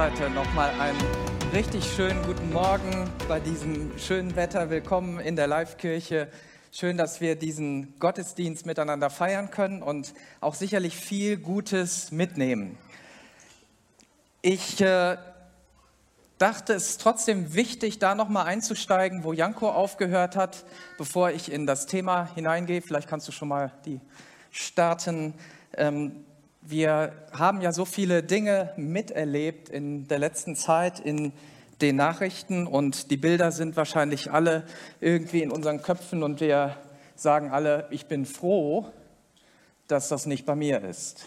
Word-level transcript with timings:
Seite 0.00 0.30
nochmal 0.30 0.70
einen 0.80 0.98
richtig 1.52 1.84
schönen 1.84 2.22
guten 2.24 2.50
Morgen 2.54 3.10
bei 3.28 3.38
diesem 3.38 3.98
schönen 3.98 4.34
Wetter. 4.34 4.70
Willkommen 4.70 5.20
in 5.20 5.36
der 5.36 5.46
Live-Kirche. 5.46 6.28
Schön, 6.72 6.96
dass 6.96 7.20
wir 7.20 7.36
diesen 7.36 7.98
Gottesdienst 7.98 8.64
miteinander 8.64 9.10
feiern 9.10 9.50
können 9.50 9.82
und 9.82 10.14
auch 10.40 10.54
sicherlich 10.54 10.96
viel 10.96 11.36
Gutes 11.36 12.12
mitnehmen. 12.12 12.78
Ich 14.40 14.80
äh, 14.80 15.18
dachte, 16.38 16.72
es 16.72 16.92
ist 16.92 17.02
trotzdem 17.02 17.52
wichtig, 17.52 17.98
da 17.98 18.14
nochmal 18.14 18.46
einzusteigen, 18.46 19.22
wo 19.22 19.34
Janko 19.34 19.68
aufgehört 19.68 20.34
hat, 20.34 20.64
bevor 20.96 21.30
ich 21.30 21.52
in 21.52 21.66
das 21.66 21.84
Thema 21.84 22.24
hineingehe. 22.34 22.80
Vielleicht 22.80 23.06
kannst 23.06 23.28
du 23.28 23.32
schon 23.32 23.48
mal 23.48 23.70
die 23.84 24.00
starten. 24.50 25.34
Ähm, 25.76 26.24
wir 26.70 27.12
haben 27.32 27.60
ja 27.60 27.72
so 27.72 27.84
viele 27.84 28.22
Dinge 28.22 28.72
miterlebt 28.76 29.68
in 29.68 30.06
der 30.08 30.18
letzten 30.18 30.54
Zeit 30.54 31.00
in 31.00 31.32
den 31.80 31.96
Nachrichten 31.96 32.66
und 32.66 33.10
die 33.10 33.16
Bilder 33.16 33.52
sind 33.52 33.76
wahrscheinlich 33.76 34.30
alle 34.30 34.64
irgendwie 35.00 35.42
in 35.42 35.50
unseren 35.50 35.82
Köpfen 35.82 36.22
und 36.22 36.40
wir 36.40 36.76
sagen 37.16 37.50
alle, 37.50 37.86
ich 37.90 38.06
bin 38.06 38.26
froh, 38.26 38.86
dass 39.88 40.08
das 40.08 40.26
nicht 40.26 40.46
bei 40.46 40.54
mir 40.54 40.82
ist, 40.82 41.26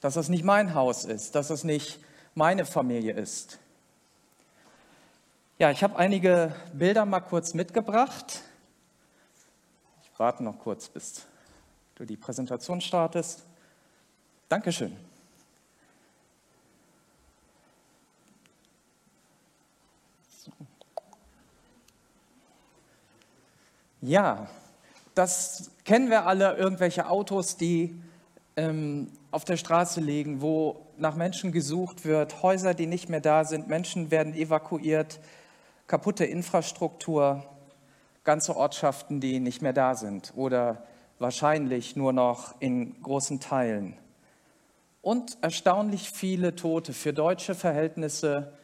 dass 0.00 0.14
das 0.14 0.28
nicht 0.28 0.44
mein 0.44 0.74
Haus 0.74 1.04
ist, 1.04 1.34
dass 1.34 1.48
das 1.48 1.64
nicht 1.64 1.98
meine 2.34 2.64
Familie 2.64 3.14
ist. 3.14 3.58
Ja, 5.58 5.70
ich 5.70 5.82
habe 5.82 5.96
einige 5.96 6.54
Bilder 6.72 7.04
mal 7.04 7.20
kurz 7.20 7.54
mitgebracht. 7.54 8.42
Ich 10.02 10.18
warte 10.18 10.44
noch 10.44 10.58
kurz, 10.58 10.88
bis 10.88 11.26
du 11.94 12.04
die 12.04 12.16
Präsentation 12.16 12.80
startest. 12.80 13.44
Dankeschön. 14.48 14.96
Ja, 24.00 24.48
das 25.14 25.70
kennen 25.86 26.10
wir 26.10 26.26
alle, 26.26 26.56
irgendwelche 26.56 27.08
Autos, 27.08 27.56
die 27.56 27.98
ähm, 28.56 29.10
auf 29.30 29.44
der 29.44 29.56
Straße 29.56 30.00
liegen, 30.00 30.42
wo 30.42 30.86
nach 30.98 31.16
Menschen 31.16 31.52
gesucht 31.52 32.04
wird, 32.04 32.42
Häuser, 32.42 32.74
die 32.74 32.86
nicht 32.86 33.08
mehr 33.08 33.22
da 33.22 33.44
sind, 33.44 33.66
Menschen 33.68 34.10
werden 34.10 34.34
evakuiert, 34.34 35.20
kaputte 35.86 36.26
Infrastruktur, 36.26 37.44
ganze 38.24 38.54
Ortschaften, 38.56 39.20
die 39.20 39.40
nicht 39.40 39.62
mehr 39.62 39.72
da 39.72 39.94
sind 39.94 40.34
oder 40.36 40.84
wahrscheinlich 41.18 41.96
nur 41.96 42.12
noch 42.12 42.54
in 42.60 43.00
großen 43.02 43.40
Teilen. 43.40 43.96
Und 45.04 45.36
erstaunlich 45.42 46.10
viele 46.10 46.56
Tote. 46.56 46.94
Für 46.94 47.12
deutsche 47.12 47.54
Verhältnisse 47.54 48.54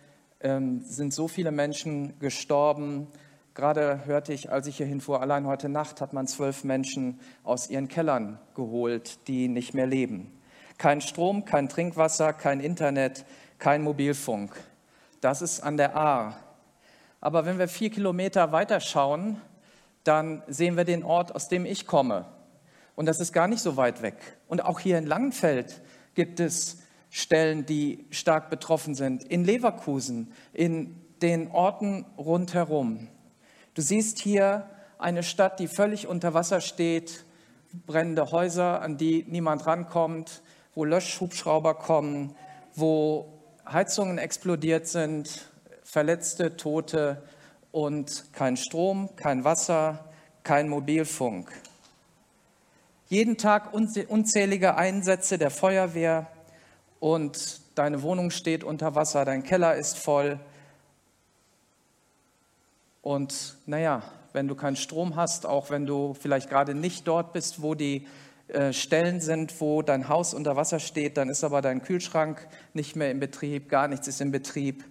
ähm, 0.40 0.80
sind 0.80 1.12
so 1.12 1.28
viele 1.28 1.50
Menschen 1.50 2.18
gestorben, 2.18 3.08
Gerade 3.52 4.06
hörte 4.06 4.32
ich, 4.32 4.50
als 4.50 4.68
ich 4.68 4.78
hier 4.78 4.86
hinfuhr, 4.86 5.20
allein 5.20 5.46
heute 5.46 5.68
Nacht 5.68 6.00
hat 6.00 6.14
man 6.14 6.26
zwölf 6.26 6.64
Menschen 6.64 7.20
aus 7.42 7.68
ihren 7.68 7.88
Kellern 7.88 8.38
geholt, 8.54 9.26
die 9.28 9.48
nicht 9.48 9.74
mehr 9.74 9.86
leben. 9.86 10.32
Kein 10.78 11.00
Strom, 11.00 11.44
kein 11.44 11.68
Trinkwasser, 11.68 12.32
kein 12.32 12.60
Internet, 12.60 13.26
kein 13.58 13.82
Mobilfunk. 13.82 14.54
Das 15.20 15.42
ist 15.42 15.60
an 15.60 15.76
der 15.76 15.94
Ahr. 15.94 16.36
Aber 17.20 17.44
wenn 17.44 17.58
wir 17.58 17.68
vier 17.68 17.90
Kilometer 17.90 18.50
weiter 18.52 18.80
schauen, 18.80 19.38
dann 20.04 20.42
sehen 20.46 20.78
wir 20.78 20.84
den 20.84 21.02
Ort, 21.02 21.34
aus 21.34 21.48
dem 21.48 21.66
ich 21.66 21.86
komme. 21.86 22.24
Und 22.94 23.06
das 23.06 23.20
ist 23.20 23.32
gar 23.32 23.48
nicht 23.48 23.60
so 23.60 23.76
weit 23.76 24.00
weg. 24.00 24.16
Und 24.46 24.64
auch 24.64 24.78
hier 24.78 24.96
in 24.96 25.06
Langenfeld 25.06 25.82
gibt 26.14 26.40
es 26.40 26.78
Stellen, 27.10 27.66
die 27.66 28.06
stark 28.10 28.50
betroffen 28.50 28.94
sind. 28.94 29.24
In 29.24 29.44
Leverkusen, 29.44 30.32
in 30.52 30.96
den 31.22 31.50
Orten 31.50 32.06
rundherum. 32.16 33.08
Du 33.74 33.82
siehst 33.82 34.18
hier 34.18 34.68
eine 34.98 35.22
Stadt, 35.22 35.58
die 35.58 35.68
völlig 35.68 36.06
unter 36.06 36.34
Wasser 36.34 36.60
steht, 36.60 37.24
brennende 37.86 38.30
Häuser, 38.30 38.82
an 38.82 38.96
die 38.96 39.24
niemand 39.28 39.66
rankommt, 39.66 40.42
wo 40.74 40.84
Löschhubschrauber 40.84 41.74
kommen, 41.74 42.34
wo 42.74 43.40
Heizungen 43.70 44.18
explodiert 44.18 44.86
sind, 44.86 45.50
Verletzte, 45.82 46.56
Tote 46.56 47.22
und 47.72 48.32
kein 48.32 48.56
Strom, 48.56 49.16
kein 49.16 49.42
Wasser, 49.42 50.10
kein 50.44 50.68
Mobilfunk. 50.68 51.50
Jeden 53.10 53.38
Tag 53.38 53.74
unzählige 53.74 54.76
Einsätze 54.76 55.36
der 55.36 55.50
Feuerwehr 55.50 56.28
und 57.00 57.60
deine 57.74 58.02
Wohnung 58.02 58.30
steht 58.30 58.62
unter 58.62 58.94
Wasser, 58.94 59.24
dein 59.24 59.42
Keller 59.42 59.74
ist 59.74 59.98
voll, 59.98 60.38
und 63.02 63.56
naja, 63.66 64.04
wenn 64.32 64.46
du 64.46 64.54
keinen 64.54 64.76
Strom 64.76 65.16
hast, 65.16 65.44
auch 65.44 65.70
wenn 65.70 65.86
du 65.86 66.14
vielleicht 66.14 66.48
gerade 66.48 66.72
nicht 66.72 67.08
dort 67.08 67.32
bist, 67.32 67.62
wo 67.62 67.74
die 67.74 68.06
äh, 68.46 68.72
Stellen 68.72 69.20
sind, 69.20 69.60
wo 69.60 69.82
dein 69.82 70.08
Haus 70.08 70.32
unter 70.32 70.54
Wasser 70.54 70.78
steht, 70.78 71.16
dann 71.16 71.30
ist 71.30 71.42
aber 71.42 71.62
dein 71.62 71.82
Kühlschrank 71.82 72.46
nicht 72.74 72.94
mehr 72.94 73.10
in 73.10 73.18
Betrieb, 73.18 73.68
gar 73.68 73.88
nichts 73.88 74.06
ist 74.06 74.20
in 74.20 74.30
Betrieb. 74.30 74.84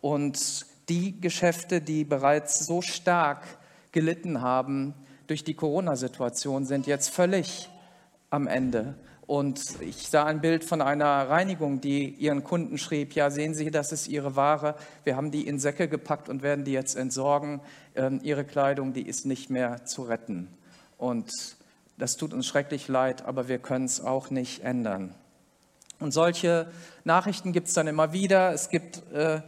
Und 0.00 0.66
die 0.88 1.20
Geschäfte, 1.20 1.80
die 1.80 2.02
bereits 2.02 2.66
so 2.66 2.82
stark 2.82 3.44
gelitten 3.92 4.40
haben 4.40 4.94
durch 5.32 5.44
die 5.44 5.54
Corona-Situation, 5.54 6.66
sind 6.66 6.86
jetzt 6.86 7.08
völlig 7.08 7.70
am 8.28 8.46
Ende. 8.46 8.96
Und 9.26 9.80
ich 9.80 10.10
sah 10.10 10.26
ein 10.26 10.42
Bild 10.42 10.62
von 10.62 10.82
einer 10.82 11.06
Reinigung, 11.06 11.80
die 11.80 12.10
ihren 12.10 12.44
Kunden 12.44 12.76
schrieb, 12.76 13.14
ja, 13.14 13.30
sehen 13.30 13.54
Sie, 13.54 13.70
das 13.70 13.92
ist 13.92 14.08
Ihre 14.08 14.36
Ware, 14.36 14.74
wir 15.04 15.16
haben 15.16 15.30
die 15.30 15.46
in 15.46 15.58
Säcke 15.58 15.88
gepackt 15.88 16.28
und 16.28 16.42
werden 16.42 16.66
die 16.66 16.72
jetzt 16.72 16.96
entsorgen. 16.96 17.62
Ähm, 17.94 18.20
ihre 18.22 18.44
Kleidung, 18.44 18.92
die 18.92 19.08
ist 19.08 19.24
nicht 19.24 19.48
mehr 19.48 19.86
zu 19.86 20.02
retten. 20.02 20.48
Und 20.98 21.30
das 21.96 22.18
tut 22.18 22.34
uns 22.34 22.46
schrecklich 22.46 22.88
leid, 22.88 23.24
aber 23.24 23.48
wir 23.48 23.58
können 23.58 23.86
es 23.86 24.02
auch 24.02 24.28
nicht 24.28 24.62
ändern. 24.64 25.14
Und 25.98 26.12
solche 26.12 26.70
Nachrichten 27.04 27.52
gibt 27.52 27.68
es 27.68 27.72
dann 27.72 27.86
immer 27.86 28.12
wieder. 28.12 28.52
Es 28.52 28.68
gibt 28.68 29.02
äh, 29.14 29.40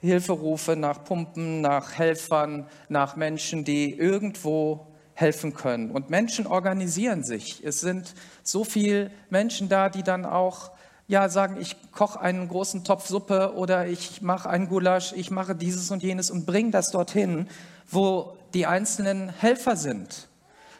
Hilferufe 0.00 0.76
nach 0.76 1.04
Pumpen, 1.04 1.60
nach 1.60 1.98
Helfern, 1.98 2.66
nach 2.88 3.16
Menschen, 3.16 3.64
die 3.64 3.92
irgendwo 3.92 4.85
helfen 5.16 5.54
können. 5.54 5.90
Und 5.90 6.10
Menschen 6.10 6.46
organisieren 6.46 7.24
sich. 7.24 7.64
Es 7.64 7.80
sind 7.80 8.14
so 8.42 8.64
viele 8.64 9.10
Menschen 9.30 9.70
da, 9.70 9.88
die 9.88 10.02
dann 10.02 10.26
auch 10.26 10.70
ja, 11.08 11.30
sagen, 11.30 11.56
ich 11.58 11.76
koche 11.90 12.20
einen 12.20 12.48
großen 12.48 12.84
Topf 12.84 13.06
Suppe 13.06 13.54
oder 13.54 13.86
ich 13.86 14.20
mache 14.20 14.50
einen 14.50 14.68
Gulasch, 14.68 15.14
ich 15.14 15.30
mache 15.30 15.54
dieses 15.54 15.90
und 15.90 16.02
jenes 16.02 16.30
und 16.30 16.44
bringe 16.44 16.70
das 16.70 16.90
dorthin, 16.90 17.48
wo 17.88 18.36
die 18.52 18.66
einzelnen 18.66 19.30
Helfer 19.30 19.76
sind. 19.76 20.28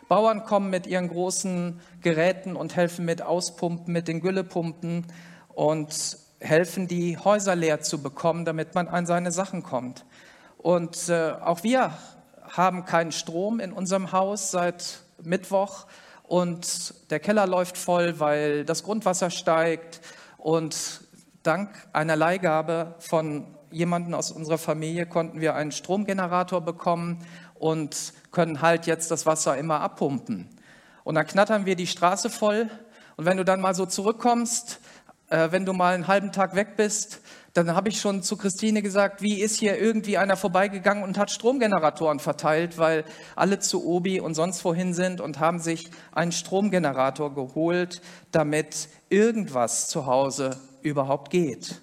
Bauern 0.06 0.44
kommen 0.44 0.68
mit 0.68 0.86
ihren 0.86 1.08
großen 1.08 1.80
Geräten 2.02 2.56
und 2.56 2.76
helfen 2.76 3.06
mit 3.06 3.22
Auspumpen, 3.22 3.92
mit 3.92 4.06
den 4.06 4.20
Güllepumpen 4.20 5.06
und 5.48 6.18
helfen, 6.40 6.88
die 6.88 7.16
Häuser 7.16 7.56
leer 7.56 7.80
zu 7.80 8.02
bekommen, 8.02 8.44
damit 8.44 8.74
man 8.74 8.86
an 8.86 9.06
seine 9.06 9.32
Sachen 9.32 9.62
kommt. 9.62 10.04
Und 10.58 11.08
äh, 11.08 11.32
auch 11.40 11.62
wir 11.62 11.92
haben 12.50 12.84
keinen 12.84 13.12
Strom 13.12 13.60
in 13.60 13.72
unserem 13.72 14.12
Haus 14.12 14.50
seit 14.50 15.00
Mittwoch 15.22 15.86
und 16.22 16.94
der 17.10 17.20
Keller 17.20 17.46
läuft 17.46 17.78
voll, 17.78 18.18
weil 18.18 18.64
das 18.64 18.82
Grundwasser 18.82 19.30
steigt. 19.30 20.00
Und 20.38 21.00
dank 21.42 21.70
einer 21.92 22.16
Leihgabe 22.16 22.94
von 22.98 23.56
jemandem 23.70 24.14
aus 24.14 24.30
unserer 24.30 24.58
Familie 24.58 25.06
konnten 25.06 25.40
wir 25.40 25.54
einen 25.54 25.72
Stromgenerator 25.72 26.60
bekommen 26.60 27.24
und 27.54 28.12
können 28.32 28.62
halt 28.62 28.86
jetzt 28.86 29.10
das 29.10 29.26
Wasser 29.26 29.56
immer 29.56 29.80
abpumpen. 29.80 30.48
Und 31.04 31.14
dann 31.14 31.26
knattern 31.26 31.66
wir 31.66 31.76
die 31.76 31.86
Straße 31.86 32.30
voll. 32.30 32.68
Und 33.16 33.24
wenn 33.24 33.36
du 33.36 33.44
dann 33.44 33.60
mal 33.60 33.74
so 33.74 33.86
zurückkommst, 33.86 34.80
äh, 35.28 35.50
wenn 35.50 35.64
du 35.64 35.72
mal 35.72 35.94
einen 35.94 36.08
halben 36.08 36.32
Tag 36.32 36.54
weg 36.54 36.76
bist, 36.76 37.20
dann 37.56 37.74
habe 37.74 37.88
ich 37.88 38.00
schon 38.00 38.22
zu 38.22 38.36
Christine 38.36 38.82
gesagt, 38.82 39.22
wie 39.22 39.40
ist 39.40 39.58
hier 39.58 39.78
irgendwie 39.78 40.18
einer 40.18 40.36
vorbeigegangen 40.36 41.02
und 41.02 41.16
hat 41.16 41.30
Stromgeneratoren 41.30 42.20
verteilt, 42.20 42.76
weil 42.76 43.04
alle 43.34 43.58
zu 43.60 43.86
Obi 43.86 44.20
und 44.20 44.34
sonst 44.34 44.64
wohin 44.64 44.92
sind 44.92 45.20
und 45.20 45.40
haben 45.40 45.58
sich 45.58 45.88
einen 46.12 46.32
Stromgenerator 46.32 47.34
geholt, 47.34 48.02
damit 48.30 48.88
irgendwas 49.08 49.88
zu 49.88 50.06
Hause 50.06 50.58
überhaupt 50.82 51.30
geht. 51.30 51.80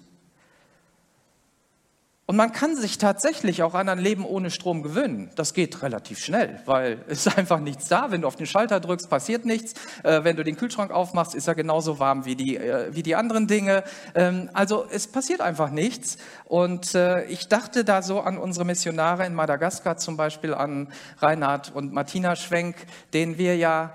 Und 2.26 2.36
man 2.36 2.52
kann 2.52 2.74
sich 2.74 2.96
tatsächlich 2.96 3.62
auch 3.62 3.74
an 3.74 3.86
ein 3.90 3.98
Leben 3.98 4.24
ohne 4.24 4.50
Strom 4.50 4.82
gewöhnen. 4.82 5.30
Das 5.34 5.52
geht 5.52 5.82
relativ 5.82 6.18
schnell, 6.18 6.58
weil 6.64 7.04
es 7.08 7.26
ist 7.26 7.36
einfach 7.36 7.60
nichts 7.60 7.88
da. 7.88 8.10
Wenn 8.10 8.22
du 8.22 8.28
auf 8.28 8.36
den 8.36 8.46
Schalter 8.46 8.80
drückst, 8.80 9.10
passiert 9.10 9.44
nichts. 9.44 9.74
Äh, 10.02 10.24
wenn 10.24 10.34
du 10.34 10.42
den 10.42 10.56
Kühlschrank 10.56 10.90
aufmachst, 10.90 11.34
ist 11.34 11.48
er 11.48 11.54
genauso 11.54 11.98
warm 11.98 12.24
wie 12.24 12.34
die, 12.34 12.56
äh, 12.56 12.94
wie 12.94 13.02
die 13.02 13.14
anderen 13.14 13.46
Dinge. 13.46 13.84
Ähm, 14.14 14.48
also 14.54 14.86
es 14.90 15.06
passiert 15.06 15.42
einfach 15.42 15.68
nichts. 15.68 16.16
Und 16.46 16.94
äh, 16.94 17.24
ich 17.26 17.48
dachte 17.48 17.84
da 17.84 18.00
so 18.00 18.20
an 18.20 18.38
unsere 18.38 18.64
Missionare 18.64 19.26
in 19.26 19.34
Madagaskar, 19.34 19.98
zum 19.98 20.16
Beispiel 20.16 20.54
an 20.54 20.88
Reinhard 21.18 21.74
und 21.74 21.92
Martina 21.92 22.36
Schwenk, 22.36 22.76
denen 23.12 23.36
wir 23.36 23.56
ja 23.58 23.92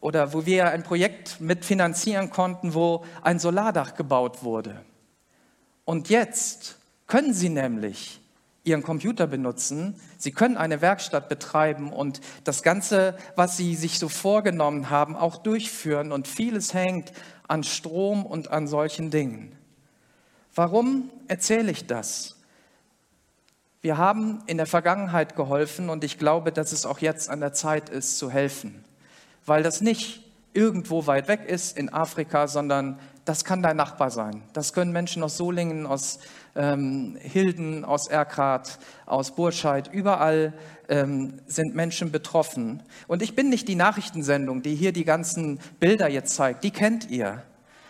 oder 0.00 0.32
wo 0.32 0.46
wir 0.46 0.56
ja 0.56 0.68
ein 0.68 0.82
Projekt 0.82 1.40
mitfinanzieren 1.40 2.30
konnten, 2.30 2.74
wo 2.74 3.04
ein 3.22 3.38
Solardach 3.38 3.94
gebaut 3.94 4.42
wurde. 4.42 4.80
Und 5.84 6.08
jetzt 6.08 6.77
können 7.08 7.34
sie 7.34 7.48
nämlich 7.48 8.20
ihren 8.64 8.82
Computer 8.82 9.26
benutzen, 9.26 9.98
sie 10.18 10.30
können 10.30 10.56
eine 10.56 10.80
Werkstatt 10.80 11.28
betreiben 11.28 11.92
und 11.92 12.20
das 12.44 12.62
Ganze, 12.62 13.16
was 13.34 13.56
sie 13.56 13.74
sich 13.74 13.98
so 13.98 14.08
vorgenommen 14.08 14.90
haben, 14.90 15.16
auch 15.16 15.38
durchführen. 15.38 16.12
Und 16.12 16.28
vieles 16.28 16.74
hängt 16.74 17.12
an 17.48 17.64
Strom 17.64 18.26
und 18.26 18.50
an 18.50 18.68
solchen 18.68 19.10
Dingen. 19.10 19.56
Warum 20.54 21.10
erzähle 21.28 21.70
ich 21.70 21.86
das? 21.86 22.36
Wir 23.80 23.96
haben 23.96 24.42
in 24.46 24.56
der 24.56 24.66
Vergangenheit 24.66 25.34
geholfen 25.34 25.88
und 25.88 26.04
ich 26.04 26.18
glaube, 26.18 26.52
dass 26.52 26.72
es 26.72 26.84
auch 26.84 26.98
jetzt 26.98 27.30
an 27.30 27.40
der 27.40 27.52
Zeit 27.52 27.88
ist, 27.88 28.18
zu 28.18 28.30
helfen, 28.30 28.84
weil 29.46 29.62
das 29.62 29.80
nicht 29.80 30.24
irgendwo 30.52 31.06
weit 31.06 31.28
weg 31.28 31.44
ist 31.46 31.78
in 31.78 31.92
Afrika, 31.92 32.48
sondern 32.48 32.98
das 33.24 33.44
kann 33.44 33.62
dein 33.62 33.76
Nachbar 33.76 34.10
sein. 34.10 34.42
Das 34.52 34.72
können 34.72 34.90
Menschen 34.90 35.22
aus 35.22 35.36
Solingen, 35.36 35.86
aus 35.86 36.18
ähm, 36.58 37.16
Hilden, 37.20 37.84
aus 37.84 38.08
Erkrath, 38.08 38.78
aus 39.06 39.34
Burscheid, 39.34 39.88
überall 39.90 40.52
ähm, 40.88 41.40
sind 41.46 41.74
Menschen 41.74 42.10
betroffen. 42.10 42.82
Und 43.06 43.22
ich 43.22 43.34
bin 43.34 43.48
nicht 43.48 43.68
die 43.68 43.76
Nachrichtensendung, 43.76 44.60
die 44.62 44.74
hier 44.74 44.92
die 44.92 45.04
ganzen 45.04 45.60
Bilder 45.80 46.08
jetzt 46.08 46.34
zeigt, 46.34 46.64
die 46.64 46.72
kennt 46.72 47.08
ihr, 47.08 47.42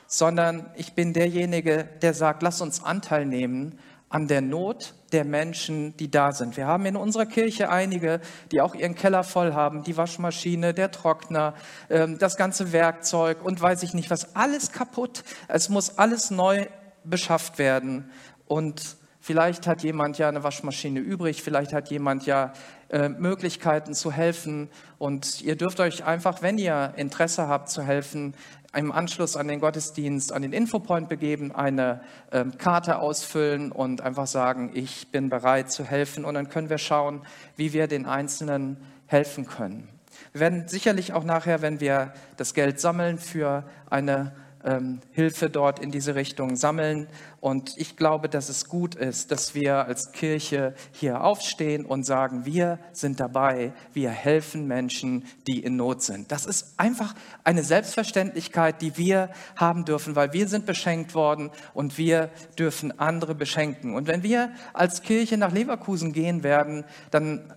sondern 0.07 0.71
ich 0.77 0.93
bin 0.93 1.13
derjenige, 1.15 1.89
der 2.03 2.15
sagt, 2.15 2.43
lass 2.43 2.61
uns 2.61 2.85
Anteil 2.85 3.27
nehmen 3.27 3.79
an 4.11 4.27
der 4.27 4.41
Not 4.41 4.95
der 5.13 5.25
Menschen, 5.25 5.97
die 5.97 6.11
da 6.11 6.33
sind. 6.33 6.57
Wir 6.57 6.67
haben 6.67 6.87
in 6.87 6.97
unserer 6.97 7.27
Kirche 7.27 7.71
einige, 7.71 8.21
die 8.53 8.61
auch 8.61 8.75
ihren 8.75 8.95
Keller 8.95 9.23
voll 9.23 9.55
haben, 9.55 9.83
die 9.83 9.97
Waschmaschine, 9.97 10.75
der 10.75 10.91
Trockner, 10.91 11.55
ähm, 11.89 12.19
das 12.19 12.37
ganze 12.37 12.73
Werkzeug 12.73 13.45
und 13.45 13.61
weiß 13.61 13.83
ich 13.83 13.95
nicht 13.95 14.11
was, 14.11 14.35
alles 14.37 14.73
kaputt. 14.73 15.25
Es 15.49 15.69
muss 15.69 15.99
alles 15.99 16.31
neu 16.31 16.67
beschafft 17.05 17.59
werden. 17.59 18.11
Und 18.49 18.97
vielleicht 19.21 19.67
hat 19.67 19.83
jemand 19.83 20.19
ja 20.19 20.29
eine 20.29 20.43
Waschmaschine 20.43 21.01
übrig, 21.01 21.43
vielleicht 21.43 21.73
hat 21.73 21.91
jemand 21.91 22.27
ja 22.27 22.53
äh, 22.89 23.09
Möglichkeiten 23.09 23.95
zu 23.95 24.11
helfen. 24.11 24.69
Und 24.99 25.43
ihr 25.43 25.57
dürft 25.57 25.81
euch 25.81 26.05
einfach, 26.05 26.43
wenn 26.43 26.59
ihr 26.59 26.95
Interesse 26.97 27.47
habt 27.47 27.69
zu 27.69 27.83
helfen, 27.83 28.35
im 28.75 28.93
Anschluss 28.93 29.37
an 29.37 29.49
den 29.49 29.61
Gottesdienst 29.61 30.33
an 30.33 30.43
den 30.43 30.53
Infopoint 30.53 31.09
begeben, 31.09 31.55
eine 31.55 32.01
ähm, 32.33 32.59
Karte 32.59 32.99
ausfüllen 32.99 33.73
und 33.73 34.03
einfach 34.03 34.27
sagen, 34.27 34.73
ich 34.75 35.11
bin 35.11 35.31
bereit 35.31 35.71
zu 35.71 35.85
helfen. 35.85 36.25
Und 36.25 36.35
dann 36.35 36.49
können 36.49 36.69
wir 36.69 36.79
schauen, 36.79 37.23
wie 37.57 37.73
wir 37.73 37.87
den 37.87 38.07
Einzelnen 38.07 38.77
helfen 39.07 39.47
können. 39.47 39.89
Wir 40.33 40.41
werden 40.41 40.69
sicherlich 40.69 41.13
auch 41.13 41.25
nachher, 41.25 41.63
wenn 41.63 41.81
wir 41.81 42.13
das 42.37 42.53
Geld 42.53 42.81
sammeln 42.81 43.19
für 43.19 43.65
eine 43.89 44.33
ähm, 44.69 45.01
Hilfe 45.13 45.49
dort 45.49 45.79
in 45.79 45.91
diese 45.91 46.15
Richtung 46.15 46.57
sammeln. 46.57 47.09
Und 47.41 47.75
ich 47.77 47.97
glaube, 47.97 48.29
dass 48.29 48.49
es 48.49 48.69
gut 48.69 48.95
ist, 48.95 49.31
dass 49.31 49.55
wir 49.55 49.87
als 49.87 50.13
Kirche 50.13 50.75
hier 50.93 51.25
aufstehen 51.25 51.87
und 51.87 52.05
sagen, 52.05 52.45
wir 52.45 52.79
sind 52.93 53.21
dabei, 53.21 53.73
wir 53.95 54.11
helfen 54.11 54.67
Menschen, 54.67 55.25
die 55.47 55.61
in 55.61 55.77
Not 55.77 56.03
sind. 56.03 56.31
Das 56.33 56.45
ist 56.45 56.75
einfach 56.77 57.15
eine 57.45 57.63
Selbstverständlichkeit, 57.63 58.83
die 58.83 58.97
wir 58.99 59.31
haben 59.57 59.85
dürfen, 59.85 60.17
weil 60.17 60.33
wir 60.33 60.49
sind 60.49 60.67
beschenkt 60.67 61.15
worden 61.15 61.51
und 61.75 61.97
wir 61.97 62.31
dürfen 62.59 62.99
andere 62.99 63.35
beschenken. 63.35 63.95
Und 63.95 64.07
wenn 64.09 64.23
wir 64.23 64.51
als 64.75 65.03
Kirche 65.03 65.39
nach 65.39 65.53
Leverkusen 65.53 66.13
gehen 66.13 66.43
werden, 66.43 66.85
dann 67.11 67.55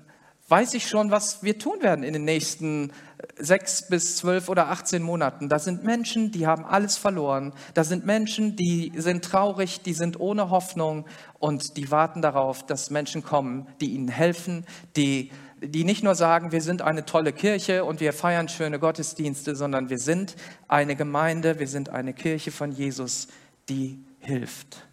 weiß 0.51 0.74
ich 0.74 0.89
schon, 0.89 1.12
was 1.12 1.44
wir 1.44 1.57
tun 1.57 1.81
werden 1.81 2.03
in 2.03 2.12
den 2.12 2.25
nächsten 2.25 2.89
äh, 2.89 2.94
sechs 3.39 3.88
bis 3.88 4.18
zwölf 4.18 4.50
oder 4.50 4.68
18 4.68 5.01
Monaten. 5.01 5.48
Da 5.48 5.59
sind 5.59 5.86
Menschen, 5.86 6.31
die 6.31 6.45
haben 6.45 6.65
alles 6.65 6.98
verloren. 6.98 7.53
Da 7.74 7.86
sind 7.86 8.06
Menschen, 8.06 8.57
die 8.57 8.92
sind 8.98 9.24
traurig, 9.24 9.81
die 9.81 9.94
sind 9.94 10.19
ohne 10.19 10.50
Hoffnung 10.50 11.06
und 11.39 11.77
die 11.77 11.89
warten 11.89 12.21
darauf, 12.21 12.65
dass 12.65 12.89
Menschen 12.89 13.24
kommen, 13.24 13.65
die 13.80 13.92
ihnen 13.92 14.09
helfen, 14.09 14.65
die, 14.98 15.31
die 15.62 15.86
nicht 15.86 16.03
nur 16.03 16.15
sagen, 16.15 16.51
wir 16.51 16.62
sind 16.62 16.81
eine 16.81 17.06
tolle 17.06 17.31
Kirche 17.31 17.86
und 17.86 18.01
wir 18.01 18.12
feiern 18.12 18.50
schöne 18.50 18.77
Gottesdienste, 18.77 19.56
sondern 19.56 19.89
wir 19.89 20.00
sind 20.00 20.36
eine 20.68 20.98
Gemeinde, 20.98 21.59
wir 21.59 21.68
sind 21.68 21.88
eine 21.88 22.13
Kirche 22.13 22.51
von 22.51 22.74
Jesus, 22.74 23.30
die 23.69 24.03
hilft. 24.19 24.86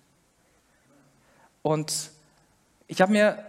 Und 1.62 2.12
ich 2.86 3.00
habe 3.00 3.10
mir 3.10 3.47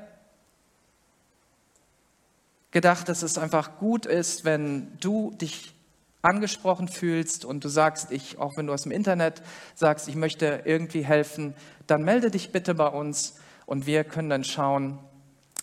gedacht, 2.71 3.09
dass 3.09 3.23
es 3.23 3.37
einfach 3.37 3.77
gut 3.77 4.05
ist, 4.05 4.45
wenn 4.45 4.97
du 4.99 5.31
dich 5.31 5.73
angesprochen 6.21 6.87
fühlst 6.87 7.45
und 7.45 7.63
du 7.63 7.69
sagst, 7.69 8.11
ich, 8.11 8.37
auch 8.39 8.57
wenn 8.57 8.67
du 8.67 8.73
aus 8.73 8.83
dem 8.83 8.91
Internet 8.91 9.41
sagst, 9.73 10.07
ich 10.07 10.15
möchte 10.15 10.63
irgendwie 10.65 11.03
helfen, 11.03 11.53
dann 11.87 12.03
melde 12.03 12.29
dich 12.29 12.51
bitte 12.51 12.75
bei 12.75 12.87
uns 12.87 13.35
und 13.65 13.85
wir 13.85 14.03
können 14.03 14.29
dann 14.29 14.43
schauen, 14.43 14.99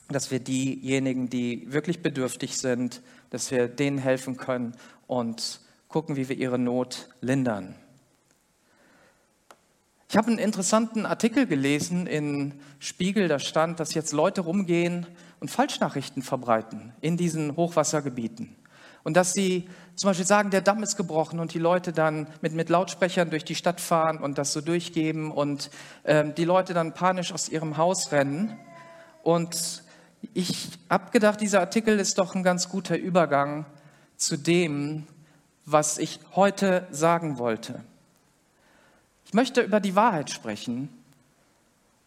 dass 0.08 0.31
wir 0.31 0.38
diejenigen, 0.38 1.29
die 1.29 1.73
wirklich 1.73 2.03
bedürftig 2.03 2.56
sind, 2.56 3.03
dass 3.31 3.50
wir 3.50 3.69
denen 3.69 3.99
helfen 3.99 4.37
können 4.37 4.75
und 5.06 5.61
gucken, 5.88 6.17
wie 6.17 6.29
wir 6.29 6.37
ihre 6.37 6.58
Not 6.58 7.08
lindern. 7.20 7.75
Ich 10.08 10.17
habe 10.17 10.29
einen 10.29 10.38
interessanten 10.38 11.05
Artikel 11.05 11.47
gelesen 11.47 12.06
in 12.06 12.55
Spiegel, 12.79 13.26
da 13.29 13.41
stand, 13.41 13.81
dass 13.81 13.94
jetzt 13.94 14.12
Leute 14.12 14.43
rumgehen 14.43 15.06
und 15.40 15.50
Falschnachrichten 15.50 16.22
verbreiten 16.22 16.93
in 17.00 17.16
diesen 17.16 17.56
Hochwassergebieten. 17.56 18.56
Und 19.05 19.16
dass 19.16 19.32
sie 19.32 19.69
zum 19.94 20.10
Beispiel 20.10 20.26
sagen, 20.26 20.50
der 20.50 20.62
Damm 20.62 20.82
ist 20.82 20.96
gebrochen 20.96 21.38
und 21.38 21.55
die 21.55 21.60
Leute 21.60 21.93
dann 21.93 22.26
mit, 22.40 22.55
mit 22.55 22.69
Lautsprechern 22.69 23.31
durch 23.31 23.44
die 23.44 23.55
Stadt 23.55 23.81
fahren 23.81 24.19
und 24.19 24.36
das 24.36 24.52
so 24.52 24.60
durchgeben 24.60 25.31
und 25.31 25.70
ähm, 26.05 26.34
die 26.34 26.44
Leute 26.44 26.74
dann 26.74 26.93
panisch 26.93 27.32
aus 27.32 27.48
ihrem 27.48 27.76
Haus 27.76 28.10
rennen. 28.10 28.58
Und 29.22 29.84
ich 30.34 30.70
habe 30.90 31.12
gedacht, 31.12 31.40
dieser 31.40 31.60
Artikel 31.60 32.00
ist 32.00 32.19
doch 32.19 32.34
ein 32.34 32.43
ganz 32.43 32.69
guter 32.69 32.96
Übergang 32.96 33.64
zu 34.16 34.36
dem, 34.36 35.06
was 35.64 35.98
ich 35.98 36.20
heute 36.34 36.86
sagen 36.90 37.38
wollte. 37.38 37.84
Ich 39.24 39.34
möchte 39.34 39.60
über 39.60 39.81
die 39.81 39.96
Wahrheit 39.96 40.31
sprechen 40.31 40.88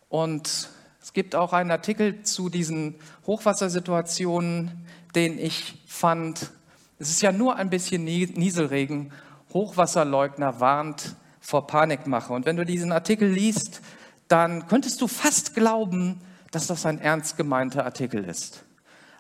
und 0.09 0.69
es 1.01 1.13
gibt 1.13 1.36
auch 1.36 1.53
einen 1.53 1.72
Artikel 1.72 2.24
zu 2.24 2.50
diesen 2.50 2.96
Hochwassersituationen, 3.25 4.86
den 5.15 5.39
ich 5.39 5.82
fand, 5.88 6.51
es 7.00 7.10
ist 7.10 7.22
ja 7.22 7.32
nur 7.32 7.56
ein 7.56 7.70
bisschen 7.70 8.03
Nieselregen, 8.03 9.12
Hochwasserleugner 9.53 10.60
warnt 10.60 11.15
vor 11.39 11.68
Panikmache. 11.68 12.34
Und 12.34 12.46
wenn 12.46 12.58
du 12.58 12.65
diesen 12.65 12.91
Artikel 12.91 13.29
liest, 13.29 13.82
dann 14.27 14.68
könntest 14.68 15.01
du 15.01 15.08
fast 15.08 15.56
glauben, 15.56 16.22
dass 16.51 16.68
das 16.68 16.86
ein 16.86 17.00
ernst 17.00 17.38
gemeinter 17.38 17.86
Artikel 17.86 18.24
ist. 18.24 18.63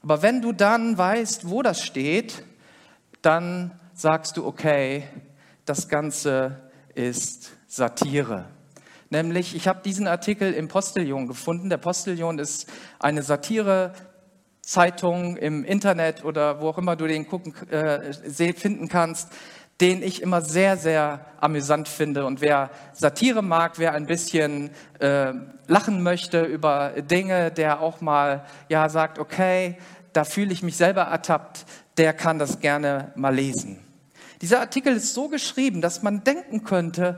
Aber 0.03 0.21
wenn 0.21 0.41
du 0.41 0.51
dann 0.51 0.97
weißt, 0.97 1.49
wo 1.49 1.61
das 1.61 1.83
steht, 1.83 2.43
dann 3.21 3.71
sagst 3.93 4.37
du, 4.37 4.45
okay, 4.45 5.03
das 5.65 5.89
Ganze 5.89 6.69
ist 6.95 7.51
Satire. 7.67 8.45
Nämlich, 9.09 9.55
ich 9.55 9.67
habe 9.67 9.81
diesen 9.83 10.07
Artikel 10.07 10.53
im 10.53 10.67
Postillon 10.67 11.27
gefunden. 11.27 11.71
Der 11.71 11.77
Postillon 11.77 12.37
ist 12.37 12.67
eine 12.99 13.23
Satire-Zeitung 13.23 15.37
im 15.37 15.65
Internet 15.65 16.23
oder 16.23 16.61
wo 16.61 16.69
auch 16.69 16.77
immer 16.77 16.95
du 16.95 17.07
den 17.07 17.27
gucken, 17.27 17.55
äh, 17.69 18.13
finden 18.53 18.87
kannst, 18.87 19.29
den 19.81 20.03
ich 20.03 20.21
immer 20.21 20.41
sehr, 20.41 20.77
sehr 20.77 21.25
amüsant 21.39 21.87
finde. 21.87 22.25
Und 22.25 22.41
wer 22.41 22.69
Satire 22.93 23.41
mag, 23.41 23.79
wer 23.79 23.93
ein 23.93 24.05
bisschen 24.05 24.69
äh, 24.99 25.33
lachen 25.65 26.03
möchte 26.03 26.43
über 26.43 26.91
Dinge, 27.01 27.49
der 27.51 27.81
auch 27.81 28.01
mal 28.01 28.45
ja 28.67 28.89
sagt, 28.89 29.17
okay, 29.17 29.77
da 30.13 30.23
fühle 30.23 30.53
ich 30.53 30.61
mich 30.61 30.77
selber 30.77 31.01
ertappt, 31.03 31.65
der 31.97 32.13
kann 32.13 32.37
das 32.37 32.59
gerne 32.59 33.11
mal 33.15 33.33
lesen. 33.33 33.79
Dieser 34.41 34.59
Artikel 34.59 34.93
ist 34.95 35.13
so 35.13 35.29
geschrieben, 35.29 35.81
dass 35.81 36.03
man 36.03 36.23
denken 36.23 36.63
könnte, 36.63 37.17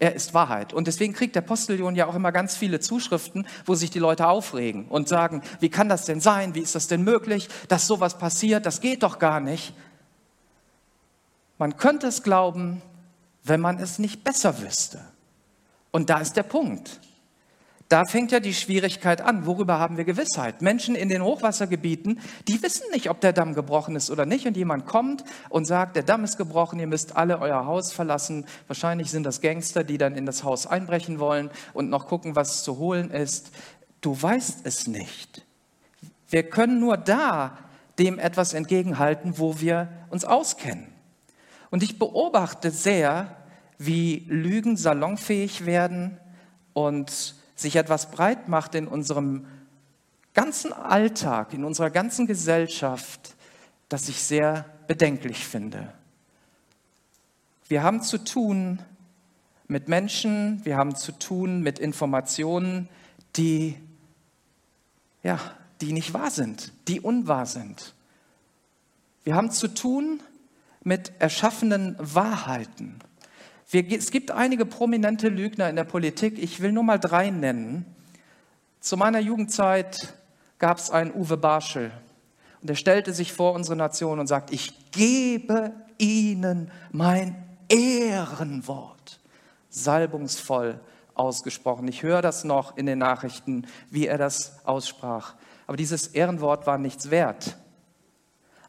er 0.00 0.14
ist 0.14 0.34
Wahrheit. 0.34 0.72
Und 0.72 0.86
deswegen 0.86 1.12
kriegt 1.12 1.36
der 1.36 1.42
Postillon 1.42 1.94
ja 1.94 2.06
auch 2.06 2.14
immer 2.14 2.32
ganz 2.32 2.56
viele 2.56 2.80
Zuschriften, 2.80 3.46
wo 3.66 3.74
sich 3.74 3.90
die 3.90 3.98
Leute 3.98 4.26
aufregen 4.26 4.86
und 4.88 5.08
sagen, 5.08 5.42
wie 5.60 5.68
kann 5.68 5.88
das 5.88 6.06
denn 6.06 6.20
sein? 6.20 6.54
Wie 6.54 6.60
ist 6.60 6.74
das 6.74 6.88
denn 6.88 7.04
möglich, 7.04 7.48
dass 7.68 7.86
sowas 7.86 8.18
passiert? 8.18 8.66
Das 8.66 8.80
geht 8.80 9.02
doch 9.02 9.18
gar 9.18 9.40
nicht. 9.40 9.74
Man 11.58 11.76
könnte 11.76 12.06
es 12.06 12.22
glauben, 12.22 12.80
wenn 13.44 13.60
man 13.60 13.78
es 13.78 13.98
nicht 13.98 14.24
besser 14.24 14.60
wüsste. 14.62 15.00
Und 15.90 16.08
da 16.08 16.18
ist 16.18 16.36
der 16.36 16.44
Punkt. 16.44 16.98
Da 17.90 18.04
fängt 18.04 18.30
ja 18.30 18.38
die 18.38 18.54
Schwierigkeit 18.54 19.20
an. 19.20 19.46
Worüber 19.46 19.80
haben 19.80 19.96
wir 19.96 20.04
Gewissheit? 20.04 20.62
Menschen 20.62 20.94
in 20.94 21.08
den 21.08 21.24
Hochwassergebieten, 21.24 22.20
die 22.46 22.62
wissen 22.62 22.88
nicht, 22.92 23.10
ob 23.10 23.20
der 23.20 23.32
Damm 23.32 23.52
gebrochen 23.52 23.96
ist 23.96 24.12
oder 24.12 24.26
nicht. 24.26 24.46
Und 24.46 24.56
jemand 24.56 24.86
kommt 24.86 25.24
und 25.48 25.64
sagt, 25.64 25.96
der 25.96 26.04
Damm 26.04 26.22
ist 26.22 26.36
gebrochen, 26.36 26.78
ihr 26.78 26.86
müsst 26.86 27.16
alle 27.16 27.40
euer 27.40 27.66
Haus 27.66 27.92
verlassen. 27.92 28.46
Wahrscheinlich 28.68 29.10
sind 29.10 29.24
das 29.24 29.40
Gangster, 29.40 29.82
die 29.82 29.98
dann 29.98 30.14
in 30.14 30.24
das 30.24 30.44
Haus 30.44 30.68
einbrechen 30.68 31.18
wollen 31.18 31.50
und 31.72 31.90
noch 31.90 32.06
gucken, 32.06 32.36
was 32.36 32.62
zu 32.62 32.78
holen 32.78 33.10
ist. 33.10 33.50
Du 34.00 34.20
weißt 34.22 34.60
es 34.62 34.86
nicht. 34.86 35.44
Wir 36.28 36.44
können 36.44 36.78
nur 36.78 36.96
da 36.96 37.58
dem 37.98 38.20
etwas 38.20 38.54
entgegenhalten, 38.54 39.34
wo 39.36 39.58
wir 39.58 39.88
uns 40.10 40.24
auskennen. 40.24 40.86
Und 41.70 41.82
ich 41.82 41.98
beobachte 41.98 42.70
sehr, 42.70 43.36
wie 43.78 44.26
Lügen 44.28 44.76
salonfähig 44.76 45.66
werden, 45.66 46.16
und 46.72 47.34
sich 47.60 47.76
etwas 47.76 48.10
breit 48.10 48.48
macht 48.48 48.74
in 48.74 48.88
unserem 48.88 49.46
ganzen 50.34 50.72
Alltag, 50.72 51.52
in 51.52 51.64
unserer 51.64 51.90
ganzen 51.90 52.26
Gesellschaft, 52.26 53.36
das 53.88 54.08
ich 54.08 54.22
sehr 54.22 54.64
bedenklich 54.86 55.46
finde. 55.46 55.92
Wir 57.68 57.82
haben 57.82 58.02
zu 58.02 58.18
tun 58.18 58.80
mit 59.68 59.88
Menschen, 59.88 60.64
wir 60.64 60.76
haben 60.76 60.96
zu 60.96 61.12
tun 61.12 61.60
mit 61.60 61.78
Informationen, 61.78 62.88
die, 63.36 63.76
ja, 65.22 65.38
die 65.80 65.92
nicht 65.92 66.12
wahr 66.12 66.30
sind, 66.30 66.72
die 66.88 67.00
unwahr 67.00 67.46
sind. 67.46 67.94
Wir 69.22 69.36
haben 69.36 69.50
zu 69.50 69.68
tun 69.68 70.20
mit 70.82 71.12
erschaffenen 71.20 71.96
Wahrheiten. 71.98 72.98
Wir, 73.70 73.88
es 73.96 74.10
gibt 74.10 74.32
einige 74.32 74.66
prominente 74.66 75.28
Lügner 75.28 75.70
in 75.70 75.76
der 75.76 75.84
Politik. 75.84 76.38
Ich 76.42 76.60
will 76.60 76.72
nur 76.72 76.82
mal 76.82 76.98
drei 76.98 77.30
nennen. 77.30 77.86
Zu 78.80 78.96
meiner 78.96 79.20
Jugendzeit 79.20 80.14
gab 80.58 80.78
es 80.78 80.90
einen 80.90 81.14
Uwe 81.14 81.36
Barschel. 81.36 81.92
Und 82.60 82.68
er 82.68 82.76
stellte 82.76 83.12
sich 83.12 83.32
vor 83.32 83.52
unsere 83.54 83.76
Nation 83.76 84.18
und 84.18 84.26
sagt, 84.26 84.52
ich 84.52 84.90
gebe 84.90 85.72
ihnen 85.98 86.70
mein 86.90 87.36
Ehrenwort. 87.68 89.20
Salbungsvoll 89.68 90.80
ausgesprochen. 91.14 91.86
Ich 91.86 92.02
höre 92.02 92.22
das 92.22 92.42
noch 92.42 92.76
in 92.76 92.86
den 92.86 92.98
Nachrichten, 92.98 93.66
wie 93.88 94.08
er 94.08 94.18
das 94.18 94.64
aussprach. 94.64 95.34
Aber 95.68 95.76
dieses 95.76 96.08
Ehrenwort 96.08 96.66
war 96.66 96.78
nichts 96.78 97.10
wert. 97.10 97.56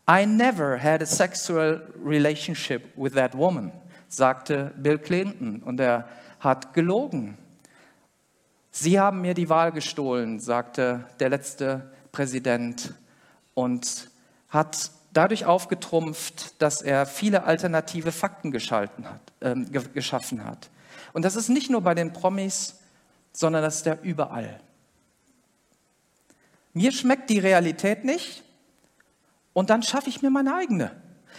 I 0.08 0.26
never 0.26 0.78
had 0.82 1.02
a 1.02 1.06
sexual 1.06 1.82
relationship 2.04 2.84
with 2.96 3.14
that 3.14 3.36
woman, 3.36 3.72
sagte 4.12 4.74
Bill 4.78 5.00
Clinton 5.00 5.64
und 5.64 5.80
er 5.80 6.08
hat 6.40 6.74
gelogen. 6.74 7.38
Sie 8.72 9.00
haben 9.00 9.22
mir 9.22 9.34
die 9.34 9.50
Wahl 9.50 9.72
gestohlen, 9.72 10.40
sagte 10.40 11.06
der 11.20 11.30
letzte 11.30 11.92
Präsident 12.12 12.94
und 13.54 14.10
hat 14.50 14.92
dadurch 15.14 15.46
aufgetrumpft, 15.46 16.62
dass 16.62 16.82
er 16.82 17.06
viele 17.06 17.44
alternative 17.44 18.12
Fakten 18.12 18.54
hat, 18.54 19.22
äh, 19.40 19.56
geschaffen 19.94 20.46
hat. 20.46 20.70
Und 21.14 21.26
das 21.26 21.36
ist 21.36 21.50
nicht 21.50 21.70
nur 21.70 21.82
bei 21.82 21.94
den 21.94 22.14
Promis, 22.14 22.80
sondern 23.34 23.62
das 23.62 23.78
ist 23.78 23.86
ja 23.86 23.98
überall. 24.02 24.60
Mir 26.74 26.92
schmeckt 26.92 27.30
die 27.30 27.40
Realität 27.40 28.06
nicht 28.06 28.44
und 29.54 29.70
dann 29.70 29.84
schaffe 29.84 30.10
ich 30.10 30.22
mir 30.22 30.30
meine 30.30 30.56
eigene. 30.56 30.92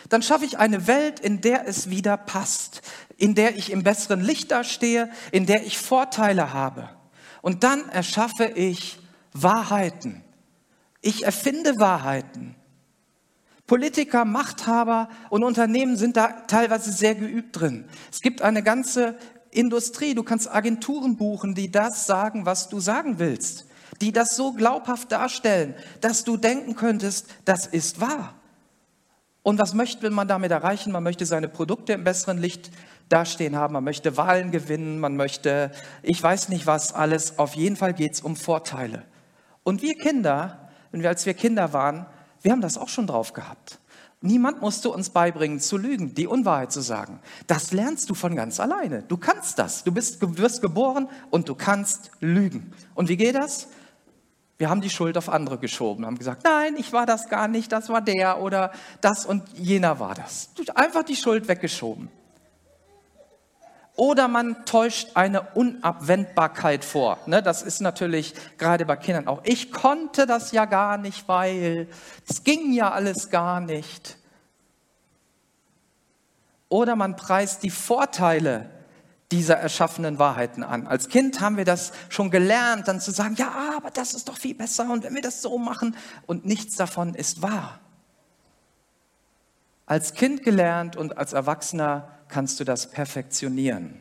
Dann 0.09 0.23
schaffe 0.23 0.45
ich 0.45 0.59
eine 0.59 0.87
Welt, 0.87 1.21
in 1.21 1.41
der 1.41 1.67
es 1.67 1.91
wieder 1.91 2.17
passt, 2.17 2.83
in 3.17 3.35
der 3.35 3.57
ich 3.57 3.71
im 3.71 3.83
besseren 3.83 4.21
Licht 4.21 4.51
dastehe, 4.51 5.11
in 5.31 5.47
der 5.47 5.65
ich 5.65 5.79
Vorteile 5.79 6.53
habe. 6.53 6.89
Und 7.41 7.65
dann 7.65 7.89
erschaffe 7.89 8.45
ich 8.45 8.99
Wahrheiten. 9.33 10.23
Ich 11.01 11.25
erfinde 11.25 11.79
Wahrheiten. 11.79 12.55
Politiker, 13.67 14.25
Machthaber 14.25 15.09
und 15.31 15.45
Unternehmen 15.45 15.97
sind 15.97 16.17
da 16.17 16.29
teilweise 16.47 16.93
sehr 16.93 17.15
geübt 17.15 17.61
drin. 17.61 17.87
Es 18.11 18.21
gibt 18.21 18.43
eine 18.43 18.63
ganze 18.63 19.17
Industrie, 19.51 20.15
du 20.15 20.23
kannst 20.23 20.53
Agenturen 20.53 21.17
buchen, 21.17 21.55
die 21.55 21.71
das 21.71 22.07
sagen, 22.07 22.47
was 22.47 22.69
du 22.69 22.81
sagen 22.81 23.19
willst 23.19 23.67
die 24.03 24.13
das 24.13 24.37
so 24.37 24.53
glaubhaft 24.53 25.13
darstellen, 25.13 25.75
dass 26.01 26.25
du 26.25 26.37
denken 26.37 26.75
könntest, 26.75 27.27
das 27.45 27.67
ist 27.67 28.01
wahr. 28.01 28.35
Und 29.43 29.59
was 29.59 29.75
möchte 29.75 30.09
man 30.11 30.29
damit 30.29 30.53
erreichen? 30.53 30.93
Man 30.93 31.03
möchte 31.03 31.27
seine 31.27 31.49
Produkte 31.49 31.93
im 31.93 32.05
besseren 32.05 32.39
Licht 32.39 32.71
dastehen 33.09 33.57
haben, 33.57 33.75
man 33.75 33.85
möchte 33.85 34.17
Wahlen 34.17 34.51
gewinnen, 34.51 34.99
man 34.99 35.17
möchte, 35.17 35.71
ich 36.03 36.23
weiß 36.23 36.49
nicht 36.49 36.67
was 36.67 36.95
alles, 36.95 37.39
auf 37.39 37.55
jeden 37.55 37.77
Fall 37.77 37.93
geht 37.93 38.15
es 38.15 38.21
um 38.21 38.37
Vorteile. 38.37 39.03
Und 39.65 39.83
wir 39.83 39.95
Kinder, 39.95 40.71
wenn 40.91 41.03
wir, 41.03 41.11
als 41.11 41.27
wir 41.27 41.35
Kinder 41.35 41.73
waren, 41.73 42.07
wir 42.41 42.53
haben 42.53 42.61
das 42.61 42.79
auch 42.79 42.89
schon 42.89 43.07
drauf 43.07 43.33
gehabt. 43.33 43.79
Niemand 44.23 44.63
musste 44.63 44.89
uns 44.89 45.11
beibringen 45.11 45.59
zu 45.59 45.77
lügen, 45.77 46.15
die 46.15 46.29
Unwahrheit 46.29 46.71
zu 46.71 46.81
sagen. 46.81 47.19
Das 47.49 47.73
lernst 47.73 48.09
du 48.09 48.15
von 48.15 48.37
ganz 48.37 48.61
alleine. 48.61 49.03
Du 49.03 49.17
kannst 49.17 49.59
das. 49.59 49.83
Du 49.83 49.91
bist, 49.91 50.19
wirst 50.39 50.63
geboren 50.63 51.09
und 51.31 51.49
du 51.49 51.57
kannst 51.57 52.13
lügen. 52.21 52.73
Und 52.95 53.09
wie 53.09 53.17
geht 53.17 53.35
das? 53.35 53.67
Wir 54.59 54.71
haben 54.71 54.81
die 54.81 54.91
Schuld 54.91 55.19
auf 55.19 55.29
andere 55.29 55.59
geschoben, 55.59 56.07
haben 56.07 56.19
gesagt, 56.19 56.45
nein, 56.45 56.77
ich 56.77 56.93
war 56.93 57.07
das 57.07 57.29
gar 57.29 57.49
nicht, 57.49 57.73
das 57.73 57.89
war 57.89 58.01
der 58.01 58.41
oder 58.41 58.71
das 59.01 59.27
und 59.27 59.49
jener 59.55 59.99
war 59.99 60.15
das. 60.15 60.51
Einfach 60.75 61.03
die 61.03 61.17
Schuld 61.17 61.49
weggeschoben. 61.49 62.11
Oder 63.95 64.27
man 64.27 64.65
täuscht 64.65 65.11
eine 65.15 65.43
Unabwendbarkeit 65.55 66.85
vor. 66.85 67.19
Ne, 67.27 67.43
das 67.43 67.63
ist 67.63 67.81
natürlich 67.81 68.35
gerade 68.57 68.87
bei 68.87 68.97
Kindern 68.97 69.29
auch. 69.29 69.41
Ich 69.45 69.71
konnte 69.71 70.27
das 70.27 70.53
ja 70.53 70.65
gar 70.65 70.97
nicht, 70.97 71.29
weil 71.29 71.89
es 72.29 72.43
ging 72.43 72.73
ja 72.73 72.91
alles 72.91 73.29
gar 73.29 73.61
nicht. 73.61 74.17
Oder 76.71 76.97
man 76.97 77.17
preist 77.17 77.63
die 77.65 77.71
Vorteile 77.71 78.71
dieser 79.33 79.57
erschaffenen 79.57 80.19
Wahrheiten 80.19 80.63
an. 80.63 80.87
Als 80.87 81.09
Kind 81.09 81.41
haben 81.41 81.57
wir 81.57 81.65
das 81.65 81.93
schon 82.11 82.31
gelernt, 82.31 82.87
dann 82.87 83.01
zu 83.01 83.11
sagen, 83.11 83.35
ja, 83.37 83.73
aber 83.77 83.91
das 83.91 84.15
ist 84.15 84.29
doch 84.29 84.37
viel 84.37 84.55
besser 84.55 84.91
und 84.93 85.03
wenn 85.05 85.15
wir 85.15 85.23
das 85.23 85.43
so 85.43 85.59
machen 85.59 85.97
und 86.27 86.45
nichts 86.45 86.77
davon 86.77 87.15
ist 87.15 87.43
wahr. 87.43 87.81
Als 89.87 90.15
Kind 90.15 90.43
gelernt 90.43 90.97
und 90.97 91.17
als 91.17 91.33
Erwachsener 91.33 92.09
kannst 92.29 92.61
du 92.61 92.65
das 92.65 92.91
perfektionieren. 92.91 93.99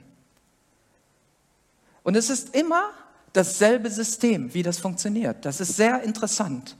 Und 2.03 2.15
es 2.15 2.29
ist 2.29 2.55
immer 2.55 2.91
dasselbe 3.33 3.89
System, 3.89 4.53
wie 4.53 4.63
das 4.63 4.79
funktioniert. 4.79 5.45
Das 5.45 5.61
ist 5.61 5.75
sehr 5.77 6.03
interessant. 6.03 6.75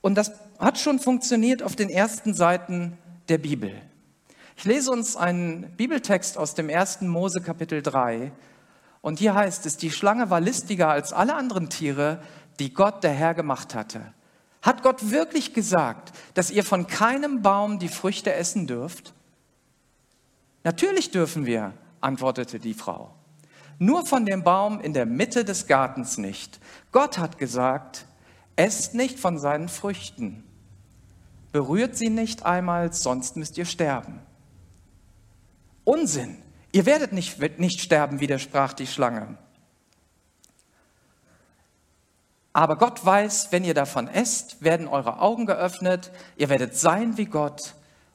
Und 0.00 0.16
das 0.16 0.32
hat 0.58 0.78
schon 0.78 0.98
funktioniert 0.98 1.62
auf 1.62 1.76
den 1.76 1.90
ersten 1.90 2.34
Seiten 2.34 2.98
der 3.28 3.38
Bibel. 3.38 3.72
Ich 4.62 4.66
lese 4.68 4.92
uns 4.92 5.16
einen 5.16 5.74
Bibeltext 5.76 6.38
aus 6.38 6.54
dem 6.54 6.70
1. 6.70 7.00
Mose 7.00 7.40
Kapitel 7.40 7.82
3. 7.82 8.30
Und 9.00 9.18
hier 9.18 9.34
heißt 9.34 9.66
es, 9.66 9.76
die 9.76 9.90
Schlange 9.90 10.30
war 10.30 10.40
listiger 10.40 10.88
als 10.88 11.12
alle 11.12 11.34
anderen 11.34 11.68
Tiere, 11.68 12.22
die 12.60 12.72
Gott 12.72 13.02
der 13.02 13.10
Herr 13.10 13.34
gemacht 13.34 13.74
hatte. 13.74 14.14
Hat 14.62 14.84
Gott 14.84 15.10
wirklich 15.10 15.52
gesagt, 15.52 16.12
dass 16.34 16.52
ihr 16.52 16.62
von 16.62 16.86
keinem 16.86 17.42
Baum 17.42 17.80
die 17.80 17.88
Früchte 17.88 18.34
essen 18.34 18.68
dürft? 18.68 19.14
Natürlich 20.62 21.10
dürfen 21.10 21.44
wir, 21.44 21.72
antwortete 22.00 22.60
die 22.60 22.74
Frau. 22.74 23.12
Nur 23.80 24.06
von 24.06 24.24
dem 24.26 24.44
Baum 24.44 24.78
in 24.78 24.92
der 24.92 25.06
Mitte 25.06 25.44
des 25.44 25.66
Gartens 25.66 26.18
nicht. 26.18 26.60
Gott 26.92 27.18
hat 27.18 27.36
gesagt, 27.36 28.06
esst 28.54 28.94
nicht 28.94 29.18
von 29.18 29.40
seinen 29.40 29.68
Früchten. 29.68 30.44
Berührt 31.50 31.96
sie 31.96 32.10
nicht 32.10 32.46
einmal, 32.46 32.92
sonst 32.92 33.36
müsst 33.36 33.58
ihr 33.58 33.64
sterben. 33.64 34.20
Unsinn. 35.84 36.38
Ihr 36.72 36.86
werdet 36.86 37.12
nicht, 37.12 37.38
nicht 37.58 37.80
sterben, 37.80 38.20
widersprach 38.20 38.72
die 38.72 38.86
Schlange. 38.86 39.36
Aber 42.52 42.76
Gott 42.76 43.04
weiß, 43.04 43.48
wenn 43.50 43.64
ihr 43.64 43.74
davon 43.74 44.08
esst, 44.08 44.62
werden 44.62 44.88
eure 44.88 45.20
Augen 45.20 45.46
geöffnet, 45.46 46.10
ihr 46.36 46.48
werdet 46.48 46.76
sein 46.76 47.16
wie 47.16 47.24
Gott 47.24 47.74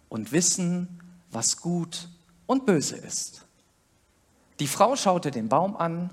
und 0.09 0.31
wissen, 0.31 0.99
was 1.31 1.57
gut 1.57 2.09
und 2.45 2.65
böse 2.65 2.95
ist. 2.95 3.45
Die 4.59 4.67
Frau 4.67 4.95
schaute 4.95 5.31
den 5.31 5.49
Baum 5.49 5.75
an 5.75 6.11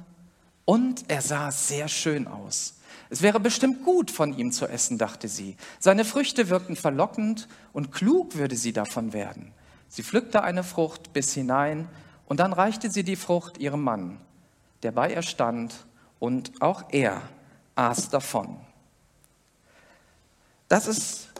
und 0.64 1.04
er 1.08 1.22
sah 1.22 1.50
sehr 1.50 1.88
schön 1.88 2.26
aus. 2.26 2.74
Es 3.10 3.22
wäre 3.22 3.40
bestimmt 3.40 3.84
gut 3.84 4.10
von 4.10 4.36
ihm 4.36 4.52
zu 4.52 4.66
essen, 4.66 4.98
dachte 4.98 5.28
sie. 5.28 5.56
Seine 5.78 6.04
Früchte 6.04 6.48
wirkten 6.48 6.76
verlockend 6.76 7.48
und 7.72 7.92
klug 7.92 8.36
würde 8.36 8.56
sie 8.56 8.72
davon 8.72 9.12
werden. 9.12 9.52
Sie 9.94 10.02
pflückte 10.02 10.42
eine 10.42 10.64
Frucht 10.64 11.12
bis 11.12 11.34
hinein 11.34 11.88
und 12.26 12.40
dann 12.40 12.52
reichte 12.52 12.90
sie 12.90 13.04
die 13.04 13.14
Frucht 13.14 13.58
ihrem 13.58 13.84
Mann, 13.84 14.18
der 14.82 14.90
bei 14.90 15.14
ihr 15.14 15.22
stand, 15.22 15.72
und 16.18 16.50
auch 16.60 16.82
er 16.90 17.22
aß 17.76 18.08
davon. 18.08 18.58
Das 20.66 20.88
ist 20.88 21.32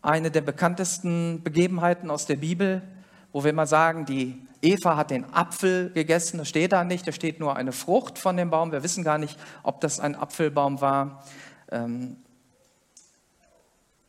eine 0.00 0.32
der 0.32 0.40
bekanntesten 0.40 1.44
Begebenheiten 1.44 2.10
aus 2.10 2.26
der 2.26 2.34
Bibel, 2.34 2.82
wo 3.30 3.44
wir 3.44 3.52
mal 3.52 3.68
sagen, 3.68 4.06
die 4.06 4.44
Eva 4.60 4.96
hat 4.96 5.12
den 5.12 5.32
Apfel 5.32 5.90
gegessen, 5.90 6.38
das 6.38 6.48
steht 6.48 6.72
da 6.72 6.82
nicht, 6.82 7.06
da 7.06 7.12
steht 7.12 7.38
nur 7.38 7.54
eine 7.54 7.70
Frucht 7.70 8.18
von 8.18 8.36
dem 8.36 8.50
Baum. 8.50 8.72
Wir 8.72 8.82
wissen 8.82 9.04
gar 9.04 9.18
nicht, 9.18 9.38
ob 9.62 9.80
das 9.80 10.00
ein 10.00 10.16
Apfelbaum 10.16 10.80
war. 10.80 11.22
Ähm, 11.70 12.16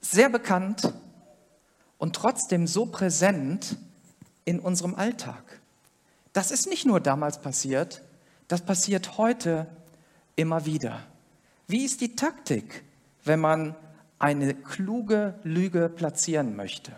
sehr 0.02 0.30
bekannt 0.30 0.92
und 2.04 2.18
trotzdem 2.18 2.68
so 2.68 2.86
präsent 2.86 3.78
in 4.44 4.60
unserem 4.60 4.94
Alltag. 4.94 5.62
Das 6.34 6.52
ist 6.52 6.68
nicht 6.68 6.86
nur 6.86 7.00
damals 7.00 7.40
passiert, 7.40 8.02
das 8.50 8.60
passiert 8.60 9.18
heute 9.18 9.68
immer 10.36 10.66
wieder. 10.66 11.02
Wie 11.66 11.86
ist 11.86 12.02
die 12.02 12.18
Taktik, 12.18 12.84
wenn 13.24 13.40
man 13.40 13.74
eine 14.20 14.54
kluge 14.54 15.40
Lüge 15.44 15.88
platzieren 15.88 16.58
möchte? 16.58 16.92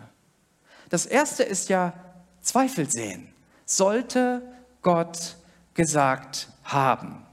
Das 0.88 1.06
erste 1.06 1.44
ist 1.44 1.68
ja 1.68 1.92
Zweifel 2.40 2.90
sehen. 2.90 3.32
Sollte 3.64 4.42
Gott 4.82 5.36
gesagt 5.74 6.48
haben. 6.64 7.24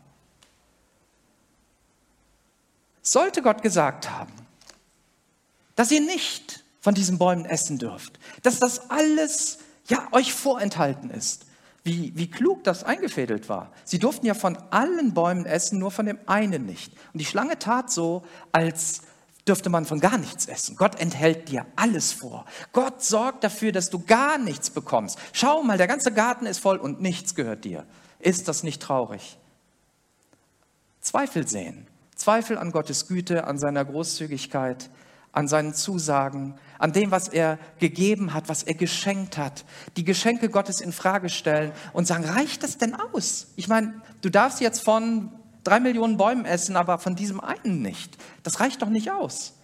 Sollte 3.02 3.42
Gott 3.42 3.64
gesagt 3.64 4.12
haben, 4.12 4.34
dass 5.76 5.90
ihr 5.90 6.02
nicht 6.02 6.63
von 6.84 6.94
diesen 6.94 7.18
Bäumen 7.18 7.46
essen 7.46 7.78
dürft, 7.78 8.20
dass 8.42 8.60
das 8.60 8.92
alles 8.92 9.60
ja 9.88 10.06
euch 10.12 10.34
vorenthalten 10.34 11.10
ist. 11.10 11.46
Wie, 11.86 12.12
wie 12.16 12.30
klug 12.30 12.64
das 12.66 12.84
eingefädelt 12.84 13.48
war. 13.48 13.72
Sie 13.86 14.00
durften 14.00 14.26
ja 14.26 14.34
von 14.34 14.58
allen 14.70 15.14
Bäumen 15.14 15.46
essen, 15.46 15.80
nur 15.80 15.92
von 15.92 16.06
dem 16.06 16.20
einen 16.28 16.66
nicht. 16.66 16.94
Und 17.14 17.20
die 17.20 17.26
Schlange 17.26 17.58
tat 17.58 17.90
so, 17.90 18.24
als 18.52 19.02
dürfte 19.48 19.70
man 19.70 19.86
von 19.86 20.02
gar 20.02 20.18
nichts 20.18 20.46
essen. 20.46 20.76
Gott 20.76 21.00
enthält 21.00 21.50
dir 21.50 21.66
alles 21.78 22.12
vor. 22.12 22.46
Gott 22.74 23.02
sorgt 23.02 23.46
dafür, 23.46 23.72
dass 23.72 23.90
du 23.90 24.00
gar 24.00 24.38
nichts 24.38 24.70
bekommst. 24.70 25.18
Schau 25.32 25.64
mal, 25.64 25.78
der 25.78 25.88
ganze 25.88 26.12
Garten 26.12 26.46
ist 26.46 26.60
voll 26.60 26.78
und 26.78 27.02
nichts 27.02 27.34
gehört 27.34 27.64
dir. 27.64 27.86
Ist 28.20 28.50
das 28.50 28.64
nicht 28.64 28.82
traurig? 28.82 29.38
Zweifel 31.00 31.48
sehen. 31.48 31.88
Zweifel 32.16 32.58
an 32.58 32.72
Gottes 32.72 33.08
Güte, 33.08 33.46
an 33.46 33.58
seiner 33.58 33.84
Großzügigkeit, 33.84 34.90
an 35.34 35.48
seinen 35.48 35.74
Zusagen, 35.74 36.56
an 36.78 36.94
dem, 36.94 37.12
was 37.12 37.28
er 37.28 37.58
gegeben 37.80 38.34
hat, 38.34 38.48
was 38.48 38.64
er 38.64 38.76
geschenkt 38.76 39.38
hat. 39.38 39.66
Die 39.98 40.04
Geschenke 40.04 40.48
Gottes 40.48 40.80
in 40.80 40.94
Frage 40.94 41.28
stellen 41.28 41.72
und 41.92 42.08
sagen, 42.08 42.24
reicht 42.24 42.64
das 42.64 42.78
denn 42.78 42.96
aus? 42.96 43.48
Ich 43.56 43.68
meine, 43.68 44.02
du 44.22 44.30
darfst 44.30 44.62
jetzt 44.62 44.84
von 44.84 45.32
drei 45.64 45.80
Millionen 45.80 46.18
Bäumen 46.18 46.46
essen, 46.46 46.76
aber 46.76 47.00
von 47.00 47.16
diesem 47.16 47.40
einen 47.40 47.82
nicht. 47.82 48.18
Das 48.44 48.60
reicht 48.60 48.82
doch 48.82 48.90
nicht 48.90 49.12
aus. 49.12 49.56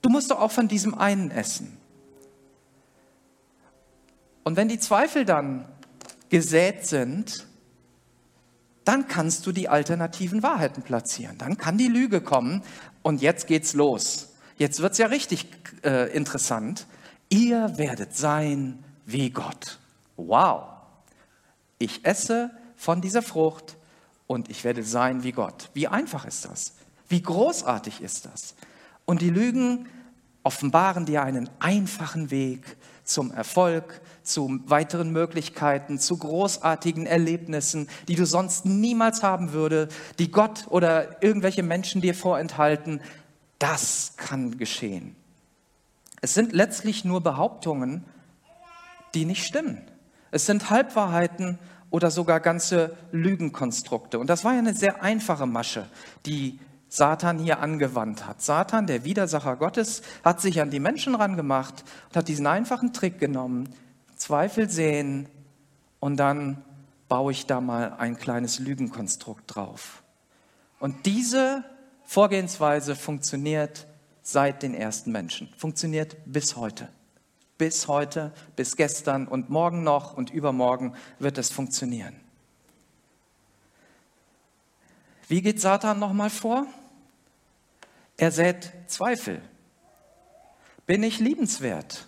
Du 0.00 0.08
musst 0.08 0.30
doch 0.30 0.40
auch 0.40 0.52
von 0.52 0.68
diesem 0.68 0.94
einen 0.94 1.32
essen. 1.32 1.76
Und 4.44 4.56
wenn 4.56 4.68
die 4.68 4.78
Zweifel 4.78 5.24
dann 5.24 5.66
gesät 6.28 6.86
sind, 6.86 7.48
dann 8.84 9.08
kannst 9.08 9.44
du 9.44 9.50
die 9.50 9.68
alternativen 9.68 10.44
Wahrheiten 10.44 10.84
platzieren. 10.84 11.36
Dann 11.38 11.56
kann 11.56 11.76
die 11.76 11.88
Lüge 11.88 12.20
kommen 12.20 12.62
und 13.02 13.20
jetzt 13.20 13.48
geht's 13.48 13.74
los. 13.74 14.35
Jetzt 14.56 14.80
wird's 14.80 14.98
ja 14.98 15.06
richtig 15.06 15.46
äh, 15.84 16.10
interessant. 16.14 16.86
Ihr 17.28 17.76
werdet 17.76 18.16
sein 18.16 18.82
wie 19.04 19.30
Gott. 19.30 19.78
Wow. 20.16 20.64
Ich 21.78 22.04
esse 22.04 22.50
von 22.76 23.00
dieser 23.00 23.22
Frucht 23.22 23.76
und 24.26 24.48
ich 24.48 24.64
werde 24.64 24.82
sein 24.82 25.22
wie 25.22 25.32
Gott. 25.32 25.70
Wie 25.74 25.88
einfach 25.88 26.24
ist 26.24 26.46
das? 26.46 26.74
Wie 27.08 27.22
großartig 27.22 28.00
ist 28.00 28.26
das? 28.26 28.54
Und 29.04 29.20
die 29.20 29.30
Lügen 29.30 29.88
offenbaren 30.42 31.06
dir 31.06 31.22
einen 31.22 31.50
einfachen 31.58 32.30
Weg 32.30 32.76
zum 33.04 33.30
Erfolg, 33.32 34.00
zu 34.22 34.60
weiteren 34.66 35.10
Möglichkeiten, 35.12 35.98
zu 35.98 36.16
großartigen 36.16 37.06
Erlebnissen, 37.06 37.88
die 38.08 38.16
du 38.16 38.26
sonst 38.26 38.64
niemals 38.64 39.22
haben 39.22 39.52
würde, 39.52 39.88
die 40.18 40.30
Gott 40.30 40.66
oder 40.68 41.22
irgendwelche 41.22 41.62
Menschen 41.62 42.00
dir 42.00 42.14
vorenthalten. 42.14 43.00
Das 43.58 44.14
kann 44.16 44.58
geschehen. 44.58 45.16
Es 46.20 46.34
sind 46.34 46.52
letztlich 46.52 47.04
nur 47.04 47.22
Behauptungen, 47.22 48.04
die 49.14 49.24
nicht 49.24 49.46
stimmen. 49.46 49.82
Es 50.30 50.46
sind 50.46 50.70
Halbwahrheiten 50.70 51.58
oder 51.90 52.10
sogar 52.10 52.40
ganze 52.40 52.96
Lügenkonstrukte. 53.12 54.18
Und 54.18 54.28
das 54.28 54.44
war 54.44 54.52
ja 54.52 54.58
eine 54.58 54.74
sehr 54.74 55.02
einfache 55.02 55.46
Masche, 55.46 55.86
die 56.26 56.58
Satan 56.88 57.38
hier 57.38 57.60
angewandt 57.60 58.26
hat. 58.26 58.42
Satan, 58.42 58.86
der 58.86 59.04
Widersacher 59.04 59.56
Gottes, 59.56 60.02
hat 60.24 60.40
sich 60.40 60.60
an 60.60 60.70
die 60.70 60.80
Menschen 60.80 61.14
rangemacht 61.14 61.84
und 62.08 62.16
hat 62.16 62.28
diesen 62.28 62.46
einfachen 62.46 62.92
Trick 62.92 63.18
genommen, 63.18 63.68
Zweifel 64.16 64.68
sehen 64.70 65.28
und 66.00 66.16
dann 66.16 66.62
baue 67.08 67.32
ich 67.32 67.46
da 67.46 67.60
mal 67.60 67.94
ein 67.98 68.16
kleines 68.16 68.58
Lügenkonstrukt 68.58 69.54
drauf. 69.54 70.02
Und 70.80 71.06
diese 71.06 71.64
Vorgehensweise 72.06 72.94
funktioniert 72.94 73.86
seit 74.22 74.62
den 74.62 74.74
ersten 74.74 75.12
Menschen, 75.12 75.52
funktioniert 75.58 76.16
bis 76.24 76.56
heute. 76.56 76.88
Bis 77.58 77.88
heute, 77.88 78.32
bis 78.54 78.76
gestern 78.76 79.26
und 79.26 79.50
morgen 79.50 79.82
noch 79.82 80.14
und 80.14 80.30
übermorgen 80.30 80.94
wird 81.18 81.38
es 81.38 81.50
funktionieren. 81.50 82.14
Wie 85.28 85.42
geht 85.42 85.60
Satan 85.60 85.98
nochmal 85.98 86.30
vor? 86.30 86.66
Er 88.16 88.30
sät 88.30 88.72
Zweifel. 88.86 89.42
Bin 90.86 91.02
ich 91.02 91.18
liebenswert? 91.18 92.06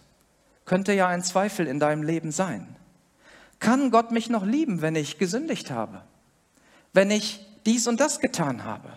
Könnte 0.64 0.92
ja 0.92 1.08
ein 1.08 1.24
Zweifel 1.24 1.66
in 1.66 1.80
deinem 1.80 2.02
Leben 2.02 2.30
sein. 2.30 2.76
Kann 3.58 3.90
Gott 3.90 4.12
mich 4.12 4.30
noch 4.30 4.44
lieben, 4.44 4.82
wenn 4.82 4.94
ich 4.94 5.18
gesündigt 5.18 5.70
habe? 5.70 6.02
Wenn 6.92 7.10
ich 7.10 7.44
dies 7.66 7.88
und 7.88 7.98
das 7.98 8.20
getan 8.20 8.64
habe? 8.64 8.96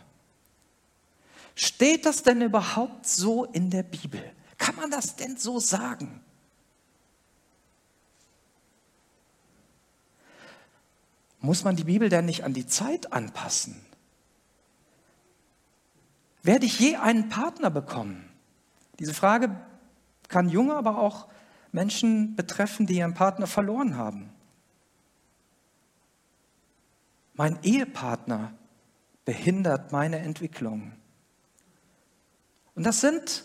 Steht 1.55 2.05
das 2.05 2.23
denn 2.23 2.41
überhaupt 2.41 3.05
so 3.05 3.45
in 3.45 3.69
der 3.69 3.83
Bibel? 3.83 4.21
Kann 4.57 4.75
man 4.75 4.91
das 4.91 5.15
denn 5.15 5.37
so 5.37 5.59
sagen? 5.59 6.21
Muss 11.39 11.63
man 11.63 11.75
die 11.75 11.83
Bibel 11.83 12.09
denn 12.09 12.25
nicht 12.25 12.43
an 12.43 12.53
die 12.53 12.67
Zeit 12.67 13.11
anpassen? 13.11 13.81
Werde 16.43 16.65
ich 16.65 16.79
je 16.79 16.97
einen 16.97 17.29
Partner 17.29 17.69
bekommen? 17.69 18.29
Diese 18.99 19.13
Frage 19.13 19.55
kann 20.27 20.49
junge, 20.49 20.75
aber 20.75 20.99
auch 20.99 21.27
Menschen 21.71 22.35
betreffen, 22.35 22.85
die 22.85 22.97
ihren 22.97 23.13
Partner 23.13 23.47
verloren 23.47 23.97
haben. 23.97 24.29
Mein 27.33 27.57
Ehepartner 27.63 28.53
behindert 29.25 29.91
meine 29.91 30.19
Entwicklung. 30.19 30.93
Und 32.75 32.85
das 32.85 33.01
sind 33.01 33.43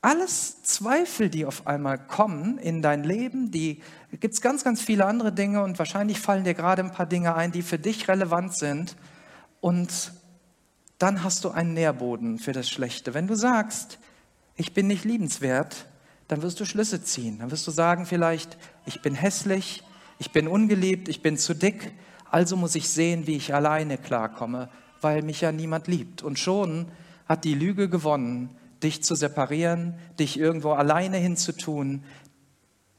alles 0.00 0.62
Zweifel, 0.62 1.30
die 1.30 1.46
auf 1.46 1.66
einmal 1.66 1.98
kommen 1.98 2.58
in 2.58 2.80
dein 2.80 3.02
Leben, 3.02 3.50
die 3.50 3.82
gibt 4.12 4.34
es 4.34 4.40
ganz, 4.40 4.62
ganz 4.62 4.80
viele 4.80 5.04
andere 5.04 5.32
Dinge 5.32 5.62
und 5.62 5.78
wahrscheinlich 5.78 6.20
fallen 6.20 6.44
dir 6.44 6.54
gerade 6.54 6.82
ein 6.82 6.92
paar 6.92 7.06
Dinge 7.06 7.34
ein, 7.34 7.50
die 7.50 7.62
für 7.62 7.78
dich 7.78 8.06
relevant 8.08 8.56
sind. 8.56 8.96
Und 9.60 10.12
dann 10.98 11.24
hast 11.24 11.44
du 11.44 11.50
einen 11.50 11.74
Nährboden 11.74 12.38
für 12.38 12.52
das 12.52 12.68
Schlechte. 12.68 13.14
Wenn 13.14 13.26
du 13.26 13.34
sagst, 13.34 13.98
ich 14.54 14.72
bin 14.72 14.86
nicht 14.86 15.04
liebenswert, 15.04 15.86
dann 16.28 16.42
wirst 16.42 16.60
du 16.60 16.64
Schlüsse 16.64 17.02
ziehen. 17.02 17.40
Dann 17.40 17.50
wirst 17.50 17.66
du 17.66 17.70
sagen 17.70 18.06
vielleicht, 18.06 18.56
ich 18.86 19.02
bin 19.02 19.14
hässlich, 19.14 19.82
ich 20.18 20.32
bin 20.32 20.48
ungeliebt, 20.48 21.08
ich 21.08 21.20
bin 21.20 21.36
zu 21.36 21.54
dick, 21.54 21.92
also 22.30 22.56
muss 22.56 22.74
ich 22.74 22.88
sehen, 22.88 23.26
wie 23.26 23.36
ich 23.36 23.54
alleine 23.54 23.98
klarkomme, 23.98 24.68
weil 25.00 25.22
mich 25.22 25.40
ja 25.40 25.52
niemand 25.52 25.88
liebt. 25.88 26.22
Und 26.22 26.38
schon 26.38 26.86
hat 27.26 27.44
die 27.44 27.54
Lüge 27.54 27.88
gewonnen 27.88 28.56
dich 28.82 29.02
zu 29.02 29.14
separieren, 29.14 29.94
dich 30.18 30.38
irgendwo 30.38 30.72
alleine 30.72 31.16
hinzutun, 31.16 32.04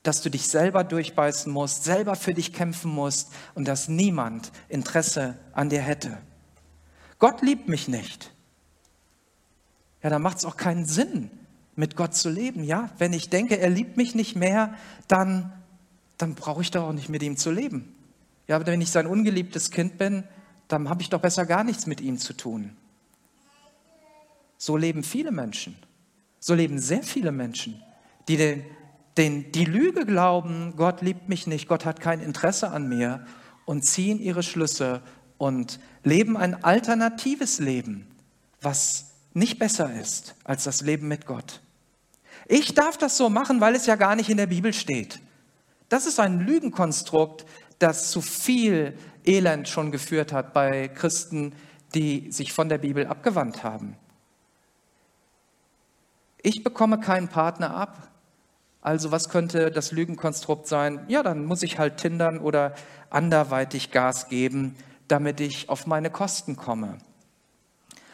dass 0.04 0.22
du 0.22 0.30
dich 0.30 0.48
selber 0.48 0.84
durchbeißen 0.84 1.52
musst, 1.52 1.84
selber 1.84 2.16
für 2.16 2.34
dich 2.34 2.54
kämpfen 2.54 2.92
musst 2.92 3.32
und 3.56 3.68
dass 3.68 3.88
niemand 3.88 4.52
Interesse 4.70 5.38
an 5.54 5.70
dir 5.70 5.82
hätte. 5.82 6.18
Gott 7.20 7.42
liebt 7.42 7.68
mich 7.68 7.88
nicht. 7.88 8.32
Ja, 10.02 10.10
dann 10.10 10.22
macht 10.22 10.38
es 10.38 10.46
auch 10.46 10.56
keinen 10.56 10.86
Sinn, 10.86 11.30
mit 11.76 11.96
Gott 11.96 12.16
zu 12.16 12.30
leben. 12.30 12.64
Ja, 12.64 12.90
wenn 12.98 13.14
ich 13.14 13.30
denke, 13.30 13.60
er 13.60 13.70
liebt 13.70 13.98
mich 13.98 14.16
nicht 14.16 14.36
mehr, 14.36 14.74
dann, 15.08 15.52
dann 16.18 16.36
brauche 16.36 16.62
ich 16.62 16.72
doch 16.72 16.84
auch 16.84 16.94
nicht 16.94 17.10
mit 17.10 17.24
ihm 17.24 17.38
zu 17.38 17.52
leben. 17.52 17.94
Ja, 18.48 18.56
aber 18.56 18.68
wenn 18.68 18.82
ich 18.82 18.92
sein 18.92 19.08
ungeliebtes 19.08 19.72
Kind 19.72 19.98
bin, 19.98 20.24
dann 20.68 20.90
habe 20.90 21.02
ich 21.02 21.10
doch 21.10 21.22
besser 21.22 21.46
gar 21.46 21.64
nichts 21.64 21.86
mit 21.86 22.02
ihm 22.02 22.18
zu 22.18 22.34
tun. 22.34 22.78
So 24.58 24.78
leben 24.78 25.04
viele 25.04 25.32
Menschen. 25.32 25.76
So 26.40 26.54
leben 26.54 26.80
sehr 26.80 27.04
viele 27.04 27.32
Menschen, 27.32 27.82
die 28.28 28.38
den, 28.38 28.64
den, 29.18 29.52
die 29.52 29.66
Lüge 29.66 30.06
glauben, 30.06 30.74
Gott 30.76 31.02
liebt 31.02 31.30
mich 31.30 31.48
nicht, 31.48 31.68
Gott 31.68 31.86
hat 31.86 32.00
kein 32.00 32.22
Interesse 32.22 32.70
an 32.70 32.88
mir 32.88 33.26
und 33.66 33.84
ziehen 33.84 34.20
ihre 34.20 34.44
Schlüsse 34.44 35.02
und 35.38 35.80
leben 36.04 36.38
ein 36.38 36.64
alternatives 36.64 37.60
Leben, 37.60 38.08
was 38.62 39.12
nicht 39.34 39.60
besser 39.60 39.94
ist 40.00 40.36
als 40.44 40.64
das 40.64 40.82
Leben 40.82 41.08
mit 41.08 41.26
Gott. 41.26 41.62
Ich 42.48 42.74
darf 42.74 42.98
das 42.98 43.18
so 43.18 43.30
machen, 43.30 43.60
weil 43.60 43.76
es 43.76 43.86
ja 43.86 43.96
gar 43.96 44.16
nicht 44.16 44.30
in 44.30 44.38
der 44.38 44.48
Bibel 44.48 44.74
steht. 44.74 45.20
Das 45.90 46.06
ist 46.06 46.20
ein 46.20 46.40
Lügenkonstrukt, 46.40 47.46
das 47.80 48.12
zu 48.12 48.22
viel 48.22 48.98
Elend 49.26 49.68
schon 49.68 49.92
geführt 49.92 50.32
hat 50.32 50.54
bei 50.54 50.88
Christen, 50.88 51.54
die 51.94 52.32
sich 52.32 52.54
von 52.54 52.70
der 52.70 52.78
Bibel 52.78 53.06
abgewandt 53.06 53.64
haben. 53.64 53.96
Ich 56.48 56.64
bekomme 56.64 56.98
keinen 56.98 57.28
Partner 57.28 57.76
ab. 57.76 58.08
Also 58.80 59.12
was 59.12 59.28
könnte 59.28 59.70
das 59.70 59.92
Lügenkonstrukt 59.92 60.66
sein? 60.66 61.02
Ja, 61.10 61.22
dann 61.22 61.44
muss 61.44 61.62
ich 61.62 61.78
halt 61.78 61.98
tindern 61.98 62.40
oder 62.40 62.74
anderweitig 63.10 63.92
Gas 63.92 64.30
geben, 64.30 64.78
damit 65.10 65.42
ich 65.42 65.68
auf 65.68 65.88
meine 65.88 66.10
Kosten 66.10 66.56
komme. 66.56 67.00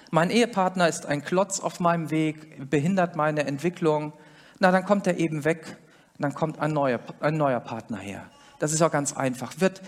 Mein 0.09 0.31
Ehepartner 0.31 0.87
ist 0.87 1.05
ein 1.05 1.23
Klotz 1.23 1.59
auf 1.59 1.79
meinem 1.79 2.09
Weg, 2.09 2.71
behindert 2.71 3.15
meine 3.15 3.45
Entwicklung. 3.45 4.13
Na, 4.57 4.71
dann 4.71 4.83
kommt 4.83 5.05
er 5.05 5.19
eben 5.19 5.45
weg, 5.45 5.77
dann 6.17 6.33
kommt 6.33 6.57
ein 6.57 6.71
neuer, 6.71 7.01
ein 7.19 7.37
neuer 7.37 7.59
Partner 7.59 7.97
her. 7.97 8.25
Das 8.57 8.73
ist 8.73 8.81
auch 8.81 8.91
ganz 8.91 9.13
einfach. 9.13 9.53
Wird 9.59 9.83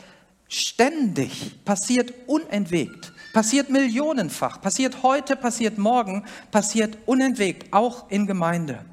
Ständig 0.47 1.65
passiert 1.65 2.13
unentwegt, 2.27 3.11
passiert 3.35 3.69
millionenfach, 3.69 4.61
passiert 4.61 5.03
heute, 5.03 5.35
passiert 5.35 5.77
morgen, 5.77 6.23
passiert 6.51 6.97
unentwegt, 7.05 7.73
auch 7.73 8.09
in 8.09 8.27
Gemeinde. 8.27 8.85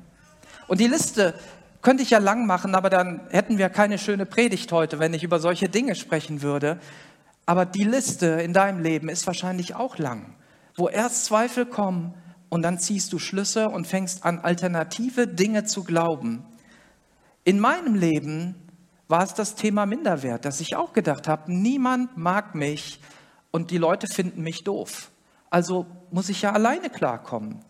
Und 0.67 0.81
die 0.81 0.89
Liste 0.89 1.35
könnte 1.81 2.03
ich 2.03 2.11
ja 2.11 2.19
lang 2.19 2.45
machen, 2.45 2.75
aber 2.75 2.91
dann 2.91 3.21
hätten 3.31 3.57
wir 3.57 3.69
keine 3.69 3.99
schöne 3.99 4.27
Predigt 4.27 4.73
heute, 4.73 4.99
wenn 4.99 5.15
ich 5.15 5.23
über 5.23 5.39
solche 5.39 5.69
Dinge 5.69 5.95
sprechen 5.95 6.43
würde. 6.43 6.81
Aber 7.47 7.65
die 7.65 7.85
Liste 7.85 8.27
in 8.27 8.53
deinem 8.53 8.81
Leben 8.81 9.09
ist 9.09 9.29
wahrscheinlich 9.29 9.77
auch 9.77 9.97
lang, 9.97 10.35
wo 10.75 10.89
erst 10.89 11.25
Zweifel 11.27 11.65
kommen 11.65 12.13
und 12.49 12.63
dann 12.63 12.81
ziehst 12.81 13.13
du 13.13 13.21
Schlüsse 13.21 13.69
und 13.69 13.87
fängst 13.87 14.25
an, 14.25 14.41
alternative 14.41 15.29
Dinge 15.29 15.67
zu 15.67 15.85
glauben. 15.85 16.45
In 17.45 17.61
meinem 17.61 17.95
Leben 17.95 18.57
war 19.07 19.23
es 19.23 19.35
das 19.35 19.55
Thema 19.55 19.87
Minderwert, 19.87 20.45
dass 20.45 20.61
ich 20.61 20.75
auch 20.75 20.95
gedacht 20.95 21.29
habe, 21.29 21.53
niemand 21.53 22.17
mag 22.17 22.57
mich 22.57 22.99
und 23.53 23.71
die 23.71 23.79
Leute 23.79 24.09
finden 24.09 24.43
mich 24.43 24.65
doof. 24.65 25.13
Also 25.51 25.87
muss 26.11 26.29
ich 26.29 26.43
ja 26.43 26.53
alleine 26.53 26.91
klarkommen. 26.91 27.61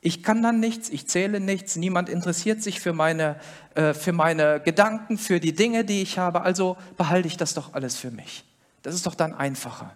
Ich 0.00 0.22
kann 0.22 0.42
dann 0.42 0.58
nichts, 0.60 0.88
ich 0.88 1.08
zähle 1.08 1.38
nichts, 1.38 1.76
niemand 1.76 2.08
interessiert 2.08 2.62
sich 2.62 2.80
für 2.80 2.92
meine, 2.92 3.36
äh, 3.74 3.94
für 3.94 4.12
meine 4.12 4.60
Gedanken, 4.60 5.18
für 5.18 5.38
die 5.38 5.52
Dinge, 5.52 5.84
die 5.84 6.02
ich 6.02 6.18
habe, 6.18 6.42
also 6.42 6.76
behalte 6.96 7.28
ich 7.28 7.36
das 7.36 7.54
doch 7.54 7.74
alles 7.74 7.96
für 7.96 8.10
mich. 8.10 8.44
Das 8.82 8.94
ist 8.94 9.06
doch 9.06 9.14
dann 9.14 9.34
einfacher. 9.34 9.94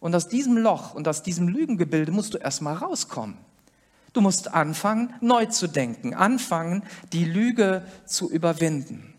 Und 0.00 0.14
aus 0.14 0.28
diesem 0.28 0.56
Loch 0.56 0.94
und 0.94 1.08
aus 1.08 1.22
diesem 1.22 1.48
Lügengebilde 1.48 2.12
musst 2.12 2.34
du 2.34 2.38
erstmal 2.38 2.74
rauskommen. 2.74 3.38
Du 4.12 4.20
musst 4.20 4.52
anfangen, 4.52 5.14
neu 5.20 5.46
zu 5.46 5.68
denken, 5.68 6.14
anfangen, 6.14 6.82
die 7.12 7.24
Lüge 7.24 7.84
zu 8.04 8.30
überwinden. 8.30 9.14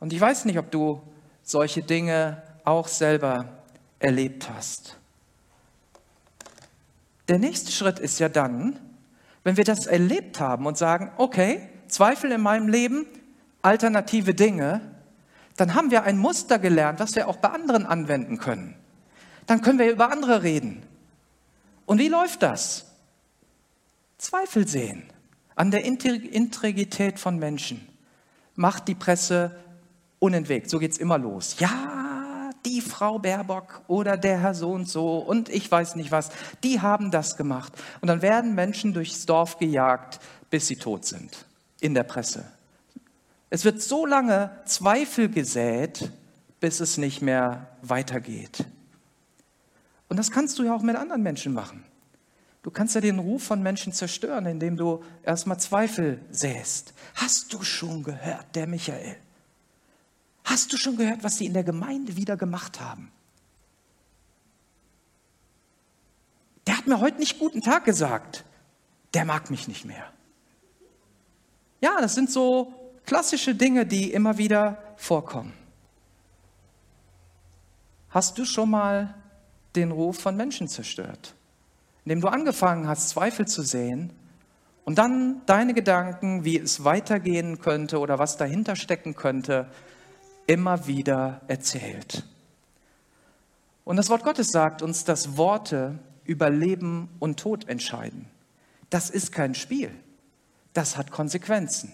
Und 0.00 0.12
ich 0.12 0.20
weiß 0.20 0.44
nicht, 0.44 0.58
ob 0.58 0.70
du 0.70 1.00
solche 1.44 1.82
Dinge 1.82 2.42
auch 2.64 2.88
selber 2.88 3.46
erlebt 3.98 4.50
hast. 4.50 4.98
Der 7.28 7.38
nächste 7.38 7.70
Schritt 7.70 7.98
ist 7.98 8.18
ja 8.18 8.28
dann, 8.28 8.78
wenn 9.44 9.56
wir 9.56 9.64
das 9.64 9.86
erlebt 9.86 10.40
haben 10.40 10.66
und 10.66 10.76
sagen, 10.76 11.12
okay, 11.16 11.68
Zweifel 11.86 12.32
in 12.32 12.40
meinem 12.40 12.68
Leben, 12.68 13.06
alternative 13.62 14.34
Dinge, 14.34 14.80
dann 15.56 15.74
haben 15.74 15.90
wir 15.90 16.02
ein 16.02 16.18
Muster 16.18 16.58
gelernt, 16.58 16.98
was 16.98 17.14
wir 17.14 17.28
auch 17.28 17.36
bei 17.36 17.50
anderen 17.50 17.86
anwenden 17.86 18.38
können. 18.38 18.74
Dann 19.46 19.60
können 19.60 19.78
wir 19.78 19.90
über 19.90 20.10
andere 20.10 20.42
reden. 20.42 20.82
Und 21.86 21.98
wie 21.98 22.08
läuft 22.08 22.42
das? 22.42 22.86
Zweifel 24.18 24.66
sehen 24.66 25.04
an 25.54 25.70
der 25.70 25.84
Integrität 25.84 27.18
von 27.18 27.38
Menschen. 27.38 27.86
Macht 28.56 28.88
die 28.88 28.94
Presse 28.94 29.56
unentwegt. 30.24 30.70
So 30.70 30.78
geht 30.78 30.92
es 30.92 30.98
immer 30.98 31.18
los. 31.18 31.56
Ja, 31.58 32.50
die 32.64 32.80
Frau 32.80 33.18
Baerbock 33.18 33.82
oder 33.88 34.16
der 34.16 34.40
Herr 34.40 34.54
so 34.54 34.70
und 34.70 34.88
so 34.88 35.18
und 35.18 35.50
ich 35.50 35.70
weiß 35.70 35.96
nicht 35.96 36.10
was, 36.10 36.30
die 36.62 36.80
haben 36.80 37.10
das 37.10 37.36
gemacht. 37.36 37.74
Und 38.00 38.08
dann 38.08 38.22
werden 38.22 38.54
Menschen 38.54 38.94
durchs 38.94 39.26
Dorf 39.26 39.58
gejagt, 39.58 40.18
bis 40.48 40.66
sie 40.66 40.76
tot 40.76 41.04
sind. 41.04 41.46
In 41.80 41.92
der 41.92 42.04
Presse. 42.04 42.44
Es 43.50 43.66
wird 43.66 43.82
so 43.82 44.06
lange 44.06 44.50
Zweifel 44.64 45.28
gesät, 45.28 46.10
bis 46.58 46.80
es 46.80 46.96
nicht 46.96 47.20
mehr 47.20 47.68
weitergeht. 47.82 48.64
Und 50.08 50.16
das 50.16 50.30
kannst 50.30 50.58
du 50.58 50.62
ja 50.62 50.74
auch 50.74 50.82
mit 50.82 50.96
anderen 50.96 51.22
Menschen 51.22 51.52
machen. 51.52 51.84
Du 52.62 52.70
kannst 52.70 52.94
ja 52.94 53.02
den 53.02 53.18
Ruf 53.18 53.42
von 53.42 53.62
Menschen 53.62 53.92
zerstören, 53.92 54.46
indem 54.46 54.78
du 54.78 55.04
erstmal 55.22 55.60
Zweifel 55.60 56.22
säst. 56.30 56.94
Hast 57.14 57.52
du 57.52 57.62
schon 57.62 58.02
gehört, 58.02 58.46
der 58.54 58.66
Michael? 58.66 59.16
Hast 60.44 60.72
du 60.72 60.76
schon 60.76 60.96
gehört, 60.96 61.24
was 61.24 61.38
sie 61.38 61.46
in 61.46 61.54
der 61.54 61.64
Gemeinde 61.64 62.16
wieder 62.16 62.36
gemacht 62.36 62.80
haben? 62.80 63.10
Der 66.66 66.76
hat 66.76 66.86
mir 66.86 67.00
heute 67.00 67.18
nicht 67.18 67.38
guten 67.38 67.62
Tag 67.62 67.84
gesagt. 67.84 68.44
Der 69.14 69.24
mag 69.24 69.50
mich 69.50 69.68
nicht 69.68 69.84
mehr. 69.84 70.12
Ja, 71.80 72.00
das 72.00 72.14
sind 72.14 72.30
so 72.30 72.72
klassische 73.04 73.54
Dinge, 73.54 73.86
die 73.86 74.12
immer 74.12 74.38
wieder 74.38 74.82
vorkommen. 74.96 75.52
Hast 78.10 78.38
du 78.38 78.44
schon 78.44 78.70
mal 78.70 79.14
den 79.74 79.90
Ruf 79.90 80.18
von 80.18 80.36
Menschen 80.36 80.68
zerstört, 80.68 81.34
indem 82.04 82.20
du 82.20 82.28
angefangen 82.28 82.86
hast, 82.86 83.08
Zweifel 83.08 83.46
zu 83.46 83.62
sehen 83.62 84.12
und 84.84 84.98
dann 84.98 85.42
deine 85.46 85.74
Gedanken, 85.74 86.44
wie 86.44 86.58
es 86.58 86.84
weitergehen 86.84 87.58
könnte 87.58 87.98
oder 87.98 88.18
was 88.18 88.36
dahinter 88.36 88.76
stecken 88.76 89.14
könnte, 89.14 89.68
immer 90.46 90.86
wieder 90.86 91.40
erzählt. 91.48 92.24
Und 93.84 93.96
das 93.96 94.08
Wort 94.08 94.24
Gottes 94.24 94.48
sagt 94.48 94.82
uns, 94.82 95.04
dass 95.04 95.36
Worte 95.36 95.98
über 96.24 96.50
Leben 96.50 97.08
und 97.18 97.38
Tod 97.38 97.68
entscheiden. 97.68 98.26
Das 98.90 99.10
ist 99.10 99.32
kein 99.32 99.54
Spiel. 99.54 99.90
Das 100.72 100.96
hat 100.96 101.10
Konsequenzen. 101.10 101.92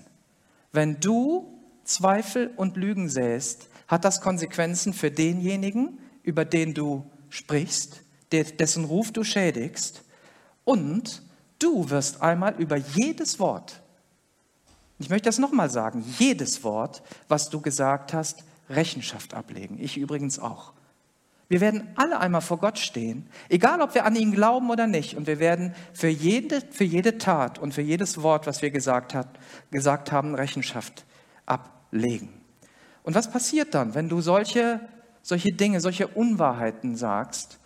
Wenn 0.72 1.00
du 1.00 1.52
Zweifel 1.84 2.52
und 2.56 2.76
Lügen 2.76 3.08
säst, 3.08 3.68
hat 3.88 4.04
das 4.04 4.20
Konsequenzen 4.20 4.92
für 4.92 5.10
denjenigen, 5.10 5.98
über 6.22 6.44
den 6.44 6.74
du 6.74 7.04
sprichst, 7.28 8.02
dessen 8.30 8.84
Ruf 8.84 9.12
du 9.12 9.24
schädigst. 9.24 10.02
Und 10.64 11.22
du 11.58 11.90
wirst 11.90 12.22
einmal 12.22 12.54
über 12.60 12.76
jedes 12.76 13.40
Wort, 13.40 13.82
ich 15.00 15.08
möchte 15.08 15.28
das 15.28 15.38
nochmal 15.38 15.70
sagen, 15.70 16.04
jedes 16.18 16.62
Wort, 16.62 17.02
was 17.26 17.48
du 17.48 17.62
gesagt 17.62 18.12
hast, 18.12 18.44
Rechenschaft 18.68 19.32
ablegen. 19.32 19.78
Ich 19.80 19.96
übrigens 19.96 20.38
auch. 20.38 20.74
Wir 21.48 21.62
werden 21.62 21.88
alle 21.96 22.20
einmal 22.20 22.42
vor 22.42 22.58
Gott 22.58 22.78
stehen, 22.78 23.26
egal 23.48 23.80
ob 23.80 23.94
wir 23.94 24.04
an 24.04 24.14
ihn 24.14 24.30
glauben 24.30 24.70
oder 24.70 24.86
nicht. 24.86 25.16
Und 25.16 25.26
wir 25.26 25.40
werden 25.40 25.74
für 25.94 26.08
jede, 26.08 26.60
für 26.70 26.84
jede 26.84 27.16
Tat 27.16 27.58
und 27.58 27.72
für 27.72 27.80
jedes 27.80 28.22
Wort, 28.22 28.46
was 28.46 28.60
wir 28.60 28.70
gesagt, 28.70 29.14
hat, 29.14 29.26
gesagt 29.70 30.12
haben, 30.12 30.34
Rechenschaft 30.34 31.04
ablegen. 31.46 32.28
Und 33.02 33.14
was 33.14 33.30
passiert 33.30 33.74
dann, 33.74 33.94
wenn 33.94 34.10
du 34.10 34.20
solche, 34.20 34.80
solche 35.22 35.50
Dinge, 35.50 35.80
solche 35.80 36.08
Unwahrheiten 36.08 36.94
sagst? 36.94 37.58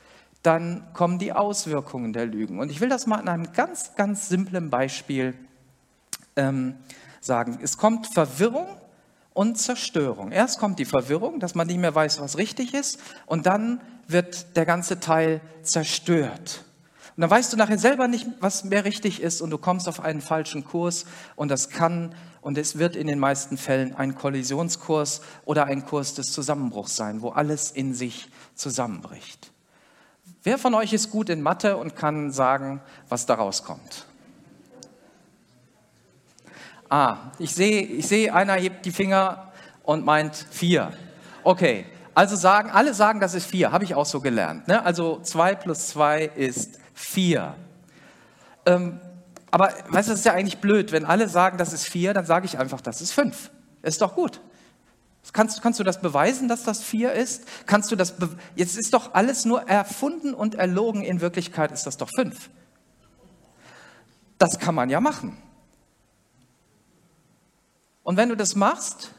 Dann 0.43 0.87
kommen 0.93 1.19
die 1.19 1.33
Auswirkungen 1.33 2.13
der 2.13 2.27
Lügen. 2.27 2.61
Und 2.61 2.71
ich 2.71 2.81
will 2.81 2.89
das 2.89 3.09
mal 3.09 3.19
an 3.19 3.29
einem 3.29 3.53
ganz, 3.53 3.97
ganz 3.97 4.29
simplen 4.29 4.71
Beispiel 4.71 5.35
ähm, 6.37 6.77
sagen. 7.25 7.59
Es 7.63 7.79
kommt 7.79 8.07
Verwirrung 8.07 8.67
und 9.33 9.59
Zerstörung. 9.59 10.33
Erst 10.33 10.59
kommt 10.59 10.79
die 10.79 10.85
Verwirrung, 10.85 11.41
dass 11.41 11.55
man 11.55 11.67
nicht 11.67 11.79
mehr 11.79 11.95
weiß, 11.95 12.21
was 12.21 12.39
richtig 12.39 12.75
ist, 12.75 12.99
und 13.27 13.47
dann 13.47 13.81
wird 14.07 14.57
der 14.57 14.67
ganze 14.67 15.01
Teil 15.01 15.41
zerstört. 15.63 16.65
Und 17.17 17.21
dann 17.21 17.31
weißt 17.31 17.53
du 17.53 17.57
nachher 17.57 17.79
selber 17.79 18.09
nicht, 18.09 18.27
was 18.41 18.65
mehr 18.65 18.85
richtig 18.85 19.21
ist, 19.21 19.41
und 19.41 19.51
du 19.51 19.59
kommst 19.59 19.89
auf 19.89 20.01
einen 20.01 20.21
falschen 20.21 20.65
Kurs, 20.65 21.07
und 21.37 21.49
das 21.49 21.71
kann 21.71 22.15
und 22.45 22.59
es 22.59 22.79
wird 22.79 22.95
in 22.95 23.07
den 23.07 23.19
meisten 23.19 23.57
Fällen 23.57 23.95
ein 23.95 24.17
Kollisionskurs 24.17 25.23
oder 25.47 25.65
ein 25.65 25.87
Kurs 25.87 26.13
des 26.13 26.31
Zusammenbruchs 26.31 26.95
sein, 26.95 27.23
wo 27.23 27.31
alles 27.31 27.71
in 27.71 27.95
sich 27.95 28.29
zusammenbricht. 28.55 29.51
Wer 30.43 30.59
von 30.59 30.75
euch 30.75 30.93
ist 30.93 31.11
gut 31.11 31.31
in 31.31 31.41
Mathe 31.41 31.79
und 31.79 31.97
kann 31.97 32.31
sagen, 32.33 32.83
was 33.09 33.25
daraus 33.25 33.65
kommt? 33.65 34.07
Ah, 36.89 37.33
ich 37.39 37.55
sehe, 37.55 37.83
ich 37.83 38.07
sehe, 38.07 38.33
einer 38.33 38.55
hebt 38.55 38.85
die 38.85 38.93
Finger 38.93 39.53
und 39.83 40.05
meint 40.05 40.35
vier. 40.51 40.93
Okay, 41.43 41.87
also 42.15 42.37
sagen, 42.37 42.71
alle 42.71 42.95
sagen, 42.95 43.21
das 43.21 43.35
ist 43.35 43.47
vier, 43.47 43.73
habe 43.73 43.85
ich 43.85 43.95
auch 43.95 44.07
so 44.07 44.21
gelernt. 44.21 44.69
Ne? 44.69 44.85
Also 44.85 45.21
zwei 45.23 45.55
plus 45.55 45.89
zwei 45.89 46.25
ist 46.25 46.79
vier. 46.93 47.55
Ähm, 48.67 49.01
aber 49.51 49.73
weißt 49.89 50.09
du, 50.09 50.13
das 50.13 50.21
ist 50.21 50.27
ja 50.27 50.33
eigentlich 50.33 50.59
blöd. 50.59 50.93
Wenn 50.93 51.05
alle 51.05 51.29
sagen, 51.29 51.59
das 51.59 51.73
ist 51.73 51.87
vier, 51.87 52.15
dann 52.15 52.27
sage 52.27 52.47
ich 52.47 52.59
einfach, 52.59 52.81
das 52.81 53.01
ist 53.01 53.13
fünf. 53.13 53.51
Ist 53.83 54.01
doch 54.01 54.15
gut. 54.15 54.41
Kannst, 55.33 55.63
kannst 55.63 55.81
du 55.81 55.85
das 55.85 56.01
beweisen, 56.01 56.49
dass 56.49 56.65
das 56.65 56.83
vier 56.83 57.13
ist? 57.13 57.45
Kannst 57.67 57.91
du 57.91 57.97
das, 57.97 58.15
jetzt 58.55 58.77
ist 58.77 58.95
doch 58.95 59.15
alles 59.15 59.45
nur 59.45 59.69
erfunden 59.69 60.35
und 60.35 60.55
erlogen. 60.55 61.03
In 61.03 61.21
Wirklichkeit 61.21 61.73
ist 61.73 61.87
das 61.87 61.97
doch 61.97 62.11
fünf. 62.15 62.51
Das 64.39 64.59
kann 64.59 64.75
man 64.75 64.91
ja 64.91 65.01
machen. 65.01 65.37
Und 68.05 68.17
wenn 68.17 68.29
du 68.29 68.37
das 68.37 68.55
machst, 68.55 69.11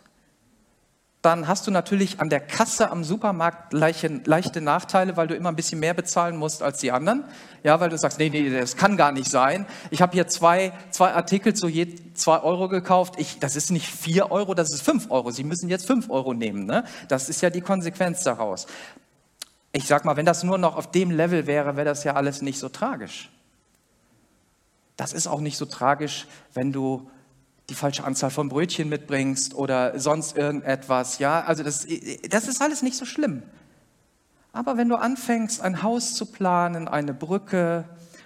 dann 1.25 1.47
hast 1.47 1.65
du 1.65 1.71
natürlich 1.71 2.19
an 2.19 2.29
der 2.29 2.39
Kasse 2.39 2.91
am 2.91 3.03
Supermarkt 3.03 3.73
leichte, 3.73 4.21
leichte, 4.25 4.61
Nachteile, 4.61 5.17
weil 5.17 5.27
du 5.27 5.35
immer 5.35 5.49
ein 5.49 5.55
bisschen 5.55 5.79
mehr 5.79 5.95
bezahlen 5.95 6.37
musst 6.37 6.61
als 6.61 6.77
die 6.77 6.91
anderen. 6.91 7.23
Ja, 7.63 7.79
weil 7.79 7.89
du 7.89 7.97
sagst, 7.97 8.19
nee, 8.19 8.29
nee, 8.29 8.47
das 8.51 8.77
kann 8.77 8.95
gar 8.95 9.11
nicht 9.11 9.29
sein. 9.29 9.65
Ich 9.89 10.03
habe 10.03 10.13
hier 10.13 10.27
zwei, 10.27 10.71
zwei 10.91 11.13
Artikel 11.13 11.55
zu 11.55 11.67
je 11.67 11.95
zwei 12.13 12.41
Euro 12.41 12.69
gekauft. 12.69 13.15
Ich, 13.17 13.39
das 13.39 13.55
ist 13.55 13.71
nicht 13.71 13.87
vier 13.87 14.31
Euro, 14.31 14.53
das 14.53 14.71
ist 14.71 14.83
fünf 14.83 15.09
Euro. 15.09 15.31
Sie 15.31 15.43
müssen 15.43 15.67
jetzt 15.67 15.87
fünf 15.87 16.11
Euro 16.11 16.35
nehmen. 16.35 16.67
Ne? 16.67 16.85
Das 17.07 17.27
ist 17.27 17.41
ja 17.41 17.49
die 17.49 17.61
Konsequenz 17.61 18.21
daraus. 18.21 18.67
Ich 19.71 19.87
sag 19.87 20.05
mal, 20.05 20.17
wenn 20.17 20.27
das 20.27 20.43
nur 20.43 20.59
noch 20.59 20.77
auf 20.77 20.91
dem 20.91 21.09
Level 21.09 21.47
wäre, 21.47 21.75
wäre 21.75 21.85
das 21.85 22.03
ja 22.03 22.13
alles 22.13 22.43
nicht 22.43 22.59
so 22.59 22.69
tragisch. 22.69 23.31
Das 24.95 25.11
ist 25.11 25.25
auch 25.25 25.41
nicht 25.41 25.57
so 25.57 25.65
tragisch, 25.65 26.27
wenn 26.53 26.71
du 26.71 27.09
die 27.69 27.73
falsche 27.73 28.04
Anzahl 28.04 28.30
von 28.30 28.49
Brötchen 28.49 28.89
mitbringst 28.89 29.56
oder 29.56 29.99
sonst 29.99 30.38
irgendetwas. 30.38 31.19
Ja, 31.19 31.41
also 31.41 31.63
das, 31.63 31.88
das 32.30 32.47
ist 32.47 32.62
alles 32.62 32.82
nicht 32.82 32.95
so 32.95 33.06
schlimm. 33.06 33.43
Aber 34.54 34.78
wenn 34.78 34.88
du 34.88 34.95
anfängst, 34.95 35.62
ein 35.62 35.84
Haus 35.84 36.13
zu 36.13 36.28
planen, 36.28 36.88
eine 36.88 37.13
Brücke, 37.13 37.86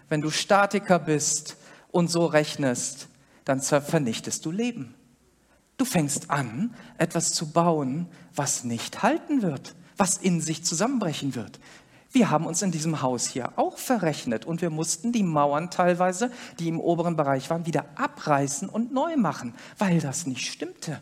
wenn 0.09 0.21
du 0.21 0.29
Statiker 0.29 0.99
bist 0.99 1.57
und 1.91 2.09
so 2.09 2.25
rechnest, 2.25 3.07
dann 3.45 3.61
vernichtest 3.61 4.45
du 4.45 4.51
Leben. 4.51 4.93
Du 5.77 5.85
fängst 5.85 6.29
an, 6.29 6.75
etwas 6.97 7.31
zu 7.33 7.51
bauen, 7.51 8.07
was 8.35 8.63
nicht 8.63 9.01
halten 9.01 9.41
wird, 9.41 9.73
was 9.97 10.17
in 10.17 10.41
sich 10.41 10.63
zusammenbrechen 10.63 11.35
wird. 11.35 11.59
Wir 12.11 12.31
haben 12.31 12.47
uns 12.47 12.61
in 12.61 12.71
diesem 12.71 13.01
Haus 13.01 13.27
hier 13.27 13.53
auch 13.57 13.77
verrechnet 13.77 14.45
und 14.45 14.61
wir 14.61 14.71
mussten 14.71 15.11
die 15.11 15.23
Mauern 15.23 15.69
teilweise, 15.69 16.31
die 16.57 16.67
im 16.67 16.79
oberen 16.79 17.15
Bereich 17.15 17.49
waren, 17.49 17.67
wieder 17.67 17.85
abreißen 17.95 18.67
und 18.67 18.91
neu 18.91 19.15
machen, 19.15 19.53
weil 19.77 19.99
das 19.99 20.25
nicht 20.25 20.51
stimmte. 20.51 21.01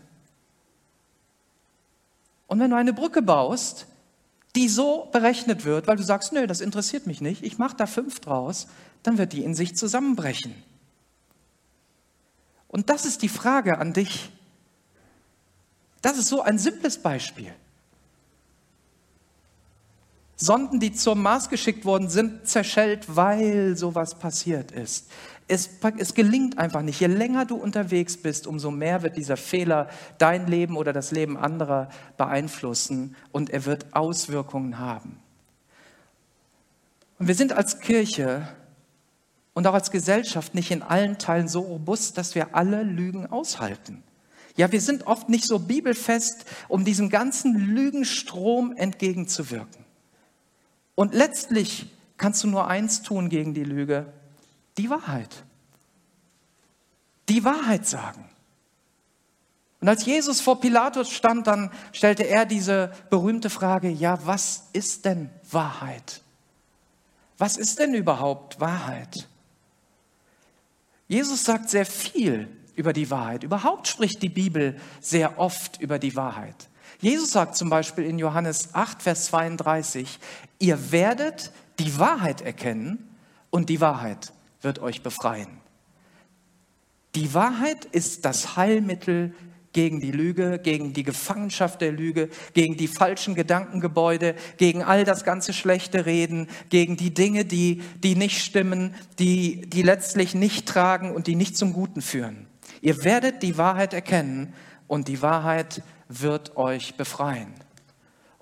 Und 2.47 2.59
wenn 2.59 2.71
du 2.71 2.75
eine 2.75 2.93
Brücke 2.93 3.21
baust, 3.21 3.87
die 4.55 4.67
so 4.67 5.07
berechnet 5.11 5.65
wird, 5.65 5.87
weil 5.87 5.97
du 5.97 6.03
sagst, 6.03 6.33
nö, 6.33 6.47
das 6.47 6.61
interessiert 6.61 7.07
mich 7.07 7.21
nicht, 7.21 7.43
ich 7.43 7.57
mache 7.57 7.77
da 7.77 7.85
fünf 7.85 8.19
draus, 8.19 8.67
dann 9.03 9.17
wird 9.17 9.31
die 9.31 9.43
in 9.43 9.55
sich 9.55 9.75
zusammenbrechen. 9.75 10.55
Und 12.67 12.89
das 12.89 13.05
ist 13.05 13.21
die 13.21 13.29
Frage 13.29 13.77
an 13.77 13.93
dich. 13.93 14.29
Das 16.01 16.17
ist 16.17 16.27
so 16.27 16.41
ein 16.41 16.57
simples 16.57 17.01
Beispiel. 17.01 17.53
Sonden, 20.39 20.79
die 20.79 20.93
zum 20.93 21.23
Mars 21.23 21.49
geschickt 21.49 21.83
worden 21.83 22.09
sind, 22.09 22.47
zerschellt, 22.47 23.15
weil 23.15 23.75
sowas 23.75 24.15
passiert 24.15 24.71
ist. 24.71 25.09
Es, 25.47 25.69
es, 25.97 26.13
gelingt 26.13 26.59
einfach 26.59 26.83
nicht. 26.83 26.99
Je 26.99 27.07
länger 27.07 27.45
du 27.45 27.55
unterwegs 27.55 28.17
bist, 28.17 28.45
umso 28.45 28.69
mehr 28.69 29.01
wird 29.01 29.17
dieser 29.17 29.37
Fehler 29.37 29.89
dein 30.19 30.45
Leben 30.45 30.77
oder 30.77 30.93
das 30.93 31.11
Leben 31.11 31.37
anderer 31.37 31.89
beeinflussen 32.17 33.15
und 33.31 33.49
er 33.49 33.65
wird 33.65 33.95
Auswirkungen 33.95 34.77
haben. 34.77 35.17
Und 37.17 37.27
wir 37.27 37.35
sind 37.35 37.53
als 37.53 37.79
Kirche 37.79 38.47
und 39.53 39.65
auch 39.65 39.73
als 39.73 39.89
Gesellschaft 39.89 40.53
nicht 40.53 40.69
in 40.69 40.83
allen 40.83 41.17
Teilen 41.17 41.47
so 41.47 41.61
robust, 41.61 42.17
dass 42.17 42.35
wir 42.35 42.53
alle 42.53 42.83
Lügen 42.83 43.25
aushalten. 43.25 44.03
Ja, 44.55 44.71
wir 44.71 44.81
sind 44.81 45.07
oft 45.07 45.29
nicht 45.29 45.47
so 45.47 45.57
bibelfest, 45.59 46.45
um 46.67 46.85
diesem 46.85 47.09
ganzen 47.09 47.55
Lügenstrom 47.55 48.75
entgegenzuwirken. 48.75 49.86
Und 50.97 51.13
letztlich 51.13 51.85
kannst 52.17 52.43
du 52.43 52.47
nur 52.47 52.65
eins 52.65 53.03
tun 53.03 53.29
gegen 53.29 53.53
die 53.53 53.63
Lüge, 53.63 54.11
die 54.79 54.89
Wahrheit. 54.89 55.43
Die 57.29 57.43
Wahrheit 57.43 57.85
sagen. 57.85 58.27
Und 59.79 59.89
als 59.89 60.07
Jesus 60.07 60.41
vor 60.41 60.59
Pilatus 60.59 61.11
stand, 61.11 61.45
dann 61.45 61.69
stellte 61.91 62.23
er 62.23 62.47
diese 62.47 62.91
berühmte 63.11 63.51
Frage, 63.51 63.89
ja, 63.89 64.17
was 64.25 64.69
ist 64.73 65.05
denn 65.05 65.29
Wahrheit? 65.51 66.23
Was 67.37 67.57
ist 67.57 67.77
denn 67.77 67.93
überhaupt 67.93 68.59
Wahrheit? 68.59 69.29
Jesus 71.07 71.43
sagt 71.43 71.69
sehr 71.69 71.85
viel 71.85 72.47
über 72.75 72.91
die 72.91 73.11
Wahrheit. 73.11 73.43
Überhaupt 73.43 73.87
spricht 73.87 74.23
die 74.23 74.29
Bibel 74.29 74.81
sehr 74.99 75.37
oft 75.37 75.79
über 75.79 75.99
die 75.99 76.15
Wahrheit. 76.15 76.69
Jesus 76.99 77.31
sagt 77.31 77.55
zum 77.55 77.69
Beispiel 77.69 78.05
in 78.05 78.17
Johannes 78.17 78.73
8, 78.73 79.03
Vers 79.03 79.25
32, 79.25 80.19
ihr 80.59 80.91
werdet 80.91 81.51
die 81.79 81.99
Wahrheit 81.99 82.41
erkennen 82.41 83.15
und 83.49 83.69
die 83.69 83.81
Wahrheit 83.81 84.33
wird 84.61 84.79
euch 84.79 85.03
befreien. 85.03 85.59
Die 87.15 87.33
Wahrheit 87.33 87.85
ist 87.85 88.25
das 88.25 88.57
Heilmittel 88.57 89.33
gegen 89.73 90.01
die 90.01 90.11
Lüge, 90.11 90.59
gegen 90.59 90.93
die 90.93 91.03
Gefangenschaft 91.03 91.81
der 91.81 91.91
Lüge, 91.91 92.29
gegen 92.53 92.77
die 92.77 92.87
falschen 92.87 93.35
Gedankengebäude, 93.35 94.33
gegen 94.57 94.81
all 94.81 95.03
das 95.03 95.23
ganze 95.23 95.53
schlechte 95.53 96.07
Reden, 96.07 96.47
gegen 96.69 96.97
die 96.97 97.13
Dinge, 97.13 97.45
die, 97.45 97.83
die 98.01 98.15
nicht 98.15 98.41
stimmen, 98.41 98.95
die, 99.19 99.69
die 99.69 99.83
letztlich 99.83 100.33
nicht 100.33 100.67
tragen 100.67 101.13
und 101.13 101.27
die 101.27 101.35
nicht 101.35 101.57
zum 101.57 101.73
Guten 101.73 102.01
führen. 102.01 102.47
Ihr 102.81 103.03
werdet 103.03 103.43
die 103.43 103.57
Wahrheit 103.59 103.93
erkennen 103.93 104.53
und 104.87 105.07
die 105.07 105.21
Wahrheit 105.21 105.83
wird 106.07 106.57
euch 106.57 106.95
befreien. 106.95 107.53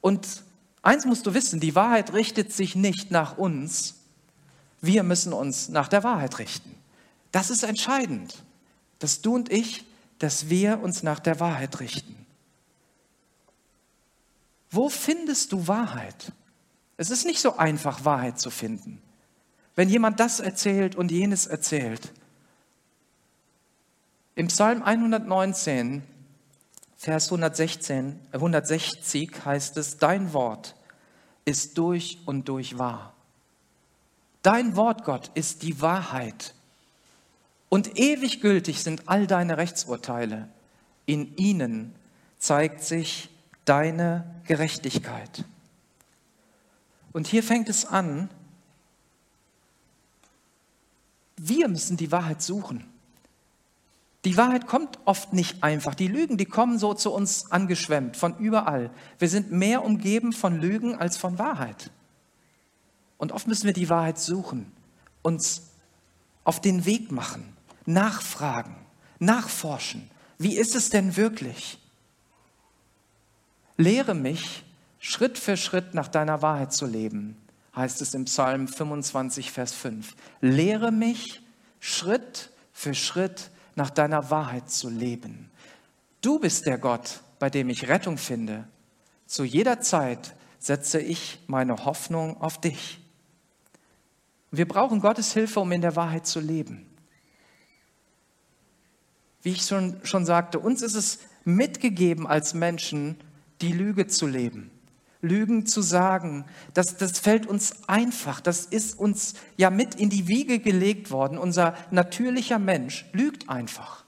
Und 0.01 0.43
eins 0.81 1.05
musst 1.05 1.25
du 1.25 1.33
wissen, 1.33 1.59
die 1.59 1.75
Wahrheit 1.75 2.13
richtet 2.13 2.53
sich 2.53 2.75
nicht 2.75 3.11
nach 3.11 3.37
uns, 3.37 3.95
wir 4.81 5.03
müssen 5.03 5.33
uns 5.33 5.69
nach 5.69 5.87
der 5.87 6.03
Wahrheit 6.03 6.37
richten. 6.37 6.75
Das 7.31 7.49
ist 7.49 7.63
entscheidend, 7.63 8.43
dass 8.99 9.21
du 9.21 9.35
und 9.35 9.51
ich, 9.51 9.83
dass 10.19 10.49
wir 10.49 10.79
uns 10.81 11.03
nach 11.03 11.19
der 11.19 11.39
Wahrheit 11.39 11.79
richten. 11.79 12.25
Wo 14.69 14.89
findest 14.89 15.51
du 15.51 15.67
Wahrheit? 15.67 16.31
Es 16.97 17.09
ist 17.09 17.25
nicht 17.25 17.39
so 17.39 17.57
einfach, 17.57 18.05
Wahrheit 18.05 18.39
zu 18.39 18.49
finden. 18.49 19.01
Wenn 19.75 19.89
jemand 19.89 20.19
das 20.19 20.39
erzählt 20.39 20.95
und 20.95 21.11
jenes 21.11 21.47
erzählt. 21.47 22.13
Im 24.35 24.47
Psalm 24.47 24.83
119 24.83 26.03
Vers 26.97 27.25
116, 27.25 28.19
160 28.31 29.45
heißt 29.45 29.77
es, 29.77 29.97
dein 29.97 30.33
Wort 30.33 30.75
ist 31.43 31.77
durch 31.77 32.19
und 32.25 32.47
durch 32.47 32.77
wahr. 32.77 33.13
Dein 34.41 34.75
Wort, 34.75 35.03
Gott, 35.03 35.31
ist 35.33 35.63
die 35.63 35.81
Wahrheit. 35.81 36.53
Und 37.69 37.99
ewig 37.99 38.41
gültig 38.41 38.81
sind 38.83 39.07
all 39.07 39.27
deine 39.27 39.57
Rechtsurteile. 39.57 40.47
In 41.05 41.35
ihnen 41.35 41.95
zeigt 42.37 42.83
sich 42.83 43.29
deine 43.65 44.23
Gerechtigkeit. 44.45 45.43
Und 47.11 47.27
hier 47.27 47.43
fängt 47.43 47.69
es 47.69 47.85
an, 47.85 48.29
wir 51.37 51.67
müssen 51.67 51.97
die 51.97 52.11
Wahrheit 52.11 52.41
suchen. 52.41 52.85
Die 54.25 54.37
Wahrheit 54.37 54.65
kommt 54.65 54.97
oft 55.05 55.33
nicht 55.33 55.63
einfach. 55.63 55.93
Die 55.93 56.07
Lügen, 56.07 56.37
die 56.37 56.45
kommen 56.45 56.79
so 56.79 56.95
zu 56.95 57.13
uns 57.13 57.51
angeschwemmt, 57.51 58.17
von 58.17 58.35
überall. 58.39 58.89
Wir 59.19 59.29
sind 59.29 59.51
mehr 59.51 59.85
umgeben 59.85 60.33
von 60.33 60.59
Lügen 60.59 60.95
als 60.95 61.15
von 61.15 61.37
Wahrheit. 61.37 61.91
Und 63.17 63.31
oft 63.31 63.47
müssen 63.47 63.67
wir 63.67 63.73
die 63.73 63.89
Wahrheit 63.89 64.17
suchen, 64.17 64.71
uns 65.21 65.69
auf 66.43 66.59
den 66.59 66.85
Weg 66.85 67.11
machen, 67.11 67.55
nachfragen, 67.85 68.75
nachforschen. 69.19 70.09
Wie 70.39 70.57
ist 70.57 70.75
es 70.75 70.89
denn 70.89 71.15
wirklich? 71.15 71.79
Lehre 73.77 74.15
mich, 74.15 74.63
Schritt 74.99 75.37
für 75.37 75.55
Schritt 75.55 75.93
nach 75.93 76.07
deiner 76.07 76.41
Wahrheit 76.41 76.73
zu 76.73 76.87
leben, 76.87 77.37
heißt 77.75 78.01
es 78.01 78.15
im 78.15 78.25
Psalm 78.25 78.67
25, 78.67 79.51
Vers 79.51 79.73
5. 79.73 80.15
Lehre 80.41 80.91
mich, 80.91 81.41
Schritt 81.79 82.51
für 82.73 82.95
Schritt 82.95 83.51
nach 83.75 83.89
deiner 83.89 84.29
Wahrheit 84.29 84.69
zu 84.69 84.89
leben. 84.89 85.51
Du 86.21 86.39
bist 86.39 86.65
der 86.65 86.77
Gott, 86.77 87.21
bei 87.39 87.49
dem 87.49 87.69
ich 87.69 87.87
Rettung 87.87 88.17
finde. 88.17 88.67
Zu 89.27 89.43
jeder 89.43 89.81
Zeit 89.81 90.35
setze 90.59 90.99
ich 90.99 91.39
meine 91.47 91.85
Hoffnung 91.85 92.41
auf 92.41 92.59
dich. 92.59 92.99
Wir 94.51 94.67
brauchen 94.67 95.01
Gottes 95.01 95.33
Hilfe, 95.33 95.59
um 95.59 95.71
in 95.71 95.81
der 95.81 95.95
Wahrheit 95.95 96.25
zu 96.25 96.39
leben. 96.39 96.85
Wie 99.41 99.51
ich 99.51 99.63
schon, 99.63 99.99
schon 100.03 100.25
sagte, 100.25 100.59
uns 100.59 100.81
ist 100.81 100.95
es 100.95 101.19
mitgegeben 101.43 102.25
als 102.25 102.53
Menschen, 102.53 103.17
die 103.61 103.71
Lüge 103.71 104.07
zu 104.07 104.25
leben. 104.25 104.71
Lügen 105.25 105.65
zu 105.65 105.81
sagen, 105.81 106.45
das, 106.73 106.97
das 106.97 107.19
fällt 107.19 107.45
uns 107.45 107.87
einfach, 107.87 108.39
das 108.41 108.65
ist 108.65 108.97
uns 108.97 109.33
ja 109.57 109.69
mit 109.69 109.95
in 109.95 110.09
die 110.09 110.27
Wiege 110.27 110.59
gelegt 110.59 111.11
worden. 111.11 111.37
Unser 111.37 111.75
natürlicher 111.91 112.59
Mensch 112.59 113.05
lügt 113.11 113.49
einfach. 113.49 114.05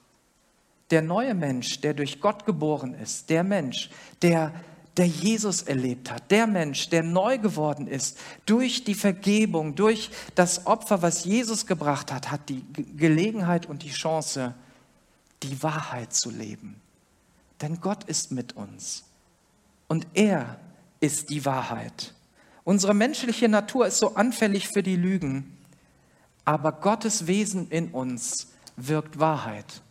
Der 0.90 1.02
neue 1.02 1.34
Mensch, 1.34 1.80
der 1.80 1.94
durch 1.94 2.20
Gott 2.20 2.46
geboren 2.46 2.94
ist, 2.94 3.28
der 3.28 3.44
Mensch, 3.44 3.90
der, 4.22 4.54
der 4.96 5.06
Jesus 5.06 5.62
erlebt 5.62 6.10
hat, 6.10 6.30
der 6.30 6.46
Mensch, 6.46 6.88
der 6.88 7.02
neu 7.02 7.38
geworden 7.38 7.86
ist, 7.86 8.18
durch 8.46 8.84
die 8.84 8.94
Vergebung, 8.94 9.74
durch 9.74 10.10
das 10.34 10.66
Opfer, 10.66 11.02
was 11.02 11.24
Jesus 11.24 11.66
gebracht 11.66 12.10
hat, 12.12 12.30
hat 12.30 12.48
die 12.48 12.64
Gelegenheit 12.96 13.66
und 13.66 13.82
die 13.82 13.90
Chance, 13.90 14.54
die 15.42 15.62
Wahrheit 15.62 16.14
zu 16.14 16.30
leben. 16.30 16.80
Denn 17.60 17.80
Gott 17.80 18.04
ist 18.04 18.32
mit 18.32 18.56
uns. 18.56 19.04
Und 19.88 20.06
er 20.14 20.58
ist 21.00 21.30
die 21.30 21.44
Wahrheit. 21.44 22.14
Unsere 22.64 22.94
menschliche 22.94 23.48
Natur 23.48 23.86
ist 23.86 23.98
so 23.98 24.14
anfällig 24.14 24.68
für 24.68 24.82
die 24.82 24.96
Lügen, 24.96 25.56
aber 26.44 26.72
Gottes 26.72 27.26
Wesen 27.26 27.68
in 27.70 27.90
uns 27.90 28.48
wirkt 28.76 29.18
Wahrheit. 29.18 29.82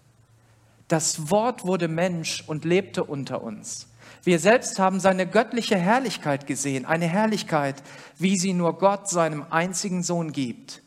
Das 0.88 1.30
Wort 1.30 1.66
wurde 1.66 1.88
Mensch 1.88 2.44
und 2.48 2.66
lebte 2.66 3.04
unter 3.04 3.44
uns. 3.44 3.88
Wir 4.24 4.40
selbst 4.40 4.80
haben 4.80 5.00
seine 5.00 5.28
göttliche 5.28 5.78
Herrlichkeit 5.78 6.48
gesehen, 6.48 6.86
eine 6.86 7.08
Herrlichkeit, 7.08 7.82
wie 8.18 8.38
sie 8.38 8.54
nur 8.54 8.78
Gott 8.78 9.10
seinem 9.10 9.46
einzigen 9.50 10.04
Sohn 10.04 10.32
gibt. 10.32 10.82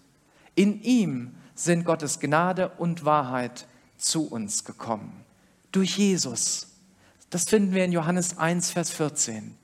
In 0.55 0.83
ihm 0.83 1.35
sind 1.55 1.85
Gottes 1.85 2.21
Gnade 2.21 2.71
und 2.79 3.05
Wahrheit 3.05 3.67
zu 3.99 4.27
uns 4.27 4.65
gekommen. 4.65 5.25
Durch 5.73 5.99
Jesus. 5.99 6.69
Das 7.31 7.45
finden 7.45 7.75
wir 7.75 7.85
in 7.85 7.93
Johannes 7.93 8.39
1, 8.39 8.73
Vers 8.73 8.91
14. 8.91 9.55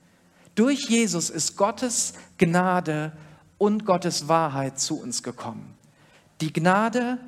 Durch 0.57 0.89
Jesus 0.89 1.31
ist 1.31 1.57
Gottes 1.57 2.15
Gnade 2.39 3.13
und 3.59 3.85
Gottes 3.85 4.27
Wahrheit 4.27 4.81
zu 4.81 5.01
uns 5.01 5.23
gekommen. 5.23 5.77
Die 6.41 6.53
Gnade, 6.53 7.19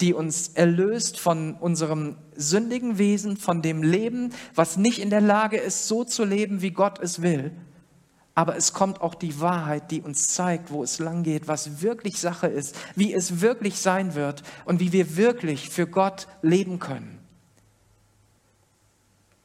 die 0.00 0.14
uns 0.14 0.48
erlöst 0.48 1.20
von 1.20 1.54
unserem 1.54 2.16
sündigen 2.34 2.96
Wesen, 2.98 3.36
von 3.36 3.62
dem 3.62 3.82
Leben, 3.82 4.32
was 4.54 4.78
nicht 4.78 4.98
in 4.98 5.10
der 5.10 5.20
Lage 5.20 5.58
ist, 5.58 5.86
so 5.86 6.02
zu 6.02 6.24
leben, 6.24 6.62
wie 6.62 6.70
Gott 6.70 6.98
es 6.98 7.20
will. 7.22 7.52
Aber 8.34 8.56
es 8.56 8.72
kommt 8.72 9.02
auch 9.02 9.14
die 9.14 9.38
Wahrheit, 9.38 9.90
die 9.90 10.00
uns 10.00 10.28
zeigt, 10.28 10.70
wo 10.70 10.82
es 10.82 10.98
lang 10.98 11.22
geht, 11.22 11.48
was 11.48 11.82
wirklich 11.82 12.18
Sache 12.18 12.46
ist, 12.46 12.74
wie 12.96 13.12
es 13.12 13.42
wirklich 13.42 13.78
sein 13.78 14.14
wird 14.14 14.42
und 14.64 14.80
wie 14.80 14.92
wir 14.92 15.18
wirklich 15.18 15.68
für 15.68 15.86
Gott 15.86 16.26
leben 16.40 16.78
können. 16.78 17.18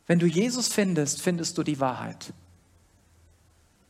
Wenn 0.05 0.19
du 0.19 0.25
Jesus 0.25 0.69
findest, 0.69 1.21
findest 1.21 1.57
du 1.57 1.63
die 1.63 1.81
Wahrheit. 1.81 2.33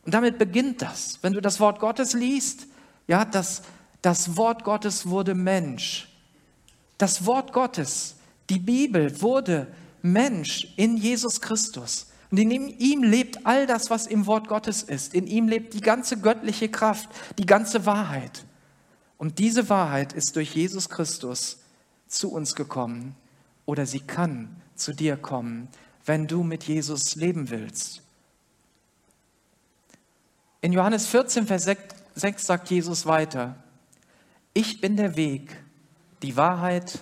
Und 0.07 0.13
damit 0.13 0.37
beginnt 0.37 0.81
das. 0.81 1.19
Wenn 1.21 1.33
du 1.33 1.41
das 1.41 1.59
Wort 1.59 1.81
Gottes 1.81 2.13
liest, 2.13 2.67
ja, 3.07 3.25
das, 3.25 3.61
das 4.01 4.37
Wort 4.37 4.63
Gottes 4.63 5.07
wurde 5.07 5.35
Mensch. 5.35 6.07
Das 6.97 7.25
Wort 7.25 7.51
Gottes, 7.51 8.15
die 8.49 8.59
Bibel 8.59 9.21
wurde 9.21 9.67
Mensch 10.01 10.73
in 10.77 10.95
Jesus 10.95 11.41
Christus. 11.41 12.07
Und 12.31 12.37
in 12.37 12.51
ihm 12.51 13.03
lebt 13.03 13.45
all 13.45 13.67
das, 13.67 13.89
was 13.89 14.07
im 14.07 14.27
Wort 14.27 14.47
Gottes 14.47 14.81
ist. 14.81 15.13
In 15.13 15.27
ihm 15.27 15.49
lebt 15.49 15.73
die 15.73 15.81
ganze 15.81 16.17
göttliche 16.17 16.69
Kraft, 16.69 17.09
die 17.37 17.45
ganze 17.45 17.85
Wahrheit. 17.85 18.45
Und 19.17 19.39
diese 19.39 19.67
Wahrheit 19.67 20.13
ist 20.13 20.37
durch 20.37 20.55
Jesus 20.55 20.87
Christus 20.87 21.59
zu 22.07 22.31
uns 22.31 22.55
gekommen 22.55 23.13
oder 23.65 23.85
sie 23.85 23.99
kann 23.99 24.55
zu 24.73 24.93
dir 24.93 25.17
kommen, 25.17 25.67
wenn 26.05 26.27
du 26.27 26.43
mit 26.43 26.63
Jesus 26.63 27.15
leben 27.15 27.49
willst. 27.49 28.06
In 30.61 30.73
Johannes 30.73 31.07
14, 31.07 31.45
Vers 31.45 31.69
6 32.15 32.45
sagt 32.45 32.69
Jesus 32.69 33.05
weiter, 33.05 33.55
ich 34.53 34.81
bin 34.81 34.97
der 34.97 35.15
Weg, 35.15 35.55
die 36.23 36.35
Wahrheit 36.35 36.99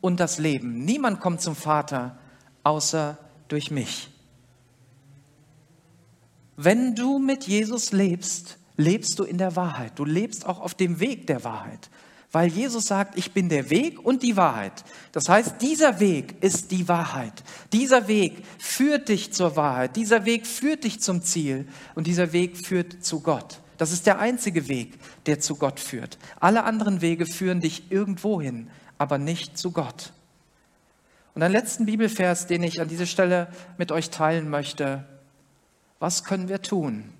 und 0.00 0.20
das 0.20 0.38
Leben. 0.38 0.84
Niemand 0.84 1.20
kommt 1.20 1.40
zum 1.40 1.56
Vater 1.56 2.16
außer 2.62 3.18
durch 3.48 3.70
mich. 3.70 4.08
Wenn 6.56 6.94
du 6.94 7.18
mit 7.18 7.48
Jesus 7.48 7.90
lebst, 7.90 8.58
lebst 8.76 9.18
du 9.18 9.24
in 9.24 9.38
der 9.38 9.56
Wahrheit. 9.56 9.98
Du 9.98 10.04
lebst 10.04 10.46
auch 10.46 10.60
auf 10.60 10.74
dem 10.74 11.00
Weg 11.00 11.26
der 11.26 11.42
Wahrheit, 11.42 11.90
weil 12.32 12.48
Jesus 12.48 12.86
sagt, 12.86 13.18
ich 13.18 13.32
bin 13.32 13.50
der 13.50 13.68
Weg 13.68 14.04
und 14.04 14.22
die 14.22 14.36
Wahrheit. 14.36 14.84
Das 15.12 15.28
heißt, 15.28 15.60
dieser 15.60 16.00
Weg 16.00 16.42
ist 16.42 16.70
die 16.70 16.88
Wahrheit. 16.88 17.44
Dieser 17.74 18.08
Weg 18.08 18.42
führt 18.58 19.10
dich 19.10 19.32
zur 19.34 19.54
Wahrheit. 19.54 19.96
Dieser 19.96 20.24
Weg 20.24 20.46
führt 20.46 20.84
dich 20.84 21.00
zum 21.00 21.22
Ziel 21.22 21.68
und 21.94 22.06
dieser 22.06 22.32
Weg 22.32 22.56
führt 22.56 23.04
zu 23.04 23.20
Gott. 23.20 23.60
Das 23.76 23.92
ist 23.92 24.06
der 24.06 24.18
einzige 24.18 24.68
Weg, 24.68 24.98
der 25.26 25.40
zu 25.40 25.56
Gott 25.56 25.78
führt. 25.78 26.16
Alle 26.40 26.64
anderen 26.64 27.02
Wege 27.02 27.26
führen 27.26 27.60
dich 27.60 27.90
irgendwo 27.90 28.40
hin, 28.40 28.70
aber 28.96 29.18
nicht 29.18 29.58
zu 29.58 29.70
Gott. 29.70 30.12
Und 31.34 31.42
einen 31.42 31.52
letzten 31.52 31.86
Bibelvers, 31.86 32.46
den 32.46 32.62
ich 32.62 32.80
an 32.80 32.88
dieser 32.88 33.06
Stelle 33.06 33.48
mit 33.76 33.92
euch 33.92 34.10
teilen 34.10 34.48
möchte. 34.48 35.04
Was 35.98 36.24
können 36.24 36.48
wir 36.48 36.62
tun? 36.62 37.12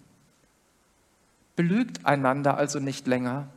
Belügt 1.55 2.07
einander 2.07 2.57
also 2.57 2.79
nicht 2.79 3.07
länger, 3.07 3.49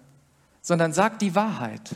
sondern 0.66 0.94
sagt 0.94 1.22
die 1.22 1.36
Wahrheit. 1.36 1.96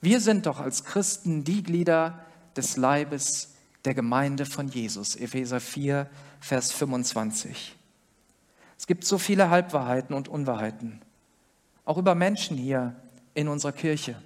Wir 0.00 0.20
sind 0.20 0.46
doch 0.46 0.58
als 0.58 0.82
Christen 0.82 1.44
die 1.44 1.62
Glieder 1.62 2.18
des 2.56 2.76
Leibes 2.76 3.54
der 3.84 3.94
Gemeinde 3.94 4.46
von 4.46 4.66
Jesus. 4.66 5.14
Epheser 5.14 5.60
4, 5.60 6.10
Vers 6.40 6.72
25. 6.72 7.76
Es 8.76 8.88
gibt 8.88 9.04
so 9.04 9.16
viele 9.16 9.48
Halbwahrheiten 9.48 10.12
und 10.12 10.26
Unwahrheiten, 10.26 11.02
auch 11.84 11.96
über 11.96 12.16
Menschen 12.16 12.56
hier 12.56 12.96
in 13.32 13.46
unserer 13.46 13.70
Kirche. 13.70 14.20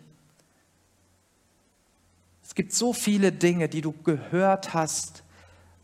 Es 2.42 2.54
gibt 2.54 2.72
so 2.72 2.94
viele 2.94 3.32
Dinge, 3.32 3.68
die 3.68 3.82
du 3.82 3.92
gehört 3.92 4.72
hast. 4.72 5.24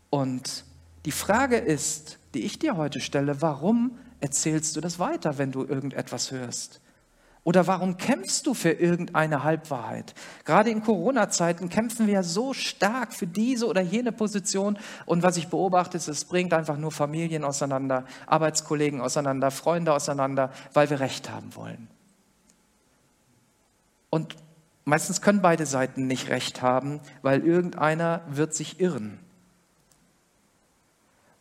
Und 0.09 0.65
die 1.05 1.11
Frage 1.11 1.57
ist, 1.57 2.17
die 2.33 2.45
ich 2.45 2.57
dir 2.57 2.77
heute 2.77 2.99
stelle, 2.99 3.43
warum 3.43 3.99
erzählst 4.21 4.75
du 4.75 4.81
das 4.81 4.97
weiter, 4.97 5.37
wenn 5.37 5.51
du 5.51 5.63
irgendetwas 5.63 6.31
hörst? 6.31 6.81
Oder 7.45 7.67
warum 7.67 7.97
kämpfst 7.97 8.47
du 8.47 8.55
für 8.55 8.71
irgendeine 8.71 9.43
Halbwahrheit? 9.43 10.15
Gerade 10.45 10.71
in 10.71 10.81
Corona-Zeiten 10.81 11.69
kämpfen 11.69 12.07
wir 12.07 12.15
ja 12.15 12.23
so 12.23 12.55
stark 12.55 13.13
für 13.13 13.27
diese 13.27 13.67
oder 13.67 13.81
jene 13.81 14.11
Position. 14.11 14.79
Und 15.05 15.21
was 15.21 15.37
ich 15.37 15.47
beobachte, 15.49 15.95
ist, 15.95 16.07
es 16.07 16.25
bringt 16.25 16.55
einfach 16.55 16.77
nur 16.77 16.91
Familien 16.91 17.43
auseinander, 17.43 18.05
Arbeitskollegen 18.25 18.99
auseinander, 18.99 19.51
Freunde 19.51 19.93
auseinander, 19.93 20.51
weil 20.73 20.89
wir 20.89 20.99
Recht 20.99 21.29
haben 21.29 21.55
wollen. 21.55 21.87
Und 24.09 24.35
meistens 24.83 25.21
können 25.21 25.43
beide 25.43 25.67
Seiten 25.67 26.07
nicht 26.07 26.29
Recht 26.29 26.63
haben, 26.63 26.99
weil 27.21 27.45
irgendeiner 27.45 28.21
wird 28.27 28.55
sich 28.55 28.79
irren. 28.79 29.19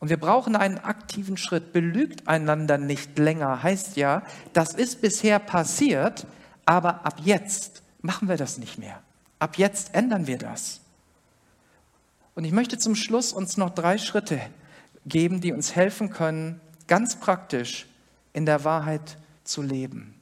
Und 0.05 0.11
wir 0.11 0.21
brauchen 0.21 0.55
einen 0.55 0.77
aktiven 0.77 1.39
Schritt. 1.39 1.73
Belügt 1.73 2.29
einander 2.29 2.77
nicht 2.77 3.19
länger 3.19 3.63
heißt 3.63 3.97
ja, 3.97 4.23
das 4.53 4.75
ist 4.75 5.01
bisher 5.01 5.39
passiert, 5.39 6.27
aber 6.67 7.07
ab 7.07 7.23
jetzt 7.25 7.83
machen 8.03 8.29
wir 8.29 8.37
das 8.37 8.59
nicht 8.59 8.77
mehr. 8.77 9.03
Ab 9.39 9.57
jetzt 9.57 9.95
ändern 9.95 10.27
wir 10.27 10.37
das. 10.37 10.83
Und 12.35 12.45
ich 12.45 12.53
möchte 12.53 12.77
zum 12.77 12.97
Schluss 12.97 13.33
uns 13.33 13.57
noch 13.57 13.71
drei 13.71 13.97
Schritte 13.97 14.39
geben, 15.07 15.41
die 15.41 15.55
uns 15.55 15.75
helfen 15.75 16.11
können, 16.11 16.61
ganz 16.87 17.17
praktisch 17.17 17.87
in 18.35 18.45
der 18.45 18.63
Wahrheit 18.63 19.17
zu 19.43 19.63
leben. 19.63 20.21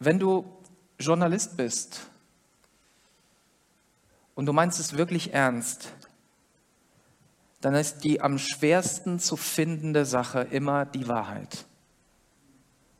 Wenn 0.00 0.18
du 0.18 0.44
Journalist 0.98 1.56
bist 1.56 2.11
und 4.34 4.46
du 4.46 4.52
meinst 4.52 4.80
es 4.80 4.96
wirklich 4.96 5.34
ernst, 5.34 5.92
dann 7.60 7.74
ist 7.74 8.00
die 8.04 8.20
am 8.20 8.38
schwersten 8.38 9.18
zu 9.18 9.36
findende 9.36 10.04
Sache 10.04 10.40
immer 10.50 10.84
die 10.84 11.06
Wahrheit. 11.08 11.64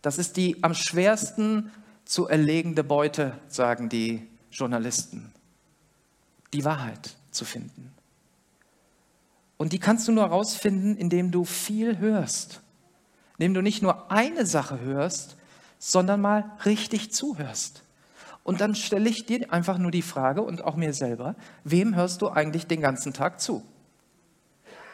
Das 0.03 0.19
ist 0.19 0.37
die 0.37 0.63
am 0.63 0.75
schwersten 0.75 1.71
zu 2.05 2.27
erlegende 2.27 2.85
Beute, 2.85 3.39
sagen 3.49 3.89
die 3.89 4.27
Journalisten. 4.51 5.33
Die 6.53 6.65
Wahrheit 6.65 7.17
zu 7.31 7.45
finden. 7.45 7.93
Und 9.57 9.73
die 9.73 9.79
kannst 9.79 10.09
du 10.09 10.13
nur 10.13 10.25
herausfinden, 10.25 10.97
indem 10.97 11.31
du 11.31 11.45
viel 11.45 11.99
hörst. 11.99 12.61
Indem 13.39 13.55
du 13.55 13.63
nicht 13.63 13.83
nur 13.83 14.11
eine 14.11 14.45
Sache 14.45 14.81
hörst, 14.81 15.37
sondern 15.79 16.21
mal 16.21 16.51
richtig 16.65 17.13
zuhörst. 17.13 17.83
Und 18.45 18.61
dann 18.61 18.75
stelle 18.75 19.09
ich 19.09 19.27
dir 19.27 19.53
einfach 19.53 19.79
nur 19.79 19.91
die 19.91 20.03
Frage 20.03 20.43
und 20.43 20.65
auch 20.65 20.77
mir 20.77 20.93
selber, 20.93 21.37
wem 21.65 21.95
hörst 21.95 22.23
du 22.23 22.29
eigentlich 22.29 22.67
den 22.67 22.81
ganzen 22.81 23.13
Tag 23.13 23.41
zu? 23.41 23.63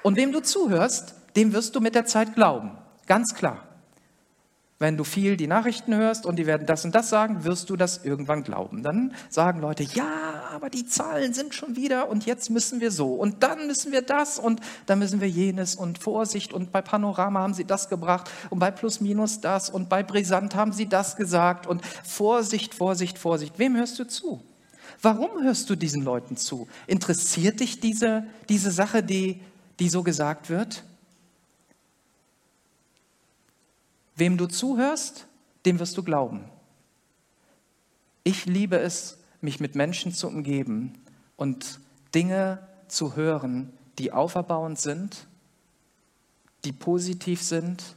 Und 0.02 0.16
wem 0.16 0.32
du 0.32 0.40
zuhörst, 0.40 1.14
dem 1.36 1.52
wirst 1.52 1.74
du 1.74 1.80
mit 1.80 1.94
der 1.94 2.06
Zeit 2.06 2.34
glauben. 2.34 2.72
Ganz 3.06 3.34
klar. 3.34 3.67
Wenn 4.80 4.96
du 4.96 5.02
viel 5.02 5.36
die 5.36 5.48
Nachrichten 5.48 5.92
hörst 5.96 6.24
und 6.24 6.36
die 6.36 6.46
werden 6.46 6.64
das 6.64 6.84
und 6.84 6.94
das 6.94 7.08
sagen, 7.08 7.42
wirst 7.42 7.68
du 7.68 7.74
das 7.74 8.04
irgendwann 8.04 8.44
glauben. 8.44 8.84
Dann 8.84 9.12
sagen 9.28 9.60
Leute, 9.60 9.82
ja, 9.82 10.44
aber 10.54 10.70
die 10.70 10.86
Zahlen 10.86 11.34
sind 11.34 11.52
schon 11.52 11.74
wieder 11.74 12.08
und 12.08 12.26
jetzt 12.26 12.48
müssen 12.48 12.80
wir 12.80 12.92
so 12.92 13.14
und 13.14 13.42
dann 13.42 13.66
müssen 13.66 13.90
wir 13.90 14.02
das 14.02 14.38
und 14.38 14.60
dann 14.86 15.00
müssen 15.00 15.20
wir 15.20 15.28
jenes 15.28 15.74
und 15.74 15.98
Vorsicht 15.98 16.52
und 16.52 16.70
bei 16.70 16.80
Panorama 16.80 17.40
haben 17.40 17.54
sie 17.54 17.64
das 17.64 17.88
gebracht 17.88 18.30
und 18.50 18.60
bei 18.60 18.70
Plus 18.70 19.00
Minus 19.00 19.40
das 19.40 19.68
und 19.68 19.88
bei 19.88 20.04
Brisant 20.04 20.54
haben 20.54 20.72
sie 20.72 20.88
das 20.88 21.16
gesagt 21.16 21.66
und 21.66 21.84
Vorsicht, 22.04 22.72
Vorsicht, 22.72 23.18
Vorsicht. 23.18 23.58
Wem 23.58 23.76
hörst 23.76 23.98
du 23.98 24.06
zu? 24.06 24.40
Warum 25.02 25.42
hörst 25.42 25.68
du 25.70 25.74
diesen 25.74 26.02
Leuten 26.02 26.36
zu? 26.36 26.68
Interessiert 26.86 27.58
dich 27.58 27.80
diese, 27.80 28.24
diese 28.48 28.70
Sache, 28.70 29.02
die, 29.02 29.40
die 29.80 29.88
so 29.88 30.04
gesagt 30.04 30.50
wird? 30.50 30.84
Wem 34.18 34.36
du 34.36 34.46
zuhörst, 34.46 35.28
dem 35.64 35.78
wirst 35.78 35.96
du 35.96 36.02
glauben. 36.02 36.44
Ich 38.24 38.46
liebe 38.46 38.76
es, 38.76 39.18
mich 39.40 39.60
mit 39.60 39.76
Menschen 39.76 40.12
zu 40.12 40.26
umgeben 40.26 40.94
und 41.36 41.78
Dinge 42.16 42.66
zu 42.88 43.14
hören, 43.14 43.72
die 43.98 44.12
auferbauend 44.12 44.80
sind, 44.80 45.28
die 46.64 46.72
positiv 46.72 47.40
sind, 47.40 47.96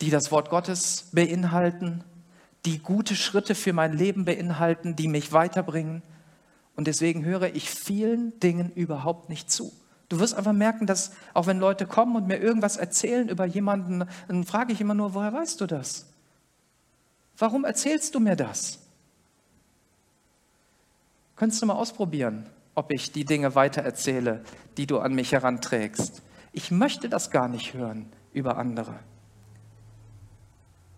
die 0.00 0.10
das 0.10 0.30
Wort 0.30 0.48
Gottes 0.48 1.08
beinhalten, 1.10 2.04
die 2.64 2.78
gute 2.78 3.16
Schritte 3.16 3.56
für 3.56 3.72
mein 3.72 3.94
Leben 3.94 4.24
beinhalten, 4.24 4.94
die 4.94 5.08
mich 5.08 5.32
weiterbringen. 5.32 6.02
Und 6.76 6.86
deswegen 6.86 7.24
höre 7.24 7.52
ich 7.52 7.68
vielen 7.68 8.38
Dingen 8.38 8.70
überhaupt 8.76 9.28
nicht 9.28 9.50
zu. 9.50 9.72
Du 10.14 10.20
wirst 10.20 10.34
einfach 10.34 10.52
merken, 10.52 10.86
dass 10.86 11.10
auch 11.32 11.48
wenn 11.48 11.58
Leute 11.58 11.86
kommen 11.86 12.14
und 12.14 12.28
mir 12.28 12.36
irgendwas 12.36 12.76
erzählen 12.76 13.28
über 13.28 13.46
jemanden, 13.46 14.04
dann 14.28 14.44
frage 14.44 14.72
ich 14.72 14.80
immer 14.80 14.94
nur, 14.94 15.12
woher 15.12 15.32
weißt 15.32 15.60
du 15.60 15.66
das? 15.66 16.06
Warum 17.36 17.64
erzählst 17.64 18.14
du 18.14 18.20
mir 18.20 18.36
das? 18.36 18.78
Könntest 21.34 21.60
du 21.60 21.66
mal 21.66 21.74
ausprobieren, 21.74 22.46
ob 22.76 22.92
ich 22.92 23.10
die 23.10 23.24
Dinge 23.24 23.56
weitererzähle, 23.56 24.44
die 24.76 24.86
du 24.86 25.00
an 25.00 25.16
mich 25.16 25.32
heranträgst? 25.32 26.22
Ich 26.52 26.70
möchte 26.70 27.08
das 27.08 27.32
gar 27.32 27.48
nicht 27.48 27.74
hören 27.74 28.06
über 28.32 28.56
andere. 28.56 28.94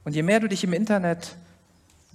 Und 0.05 0.15
je 0.15 0.25
mehr 0.25 0.41
du 0.41 0.49
dich 0.49 0.63
im 0.63 0.75
Internet 0.75 1.37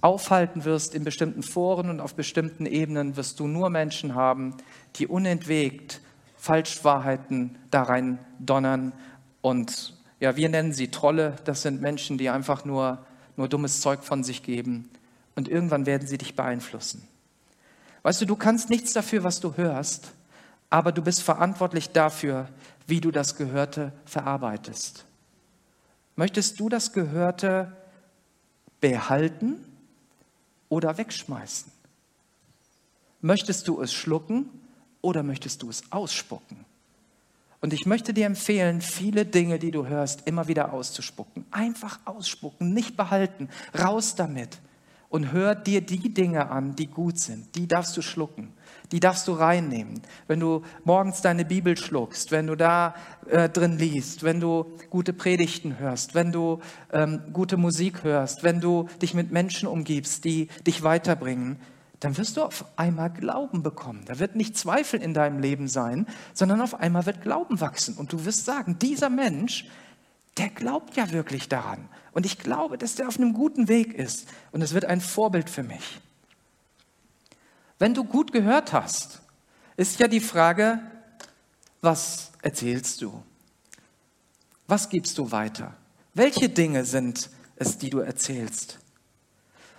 aufhalten 0.02 0.64
wirst 0.64 0.94
in 0.94 1.02
bestimmten 1.02 1.42
Foren 1.42 1.90
und 1.90 1.98
auf 1.98 2.14
bestimmten 2.14 2.64
Ebenen, 2.64 3.16
wirst 3.16 3.40
du 3.40 3.48
nur 3.48 3.70
Menschen 3.70 4.14
haben, 4.14 4.56
die 4.94 5.08
unentwegt 5.08 6.00
Falschwahrheiten 6.42 7.56
da 7.70 7.84
rein 7.84 8.18
donnern. 8.40 8.92
Und 9.42 9.94
ja, 10.18 10.34
wir 10.34 10.48
nennen 10.48 10.72
sie 10.72 10.88
Trolle. 10.88 11.36
Das 11.44 11.62
sind 11.62 11.80
Menschen, 11.80 12.18
die 12.18 12.30
einfach 12.30 12.64
nur, 12.64 13.06
nur 13.36 13.48
dummes 13.48 13.80
Zeug 13.80 14.02
von 14.02 14.24
sich 14.24 14.42
geben. 14.42 14.90
Und 15.36 15.46
irgendwann 15.46 15.86
werden 15.86 16.08
sie 16.08 16.18
dich 16.18 16.34
beeinflussen. 16.34 17.06
Weißt 18.02 18.20
du, 18.20 18.24
du 18.26 18.34
kannst 18.34 18.70
nichts 18.70 18.92
dafür, 18.92 19.22
was 19.22 19.38
du 19.38 19.56
hörst, 19.56 20.10
aber 20.68 20.90
du 20.90 21.00
bist 21.00 21.22
verantwortlich 21.22 21.90
dafür, 21.90 22.48
wie 22.88 23.00
du 23.00 23.12
das 23.12 23.36
Gehörte 23.36 23.92
verarbeitest. 24.04 25.04
Möchtest 26.16 26.58
du 26.58 26.68
das 26.68 26.92
Gehörte 26.92 27.76
behalten 28.80 29.64
oder 30.68 30.98
wegschmeißen? 30.98 31.70
Möchtest 33.20 33.68
du 33.68 33.80
es 33.80 33.92
schlucken 33.92 34.50
oder 35.02 35.22
möchtest 35.22 35.62
du 35.62 35.68
es 35.68 35.82
ausspucken? 35.90 36.64
Und 37.60 37.72
ich 37.72 37.86
möchte 37.86 38.12
dir 38.12 38.26
empfehlen, 38.26 38.80
viele 38.80 39.24
Dinge, 39.24 39.58
die 39.58 39.70
du 39.70 39.86
hörst, 39.86 40.26
immer 40.26 40.48
wieder 40.48 40.72
auszuspucken. 40.72 41.44
Einfach 41.52 42.00
ausspucken, 42.06 42.74
nicht 42.74 42.96
behalten. 42.96 43.48
Raus 43.78 44.16
damit 44.16 44.58
und 45.12 45.30
hör 45.30 45.54
dir 45.54 45.82
die 45.82 46.14
Dinge 46.14 46.50
an, 46.50 46.74
die 46.74 46.86
gut 46.86 47.18
sind. 47.18 47.54
Die 47.54 47.68
darfst 47.68 47.94
du 47.98 48.00
schlucken, 48.00 48.48
die 48.92 48.98
darfst 48.98 49.28
du 49.28 49.32
reinnehmen. 49.32 50.00
Wenn 50.26 50.40
du 50.40 50.62
morgens 50.84 51.20
deine 51.20 51.44
Bibel 51.44 51.76
schluckst, 51.76 52.32
wenn 52.32 52.46
du 52.46 52.56
da 52.56 52.94
äh, 53.28 53.50
drin 53.50 53.76
liest, 53.76 54.22
wenn 54.22 54.40
du 54.40 54.72
gute 54.88 55.12
Predigten 55.12 55.78
hörst, 55.78 56.14
wenn 56.14 56.32
du 56.32 56.60
ähm, 56.94 57.20
gute 57.34 57.58
Musik 57.58 58.04
hörst, 58.04 58.42
wenn 58.42 58.60
du 58.60 58.88
dich 59.02 59.12
mit 59.12 59.30
Menschen 59.30 59.68
umgibst, 59.68 60.24
die 60.24 60.48
dich 60.66 60.82
weiterbringen, 60.82 61.58
dann 62.02 62.18
wirst 62.18 62.36
du 62.36 62.42
auf 62.42 62.64
einmal 62.74 63.10
Glauben 63.10 63.62
bekommen. 63.62 64.04
Da 64.06 64.18
wird 64.18 64.34
nicht 64.34 64.58
Zweifel 64.58 65.00
in 65.00 65.14
deinem 65.14 65.38
Leben 65.38 65.68
sein, 65.68 66.08
sondern 66.34 66.60
auf 66.60 66.74
einmal 66.74 67.06
wird 67.06 67.22
Glauben 67.22 67.60
wachsen. 67.60 67.96
Und 67.96 68.12
du 68.12 68.24
wirst 68.24 68.44
sagen, 68.44 68.76
dieser 68.80 69.08
Mensch, 69.08 69.68
der 70.36 70.48
glaubt 70.48 70.96
ja 70.96 71.12
wirklich 71.12 71.48
daran. 71.48 71.88
Und 72.10 72.26
ich 72.26 72.38
glaube, 72.38 72.76
dass 72.76 72.96
der 72.96 73.06
auf 73.06 73.18
einem 73.18 73.34
guten 73.34 73.68
Weg 73.68 73.94
ist. 73.94 74.26
Und 74.50 74.62
es 74.62 74.74
wird 74.74 74.84
ein 74.84 75.00
Vorbild 75.00 75.48
für 75.48 75.62
mich. 75.62 76.00
Wenn 77.78 77.94
du 77.94 78.02
gut 78.02 78.32
gehört 78.32 78.72
hast, 78.72 79.22
ist 79.76 80.00
ja 80.00 80.08
die 80.08 80.18
Frage, 80.18 80.80
was 81.82 82.32
erzählst 82.42 83.00
du? 83.00 83.22
Was 84.66 84.88
gibst 84.88 85.18
du 85.18 85.30
weiter? 85.30 85.76
Welche 86.14 86.48
Dinge 86.48 86.84
sind 86.84 87.30
es, 87.54 87.78
die 87.78 87.90
du 87.90 88.00
erzählst? 88.00 88.80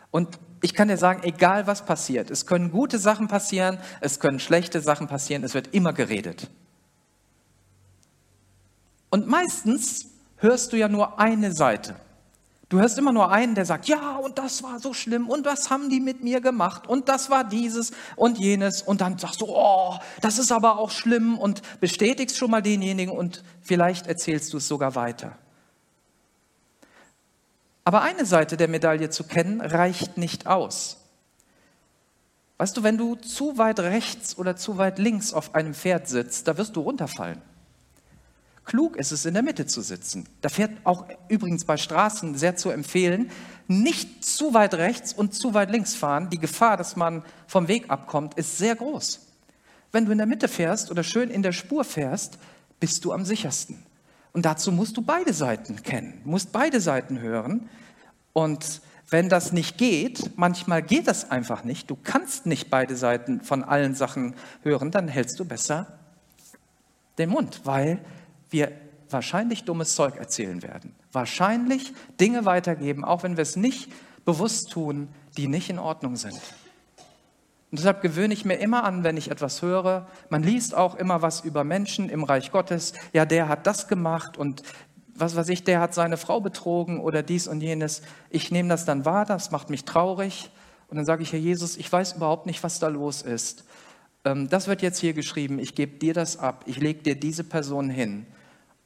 Und 0.10 0.40
ich 0.64 0.74
kann 0.74 0.88
dir 0.88 0.98
sagen, 0.98 1.24
egal 1.24 1.68
was 1.68 1.86
passiert, 1.86 2.32
es 2.32 2.46
können 2.46 2.72
gute 2.72 2.98
Sachen 2.98 3.28
passieren, 3.28 3.78
es 4.00 4.22
können 4.22 4.40
schlechte 4.40 4.80
Sachen 4.80 5.08
passieren, 5.08 5.44
es 5.44 5.54
wird 5.54 5.74
immer 5.74 5.92
geredet. 5.92 6.50
Und 9.10 9.28
meistens 9.28 10.08
hörst 10.38 10.72
du 10.72 10.78
ja 10.78 10.88
nur 10.88 11.20
eine 11.20 11.52
Seite. 11.52 11.96
Du 12.70 12.80
hörst 12.80 12.98
immer 12.98 13.12
nur 13.12 13.30
einen, 13.30 13.56
der 13.56 13.66
sagt, 13.66 13.88
ja, 13.88 14.16
und 14.16 14.40
das 14.40 14.64
war 14.64 14.80
so 14.80 14.94
schlimm, 14.94 15.30
und 15.30 15.46
was 15.46 15.70
haben 15.70 15.90
die 15.90 16.00
mit 16.00 16.24
mir 16.24 16.40
gemacht, 16.40 16.88
und 16.88 17.10
das 17.10 17.30
war 17.30 17.44
dieses 17.44 17.92
und 18.16 18.38
jenes, 18.38 18.82
und 18.82 19.02
dann 19.02 19.18
sagst 19.18 19.42
du, 19.42 19.48
oh, 19.50 19.98
das 20.22 20.40
ist 20.40 20.52
aber 20.52 20.80
auch 20.80 20.92
schlimm, 20.92 21.38
und 21.38 21.62
bestätigst 21.82 22.38
schon 22.38 22.50
mal 22.50 22.62
denjenigen, 22.62 23.14
und 23.16 23.44
vielleicht 23.62 24.08
erzählst 24.08 24.54
du 24.54 24.58
es 24.58 24.68
sogar 24.68 24.96
weiter. 24.96 25.38
Aber 27.86 28.02
eine 28.02 28.26
Seite 28.26 28.58
der 28.58 28.68
Medaille 28.68 29.10
zu 29.10 29.24
kennen, 29.26 29.62
reicht 29.62 30.18
nicht 30.18 30.48
aus. 30.48 30.98
Weißt 32.58 32.78
du, 32.78 32.84
wenn 32.84 32.98
du 32.98 33.16
zu 33.16 33.58
weit 33.58 33.80
rechts 33.80 34.38
oder 34.38 34.56
zu 34.56 34.78
weit 34.78 35.00
links 35.00 35.34
auf 35.34 35.56
einem 35.56 35.74
Pferd 35.74 36.08
sitzt, 36.08 36.48
da 36.48 36.58
wirst 36.58 36.76
du 36.76 36.82
runterfallen. 36.82 37.42
Klug 38.66 38.96
ist 38.96 39.12
es, 39.12 39.26
in 39.26 39.34
der 39.34 39.44
Mitte 39.44 39.66
zu 39.66 39.82
sitzen. 39.82 40.30
Da 40.40 40.48
fährt 40.48 40.72
auch 40.86 41.06
übrigens 41.28 41.66
bei 41.66 41.76
Straßen 41.76 42.36
sehr 42.36 42.56
zu 42.56 42.70
empfehlen, 42.70 43.30
nicht 43.68 44.24
zu 44.24 44.54
weit 44.54 44.76
rechts 44.76 45.12
und 45.12 45.34
zu 45.34 45.54
weit 45.54 45.70
links 45.70 45.96
fahren. 45.96 46.30
Die 46.30 46.40
Gefahr, 46.40 46.78
dass 46.78 46.96
man 46.96 47.24
vom 47.48 47.68
Weg 47.68 47.90
abkommt, 47.90 48.36
ist 48.36 48.58
sehr 48.58 48.76
groß. 48.76 49.20
Wenn 49.92 50.06
du 50.06 50.12
in 50.12 50.18
der 50.18 50.28
Mitte 50.28 50.48
fährst 50.48 50.92
oder 50.92 51.04
schön 51.04 51.30
in 51.30 51.44
der 51.44 51.52
Spur 51.52 51.84
fährst, 51.84 52.38
bist 52.80 53.04
du 53.04 53.12
am 53.12 53.26
sichersten. 53.26 53.84
Und 54.34 54.46
dazu 54.46 54.72
musst 54.72 54.98
du 54.98 55.02
beide 55.02 55.32
Seiten 55.32 55.82
kennen, 55.84 56.22
musst 56.26 56.52
beide 56.52 56.82
Seiten 56.82 57.20
hören. 57.20 57.70
Und 58.34 58.82
wenn 59.10 59.30
das 59.30 59.52
nicht 59.52 59.78
geht, 59.78 60.32
manchmal 60.38 60.82
geht 60.82 61.08
das 61.08 61.30
einfach 61.30 61.64
nicht, 61.64 61.90
du 61.90 61.96
kannst 61.96 62.48
nicht 62.48 62.70
beide 62.72 62.96
Seiten 62.96 63.42
von 63.42 63.64
allen 63.64 63.94
Sachen 63.94 64.34
hören, 64.64 64.90
dann 64.90 65.08
hältst 65.08 65.40
du 65.40 65.46
besser 65.46 66.00
den 67.20 67.30
Mund, 67.30 67.62
weil 67.64 68.04
wir 68.50 68.72
wahrscheinlich 69.10 69.66
dummes 69.66 69.94
Zeug 69.94 70.16
erzählen 70.18 70.64
werden. 70.64 70.96
Wahrscheinlich 71.12 71.94
Dinge 72.20 72.46
weitergeben, 72.46 73.06
auch 73.06 73.22
wenn 73.22 73.38
wir 73.38 73.44
es 73.44 73.56
nicht 73.56 73.92
bewusst 74.26 74.72
tun, 74.72 75.10
die 75.38 75.48
nicht 75.48 75.70
in 75.70 75.78
Ordnung 75.78 76.16
sind. 76.16 76.40
Und 77.74 77.80
deshalb 77.80 78.04
gewöhne 78.04 78.36
ich 78.36 78.46
mir 78.46 78.58
immer 78.58 78.84
an, 78.84 79.04
wenn 79.04 79.18
ich 79.18 79.32
etwas 79.32 79.64
höre, 79.64 80.06
man 80.30 80.44
liest 80.44 80.76
auch 80.76 80.94
immer 80.94 81.24
was 81.24 81.42
über 81.42 81.64
Menschen 81.64 82.08
im 82.08 82.24
Reich 82.24 82.52
Gottes, 82.52 82.94
ja, 83.14 83.26
der 83.26 83.48
hat 83.48 83.66
das 83.66 83.88
gemacht 83.88 84.38
und 84.38 84.62
was 85.16 85.36
weiß 85.36 85.50
ich, 85.50 85.64
der 85.64 85.80
hat 85.80 85.96
seine 85.96 86.18
Frau 86.18 86.40
betrogen 86.40 87.00
oder 87.00 87.24
dies 87.24 87.48
und 87.48 87.62
jenes. 87.62 88.04
Ich 88.30 88.52
nehme 88.52 88.70
das 88.70 88.86
dann 88.86 89.06
wahr, 89.06 89.26
das 89.26 89.50
macht 89.50 89.72
mich 89.72 89.86
traurig 89.86 90.52
und 90.88 90.98
dann 90.98 91.06
sage 91.06 91.24
ich, 91.24 91.34
Herr 91.34 91.40
Jesus, 91.40 91.76
ich 91.76 91.92
weiß 91.92 92.14
überhaupt 92.14 92.46
nicht, 92.46 92.62
was 92.62 92.78
da 92.78 92.90
los 92.90 93.24
ist. 93.24 93.64
Ähm, 94.24 94.50
das 94.50 94.68
wird 94.68 94.84
jetzt 94.84 95.00
hier 95.00 95.14
geschrieben, 95.14 95.58
ich 95.58 95.74
gebe 95.74 95.98
dir 95.98 96.14
das 96.14 96.38
ab, 96.38 96.66
ich 96.68 96.80
lege 96.80 97.02
dir 97.02 97.16
diese 97.16 97.44
Person 97.44 97.90
hin. 97.90 98.28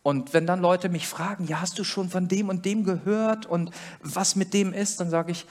Und 0.02 0.34
wenn 0.34 0.48
dann 0.48 0.62
Leute 0.62 0.88
mich 0.88 1.10
fragen, 1.10 1.46
ja, 1.46 1.60
hast 1.60 1.78
du 1.78 1.84
schon 1.84 2.08
von 2.08 2.30
dem 2.30 2.48
und 2.48 2.64
dem 2.64 2.86
gehört 2.86 3.48
und 3.48 3.70
was 4.02 4.38
mit 4.38 4.54
dem 4.54 4.72
ist, 4.72 5.02
dann 5.02 5.10
sage 5.10 5.34
ich, 5.34 5.46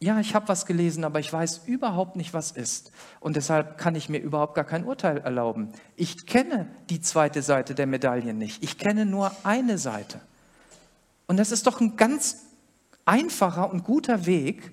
ja, 0.00 0.20
ich 0.20 0.34
habe 0.34 0.48
was 0.48 0.64
gelesen, 0.64 1.04
aber 1.04 1.18
ich 1.18 1.32
weiß 1.32 1.62
überhaupt 1.66 2.14
nicht, 2.14 2.32
was 2.32 2.52
ist. 2.52 2.92
Und 3.18 3.34
deshalb 3.34 3.78
kann 3.78 3.96
ich 3.96 4.08
mir 4.08 4.18
überhaupt 4.18 4.54
gar 4.54 4.64
kein 4.64 4.84
Urteil 4.84 5.18
erlauben. 5.18 5.72
Ich 5.96 6.26
kenne 6.26 6.68
die 6.88 7.00
zweite 7.00 7.42
Seite 7.42 7.74
der 7.74 7.86
Medaille 7.86 8.32
nicht. 8.32 8.62
Ich 8.62 8.78
kenne 8.78 9.06
nur 9.06 9.32
eine 9.42 9.76
Seite. 9.76 10.20
Und 11.26 11.36
das 11.36 11.50
ist 11.50 11.66
doch 11.66 11.80
ein 11.80 11.96
ganz 11.96 12.44
einfacher 13.04 13.70
und 13.70 13.82
guter 13.84 14.24
Weg, 14.26 14.70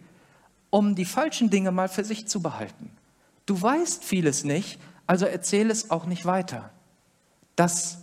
um 0.69 0.93
die 0.93 1.05
falschen 1.05 1.49
Dinge 1.49 1.71
mal 1.71 1.89
für 1.89 2.03
sich 2.03 2.27
zu 2.27 2.41
behalten. 2.41 2.91
Du 3.47 3.59
weißt 3.59 4.03
vieles 4.03 4.43
nicht, 4.43 4.79
also 5.07 5.25
erzähle 5.25 5.71
es 5.71 5.89
auch 5.89 6.05
nicht 6.05 6.25
weiter. 6.25 6.69
Das 7.55 7.99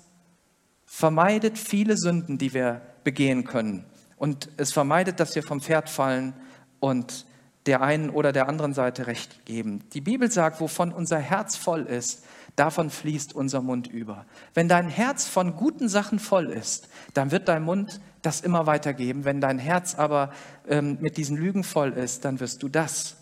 vermeidet 0.87 1.57
viele 1.57 1.97
Sünden, 1.97 2.39
die 2.39 2.53
wir 2.53 2.81
begehen 3.05 3.45
können. 3.45 3.85
Und 4.17 4.49
es 4.57 4.73
vermeidet, 4.73 5.21
dass 5.21 5.35
wir 5.35 5.43
vom 5.43 5.61
Pferd 5.61 5.89
fallen 5.89 6.35
und 6.83 7.27
der 7.67 7.81
einen 7.81 8.11
oder 8.11 8.33
der 8.33 8.49
anderen 8.49 8.75
Seite 8.75 9.07
recht 9.07 9.47
geben. 9.47 9.85
Die 9.93 10.01
Bibel 10.01 10.29
sagt, 10.33 10.61
wovon 10.61 10.93
unser 10.93 11.19
Herz 11.19 11.55
voll 11.55 11.83
ist, 11.83 12.25
davon 12.57 12.91
fließt 12.91 13.37
unser 13.37 13.63
Mund 13.63 13.87
über. 13.87 14.27
Wenn 14.53 14.67
dein 14.67 14.89
Herz 14.89 15.29
von 15.29 15.55
guten 15.55 15.89
Sachen 15.89 16.19
voll 16.19 16.51
ist, 16.51 16.89
dann 17.15 17.31
wird 17.31 17.47
dein 17.49 17.63
Mund 17.63 18.01
das 18.23 18.41
immer 18.41 18.67
weitergeben. 18.67 19.25
Wenn 19.25 19.41
dein 19.41 19.61
Herz 19.61 19.95
aber 19.95 20.33
ähm, 20.67 20.99
mit 21.01 21.17
diesen 21.19 21.37
Lügen 21.37 21.63
voll 21.63 21.93
ist, 21.93 22.25
dann 22.25 22.41
wirst 22.41 22.65
du 22.65 22.69
das 22.69 23.15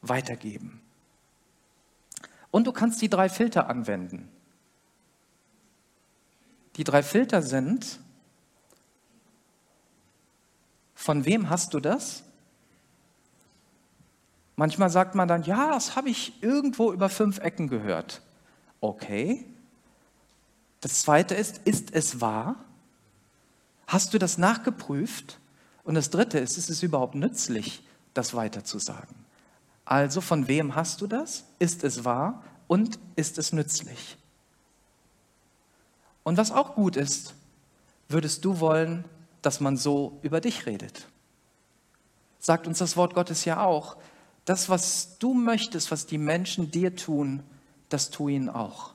weitergeben. 0.00 0.80
Und 2.50 2.66
du 2.66 2.72
kannst 2.72 3.02
die 3.02 3.10
drei 3.10 3.28
Filter 3.28 3.68
anwenden. 3.68 4.30
Die 6.76 6.84
drei 6.84 7.02
Filter 7.02 7.42
sind, 7.42 8.00
von 10.94 11.26
wem 11.26 11.50
hast 11.50 11.74
du 11.74 11.80
das? 11.80 12.24
Manchmal 14.58 14.90
sagt 14.90 15.14
man 15.14 15.28
dann, 15.28 15.44
ja, 15.44 15.70
das 15.70 15.94
habe 15.94 16.10
ich 16.10 16.42
irgendwo 16.42 16.92
über 16.92 17.08
fünf 17.08 17.38
Ecken 17.38 17.68
gehört. 17.68 18.22
Okay. 18.80 19.46
Das 20.80 21.02
zweite 21.02 21.36
ist, 21.36 21.58
ist 21.58 21.94
es 21.94 22.20
wahr? 22.20 22.56
Hast 23.86 24.12
du 24.12 24.18
das 24.18 24.36
nachgeprüft? 24.36 25.38
Und 25.84 25.94
das 25.94 26.10
dritte 26.10 26.40
ist, 26.40 26.58
ist 26.58 26.70
es 26.70 26.82
überhaupt 26.82 27.14
nützlich, 27.14 27.86
das 28.14 28.34
weiterzusagen? 28.34 29.14
Also 29.84 30.20
von 30.20 30.48
wem 30.48 30.74
hast 30.74 31.02
du 31.02 31.06
das? 31.06 31.44
Ist 31.60 31.84
es 31.84 32.04
wahr? 32.04 32.42
Und 32.66 32.98
ist 33.14 33.38
es 33.38 33.52
nützlich? 33.52 34.18
Und 36.24 36.36
was 36.36 36.50
auch 36.50 36.74
gut 36.74 36.96
ist, 36.96 37.34
würdest 38.08 38.44
du 38.44 38.58
wollen, 38.58 39.04
dass 39.40 39.60
man 39.60 39.76
so 39.76 40.18
über 40.22 40.40
dich 40.40 40.66
redet? 40.66 41.06
sagt 42.40 42.66
uns 42.66 42.78
das 42.78 42.96
Wort 42.96 43.14
Gottes 43.14 43.44
ja 43.44 43.62
auch. 43.62 43.96
Das, 44.48 44.70
was 44.70 45.18
du 45.18 45.34
möchtest, 45.34 45.90
was 45.90 46.06
die 46.06 46.16
Menschen 46.16 46.70
dir 46.70 46.96
tun, 46.96 47.42
das 47.90 48.08
tu 48.08 48.30
ihnen 48.30 48.48
auch. 48.48 48.94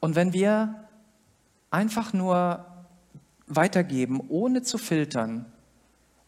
Und 0.00 0.14
wenn 0.14 0.32
wir 0.32 0.88
einfach 1.70 2.14
nur 2.14 2.64
weitergeben, 3.46 4.22
ohne 4.30 4.62
zu 4.62 4.78
filtern, 4.78 5.44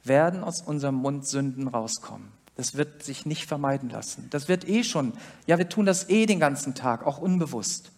werden 0.03 0.45
aus 0.45 0.61
unserem 0.61 0.97
Mund 0.97 1.27
Sünden 1.27 1.67
rauskommen. 1.67 2.29
Das 2.57 2.75
wird 2.75 3.03
sich 3.03 3.25
nicht 3.25 3.47
vermeiden 3.47 3.89
lassen. 3.89 4.29
Das 4.29 4.47
wird 4.47 4.69
eh 4.69 4.85
schon, 4.85 5.15
ja, 5.47 5.57
wir 5.57 5.71
tun 5.71 5.87
das 5.87 6.11
eh 6.11 6.27
den 6.27 6.41
ganzen 6.41 6.75
Tag, 6.75 7.07
auch 7.07 7.17
unbewusst. 7.17 7.93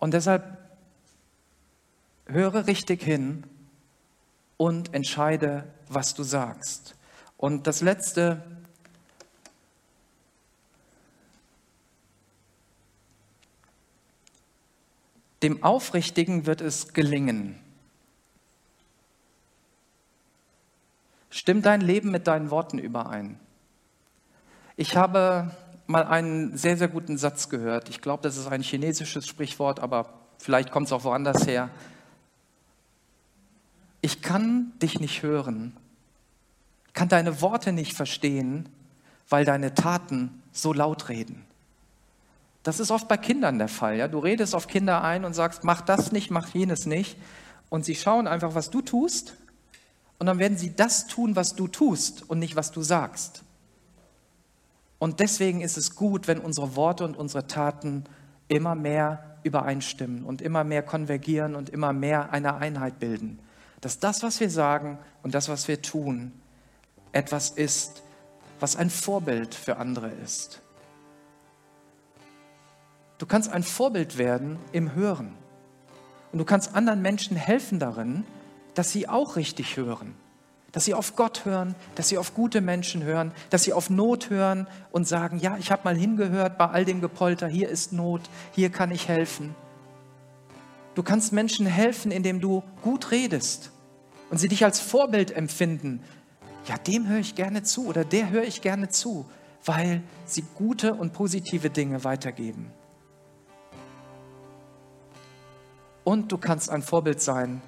Und 0.00 0.12
deshalb 0.12 0.58
höre 2.26 2.66
richtig 2.66 3.00
hin 3.00 3.44
und 4.56 4.92
entscheide, 4.92 5.72
was 5.88 6.14
du 6.14 6.24
sagst. 6.24 6.96
Und 7.44 7.66
das 7.66 7.82
Letzte, 7.82 8.42
dem 15.42 15.62
Aufrichtigen 15.62 16.46
wird 16.46 16.62
es 16.62 16.94
gelingen. 16.94 17.60
Stimmt 21.28 21.66
dein 21.66 21.82
Leben 21.82 22.10
mit 22.10 22.26
deinen 22.28 22.50
Worten 22.50 22.78
überein? 22.78 23.38
Ich 24.78 24.96
habe 24.96 25.54
mal 25.86 26.04
einen 26.04 26.56
sehr, 26.56 26.78
sehr 26.78 26.88
guten 26.88 27.18
Satz 27.18 27.50
gehört. 27.50 27.90
Ich 27.90 28.00
glaube, 28.00 28.22
das 28.22 28.38
ist 28.38 28.46
ein 28.46 28.62
chinesisches 28.62 29.26
Sprichwort, 29.26 29.80
aber 29.80 30.18
vielleicht 30.38 30.70
kommt 30.70 30.86
es 30.86 30.94
auch 30.94 31.04
woanders 31.04 31.46
her. 31.46 31.68
Ich 34.00 34.22
kann 34.22 34.72
dich 34.80 34.98
nicht 34.98 35.22
hören, 35.22 35.76
kann 36.94 37.08
deine 37.08 37.40
Worte 37.42 37.72
nicht 37.72 37.92
verstehen, 37.92 38.68
weil 39.28 39.44
deine 39.44 39.74
Taten 39.74 40.42
so 40.52 40.72
laut 40.72 41.08
reden. 41.08 41.44
Das 42.62 42.80
ist 42.80 42.90
oft 42.90 43.08
bei 43.08 43.18
Kindern 43.18 43.58
der 43.58 43.68
Fall. 43.68 43.96
Ja? 43.96 44.08
Du 44.08 44.18
redest 44.18 44.54
auf 44.54 44.68
Kinder 44.68 45.02
ein 45.04 45.24
und 45.24 45.34
sagst, 45.34 45.64
mach 45.64 45.82
das 45.82 46.12
nicht, 46.12 46.30
mach 46.30 46.48
jenes 46.48 46.86
nicht. 46.86 47.18
Und 47.68 47.84
sie 47.84 47.94
schauen 47.94 48.26
einfach, 48.26 48.54
was 48.54 48.70
du 48.70 48.80
tust. 48.80 49.34
Und 50.18 50.26
dann 50.26 50.38
werden 50.38 50.56
sie 50.56 50.74
das 50.74 51.06
tun, 51.06 51.36
was 51.36 51.56
du 51.56 51.68
tust 51.68 52.28
und 52.28 52.38
nicht, 52.38 52.56
was 52.56 52.70
du 52.70 52.80
sagst. 52.80 53.42
Und 54.98 55.20
deswegen 55.20 55.60
ist 55.60 55.76
es 55.76 55.96
gut, 55.96 56.28
wenn 56.28 56.38
unsere 56.38 56.76
Worte 56.76 57.04
und 57.04 57.16
unsere 57.16 57.46
Taten 57.46 58.04
immer 58.48 58.74
mehr 58.74 59.36
übereinstimmen 59.42 60.24
und 60.24 60.40
immer 60.40 60.64
mehr 60.64 60.82
konvergieren 60.82 61.54
und 61.56 61.68
immer 61.68 61.92
mehr 61.92 62.32
eine 62.32 62.54
Einheit 62.54 62.98
bilden. 62.98 63.38
Dass 63.82 63.98
das, 63.98 64.22
was 64.22 64.40
wir 64.40 64.48
sagen 64.48 64.98
und 65.22 65.34
das, 65.34 65.50
was 65.50 65.68
wir 65.68 65.82
tun, 65.82 66.32
etwas 67.14 67.50
ist, 67.50 68.02
was 68.60 68.76
ein 68.76 68.90
Vorbild 68.90 69.54
für 69.54 69.76
andere 69.76 70.10
ist. 70.10 70.60
Du 73.18 73.26
kannst 73.26 73.50
ein 73.50 73.62
Vorbild 73.62 74.18
werden 74.18 74.58
im 74.72 74.94
Hören. 74.94 75.34
Und 76.32 76.38
du 76.38 76.44
kannst 76.44 76.74
anderen 76.74 77.00
Menschen 77.00 77.36
helfen 77.36 77.78
darin, 77.78 78.24
dass 78.74 78.90
sie 78.90 79.08
auch 79.08 79.36
richtig 79.36 79.76
hören 79.76 80.16
dass 80.74 80.86
sie 80.86 80.94
auf 80.94 81.14
Gott 81.14 81.44
hören, 81.44 81.76
dass 81.94 82.08
sie 82.08 82.18
auf 82.18 82.34
gute 82.34 82.60
Menschen 82.60 83.04
hören, 83.04 83.30
dass 83.48 83.62
sie 83.62 83.72
auf 83.72 83.90
Not 83.90 84.28
hören 84.28 84.66
und 84.90 85.06
sagen, 85.06 85.38
ja, 85.38 85.56
ich 85.56 85.70
habe 85.70 85.82
mal 85.84 85.96
hingehört 85.96 86.58
bei 86.58 86.66
all 86.66 86.84
dem 86.84 87.00
Gepolter, 87.00 87.46
hier 87.46 87.68
ist 87.68 87.92
Not, 87.92 88.22
hier 88.50 88.70
kann 88.70 88.90
ich 88.90 89.06
helfen. 89.06 89.54
Du 90.96 91.04
kannst 91.04 91.32
Menschen 91.32 91.64
helfen, 91.64 92.10
indem 92.10 92.40
du 92.40 92.64
gut 92.82 93.12
redest 93.12 93.70
und 94.30 94.38
sie 94.38 94.48
dich 94.48 94.64
als 94.64 94.80
Vorbild 94.80 95.30
empfinden. 95.30 96.02
Ja, 96.66 96.78
dem 96.78 97.08
höre 97.08 97.18
ich 97.18 97.34
gerne 97.34 97.62
zu 97.62 97.86
oder 97.86 98.04
der 98.04 98.30
höre 98.30 98.44
ich 98.44 98.62
gerne 98.62 98.88
zu, 98.88 99.26
weil 99.64 100.02
sie 100.26 100.44
gute 100.54 100.94
und 100.94 101.12
positive 101.12 101.70
Dinge 101.70 102.04
weitergeben. 102.04 102.70
Und 106.04 106.32
du 106.32 106.38
kannst 106.38 106.70
ein 106.70 106.82
Vorbild 106.82 107.20
sein 107.20 107.62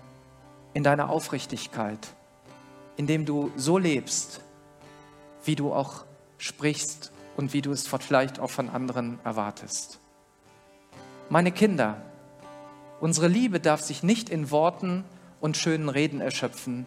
in 0.75 0.83
deiner 0.83 1.09
Aufrichtigkeit 1.09 1.99
indem 2.97 3.27
du 3.27 3.53
so 3.57 3.79
lebst, 3.79 4.41
wie 5.45 5.55
du 5.55 5.73
auch 5.73 6.05
sprichst 6.39 7.13
und 7.37 7.53
wie 7.53 7.63
du 7.63 7.71
es 7.71 7.87
vielleicht 7.87 8.41
auch 8.41 8.51
von 8.51 8.69
anderen 8.69 9.19
erwartest. 9.25 9.99
Meine 11.29 11.53
Kinder, 11.53 12.01
unsere 13.01 13.29
Liebe 13.29 13.61
darf 13.61 13.83
sich 13.83 14.03
nicht 14.03 14.29
in 14.31 14.51
Worten 14.51 15.05
und 15.41 15.57
schönen 15.57 15.89
Reden 15.89 16.21
erschöpfen. 16.21 16.87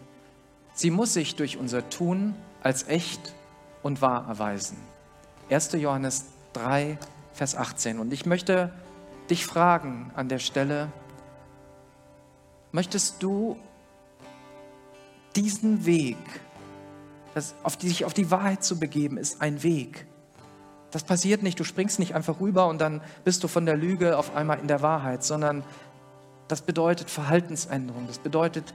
Sie 0.80 0.90
muss 0.90 1.12
sich 1.12 1.36
durch 1.36 1.58
unser 1.58 1.90
Tun 1.90 2.34
als 2.62 2.88
echt 2.88 3.34
und 3.82 4.00
wahr 4.00 4.26
erweisen. 4.26 4.78
1. 5.50 5.72
Johannes 5.72 6.24
3, 6.54 6.96
Vers 7.34 7.54
18. 7.54 7.98
Und 7.98 8.14
ich 8.14 8.24
möchte 8.24 8.72
dich 9.28 9.44
fragen 9.44 10.10
an 10.16 10.30
der 10.30 10.38
Stelle, 10.38 10.90
möchtest 12.72 13.22
du 13.22 13.58
diesen 15.36 15.84
Weg, 15.84 16.16
das, 17.34 17.54
auf 17.62 17.76
die, 17.76 17.88
sich 17.88 18.06
auf 18.06 18.14
die 18.14 18.30
Wahrheit 18.30 18.64
zu 18.64 18.78
begeben, 18.78 19.18
ist 19.18 19.42
ein 19.42 19.62
Weg. 19.62 20.06
Das 20.92 21.04
passiert 21.04 21.42
nicht, 21.42 21.60
du 21.60 21.64
springst 21.64 21.98
nicht 21.98 22.14
einfach 22.14 22.40
rüber 22.40 22.68
und 22.68 22.80
dann 22.80 23.02
bist 23.22 23.44
du 23.44 23.48
von 23.48 23.66
der 23.66 23.76
Lüge 23.76 24.16
auf 24.16 24.34
einmal 24.34 24.58
in 24.58 24.66
der 24.66 24.80
Wahrheit, 24.80 25.24
sondern 25.24 25.62
das 26.48 26.62
bedeutet 26.62 27.10
Verhaltensänderung, 27.10 28.06
das 28.06 28.18
bedeutet 28.18 28.72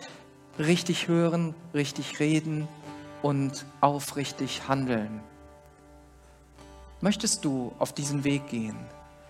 richtig 0.60 1.08
hören, 1.08 1.54
richtig 1.74 2.20
reden 2.20 2.68
und 3.22 3.66
aufrichtig 3.82 4.68
handeln. 4.68 5.22
Möchtest 7.02 7.46
du 7.46 7.74
auf 7.80 7.94
diesen 7.94 8.24
Weg 8.24 8.48
gehen, 8.48 8.78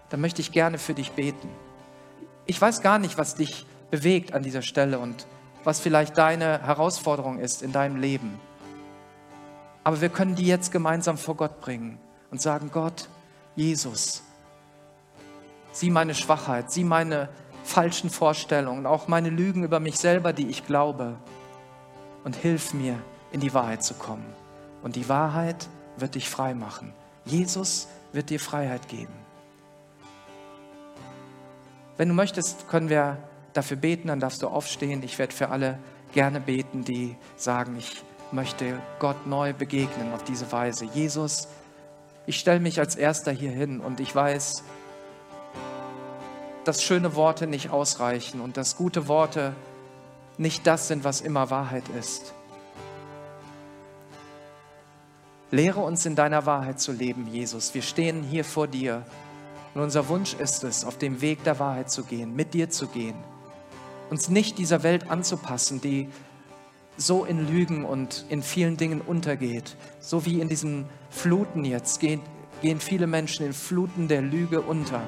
dann 0.09 0.21
möchte 0.21 0.41
ich 0.41 0.51
gerne 0.51 0.77
für 0.77 0.93
dich 0.93 1.11
beten. 1.11 1.49
Ich 2.45 2.61
weiß 2.61 2.81
gar 2.81 2.99
nicht, 2.99 3.17
was 3.17 3.35
dich 3.35 3.65
bewegt 3.89 4.33
an 4.33 4.43
dieser 4.43 4.61
Stelle 4.61 4.99
und 4.99 5.25
was 5.63 5.79
vielleicht 5.79 6.17
deine 6.17 6.61
Herausforderung 6.61 7.39
ist 7.39 7.63
in 7.63 7.71
deinem 7.71 7.97
Leben. 7.97 8.39
Aber 9.83 10.01
wir 10.01 10.09
können 10.09 10.35
die 10.35 10.45
jetzt 10.45 10.71
gemeinsam 10.71 11.17
vor 11.17 11.35
Gott 11.35 11.59
bringen 11.59 11.97
und 12.31 12.41
sagen, 12.41 12.69
Gott, 12.71 13.07
Jesus, 13.55 14.23
sieh 15.71 15.89
meine 15.89 16.15
Schwachheit, 16.15 16.71
sieh 16.71 16.83
meine 16.83 17.29
falschen 17.65 18.09
Vorstellungen, 18.09 18.85
auch 18.85 19.07
meine 19.07 19.29
Lügen 19.29 19.63
über 19.63 19.79
mich 19.79 19.97
selber, 19.97 20.33
die 20.33 20.47
ich 20.47 20.65
glaube, 20.65 21.15
und 22.23 22.35
hilf 22.35 22.73
mir, 22.73 22.97
in 23.31 23.41
die 23.41 23.53
Wahrheit 23.53 23.83
zu 23.83 23.95
kommen. 23.95 24.25
Und 24.81 24.95
die 24.95 25.09
Wahrheit 25.09 25.67
wird 25.97 26.15
dich 26.15 26.29
frei 26.29 26.53
machen. 26.53 26.93
Jesus 27.25 27.87
wird 28.13 28.29
dir 28.29 28.39
Freiheit 28.39 28.87
geben. 28.87 29.13
Wenn 31.97 32.09
du 32.09 32.13
möchtest, 32.13 32.67
können 32.67 32.89
wir 32.89 33.17
dafür 33.53 33.77
beten, 33.77 34.07
dann 34.07 34.19
darfst 34.19 34.41
du 34.41 34.47
aufstehen. 34.47 35.01
Ich 35.03 35.17
werde 35.17 35.33
für 35.33 35.49
alle 35.49 35.79
gerne 36.13 36.39
beten, 36.39 36.83
die 36.83 37.15
sagen, 37.35 37.75
ich 37.77 38.03
möchte 38.31 38.79
Gott 38.99 39.27
neu 39.27 39.53
begegnen 39.53 40.13
auf 40.13 40.23
diese 40.23 40.51
Weise. 40.51 40.85
Jesus, 40.85 41.47
ich 42.25 42.39
stelle 42.39 42.59
mich 42.59 42.79
als 42.79 42.95
Erster 42.95 43.31
hier 43.31 43.51
hin 43.51 43.79
und 43.79 43.99
ich 43.99 44.13
weiß, 44.15 44.63
dass 46.67 46.83
schöne 46.83 47.15
Worte 47.15 47.47
nicht 47.47 47.69
ausreichen 47.69 48.41
und 48.41 48.57
dass 48.57 48.75
gute 48.75 49.07
Worte 49.07 49.55
nicht 50.37 50.67
das 50.67 50.87
sind, 50.87 51.03
was 51.03 51.21
immer 51.21 51.49
Wahrheit 51.49 51.85
ist. 51.97 52.33
Lehre 55.51 55.79
uns 55.79 56.05
in 56.05 56.15
deiner 56.15 56.45
Wahrheit 56.45 56.79
zu 56.79 56.91
leben, 56.91 57.27
Jesus. 57.27 57.73
Wir 57.73 57.81
stehen 57.81 58.23
hier 58.23 58.43
vor 58.43 58.67
dir 58.67 59.03
und 59.73 59.81
unser 59.81 60.09
Wunsch 60.09 60.33
ist 60.33 60.63
es, 60.63 60.83
auf 60.83 60.97
dem 60.97 61.21
Weg 61.21 61.43
der 61.43 61.59
Wahrheit 61.59 61.89
zu 61.89 62.03
gehen, 62.03 62.35
mit 62.35 62.53
dir 62.53 62.69
zu 62.69 62.87
gehen 62.87 63.15
uns 64.09 64.29
nicht 64.29 64.57
dieser 64.57 64.83
Welt 64.83 65.09
anzupassen, 65.09 65.81
die 65.81 66.07
so 66.97 67.25
in 67.25 67.47
Lügen 67.47 67.83
und 67.83 68.25
in 68.29 68.41
vielen 68.41 68.77
Dingen 68.77 69.01
untergeht. 69.01 69.75
So 69.99 70.25
wie 70.25 70.39
in 70.39 70.47
diesen 70.47 70.85
Fluten 71.09 71.65
jetzt 71.65 71.99
gehen, 71.99 72.21
gehen 72.61 72.79
viele 72.79 73.07
Menschen 73.07 73.45
in 73.45 73.53
Fluten 73.53 74.07
der 74.07 74.21
Lüge 74.21 74.61
unter. 74.61 75.01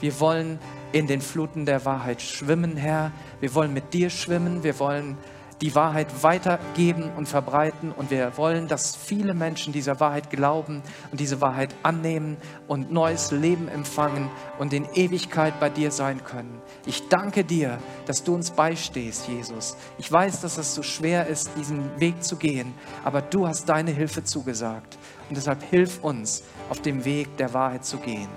Wir 0.00 0.20
wollen 0.20 0.58
in 0.94 1.08
den 1.08 1.20
Fluten 1.20 1.66
der 1.66 1.84
Wahrheit 1.84 2.22
schwimmen, 2.22 2.76
Herr. 2.76 3.10
Wir 3.40 3.52
wollen 3.56 3.74
mit 3.74 3.92
dir 3.92 4.10
schwimmen. 4.10 4.62
Wir 4.62 4.78
wollen 4.78 5.18
die 5.60 5.74
Wahrheit 5.74 6.22
weitergeben 6.22 7.10
und 7.16 7.28
verbreiten. 7.28 7.90
Und 7.90 8.12
wir 8.12 8.36
wollen, 8.36 8.68
dass 8.68 8.94
viele 8.94 9.34
Menschen 9.34 9.72
dieser 9.72 9.98
Wahrheit 9.98 10.30
glauben 10.30 10.82
und 11.10 11.18
diese 11.18 11.40
Wahrheit 11.40 11.74
annehmen 11.82 12.36
und 12.68 12.92
neues 12.92 13.32
Leben 13.32 13.66
empfangen 13.66 14.30
und 14.60 14.72
in 14.72 14.86
Ewigkeit 14.94 15.58
bei 15.58 15.68
dir 15.68 15.90
sein 15.90 16.22
können. 16.22 16.62
Ich 16.86 17.08
danke 17.08 17.42
dir, 17.42 17.78
dass 18.06 18.22
du 18.22 18.32
uns 18.32 18.52
beistehst, 18.52 19.26
Jesus. 19.26 19.76
Ich 19.98 20.12
weiß, 20.12 20.42
dass 20.42 20.58
es 20.58 20.76
so 20.76 20.84
schwer 20.84 21.26
ist, 21.26 21.50
diesen 21.56 21.98
Weg 21.98 22.22
zu 22.22 22.36
gehen, 22.36 22.72
aber 23.02 23.20
du 23.20 23.48
hast 23.48 23.68
deine 23.68 23.90
Hilfe 23.90 24.22
zugesagt. 24.22 24.96
Und 25.28 25.36
deshalb 25.36 25.60
hilf 25.64 26.04
uns, 26.04 26.44
auf 26.70 26.80
dem 26.82 27.04
Weg 27.04 27.36
der 27.36 27.52
Wahrheit 27.52 27.84
zu 27.84 27.96
gehen. 27.96 28.28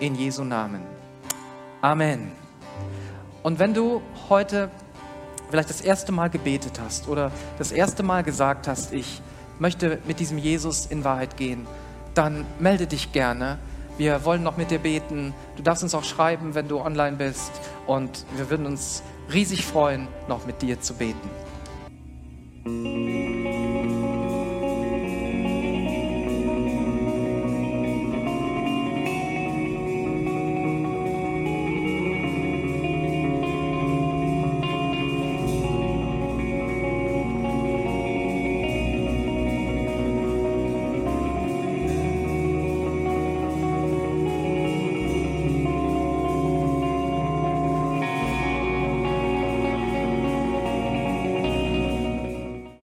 In 0.00 0.14
Jesu 0.14 0.42
Namen. 0.42 0.91
Amen. 1.82 2.30
Und 3.42 3.58
wenn 3.58 3.74
du 3.74 4.02
heute 4.28 4.70
vielleicht 5.50 5.68
das 5.68 5.80
erste 5.80 6.12
Mal 6.12 6.30
gebetet 6.30 6.80
hast 6.80 7.08
oder 7.08 7.32
das 7.58 7.72
erste 7.72 8.04
Mal 8.04 8.22
gesagt 8.22 8.68
hast, 8.68 8.92
ich 8.92 9.20
möchte 9.58 9.98
mit 10.06 10.20
diesem 10.20 10.38
Jesus 10.38 10.86
in 10.86 11.02
Wahrheit 11.02 11.36
gehen, 11.36 11.66
dann 12.14 12.46
melde 12.60 12.86
dich 12.86 13.10
gerne. 13.10 13.58
Wir 13.98 14.24
wollen 14.24 14.44
noch 14.44 14.56
mit 14.56 14.70
dir 14.70 14.78
beten. 14.78 15.34
Du 15.56 15.64
darfst 15.64 15.82
uns 15.82 15.92
auch 15.96 16.04
schreiben, 16.04 16.54
wenn 16.54 16.68
du 16.68 16.78
online 16.80 17.16
bist. 17.16 17.50
Und 17.88 18.26
wir 18.36 18.48
würden 18.48 18.64
uns 18.64 19.02
riesig 19.32 19.66
freuen, 19.66 20.06
noch 20.28 20.46
mit 20.46 20.62
dir 20.62 20.80
zu 20.80 20.94
beten. 20.94 21.28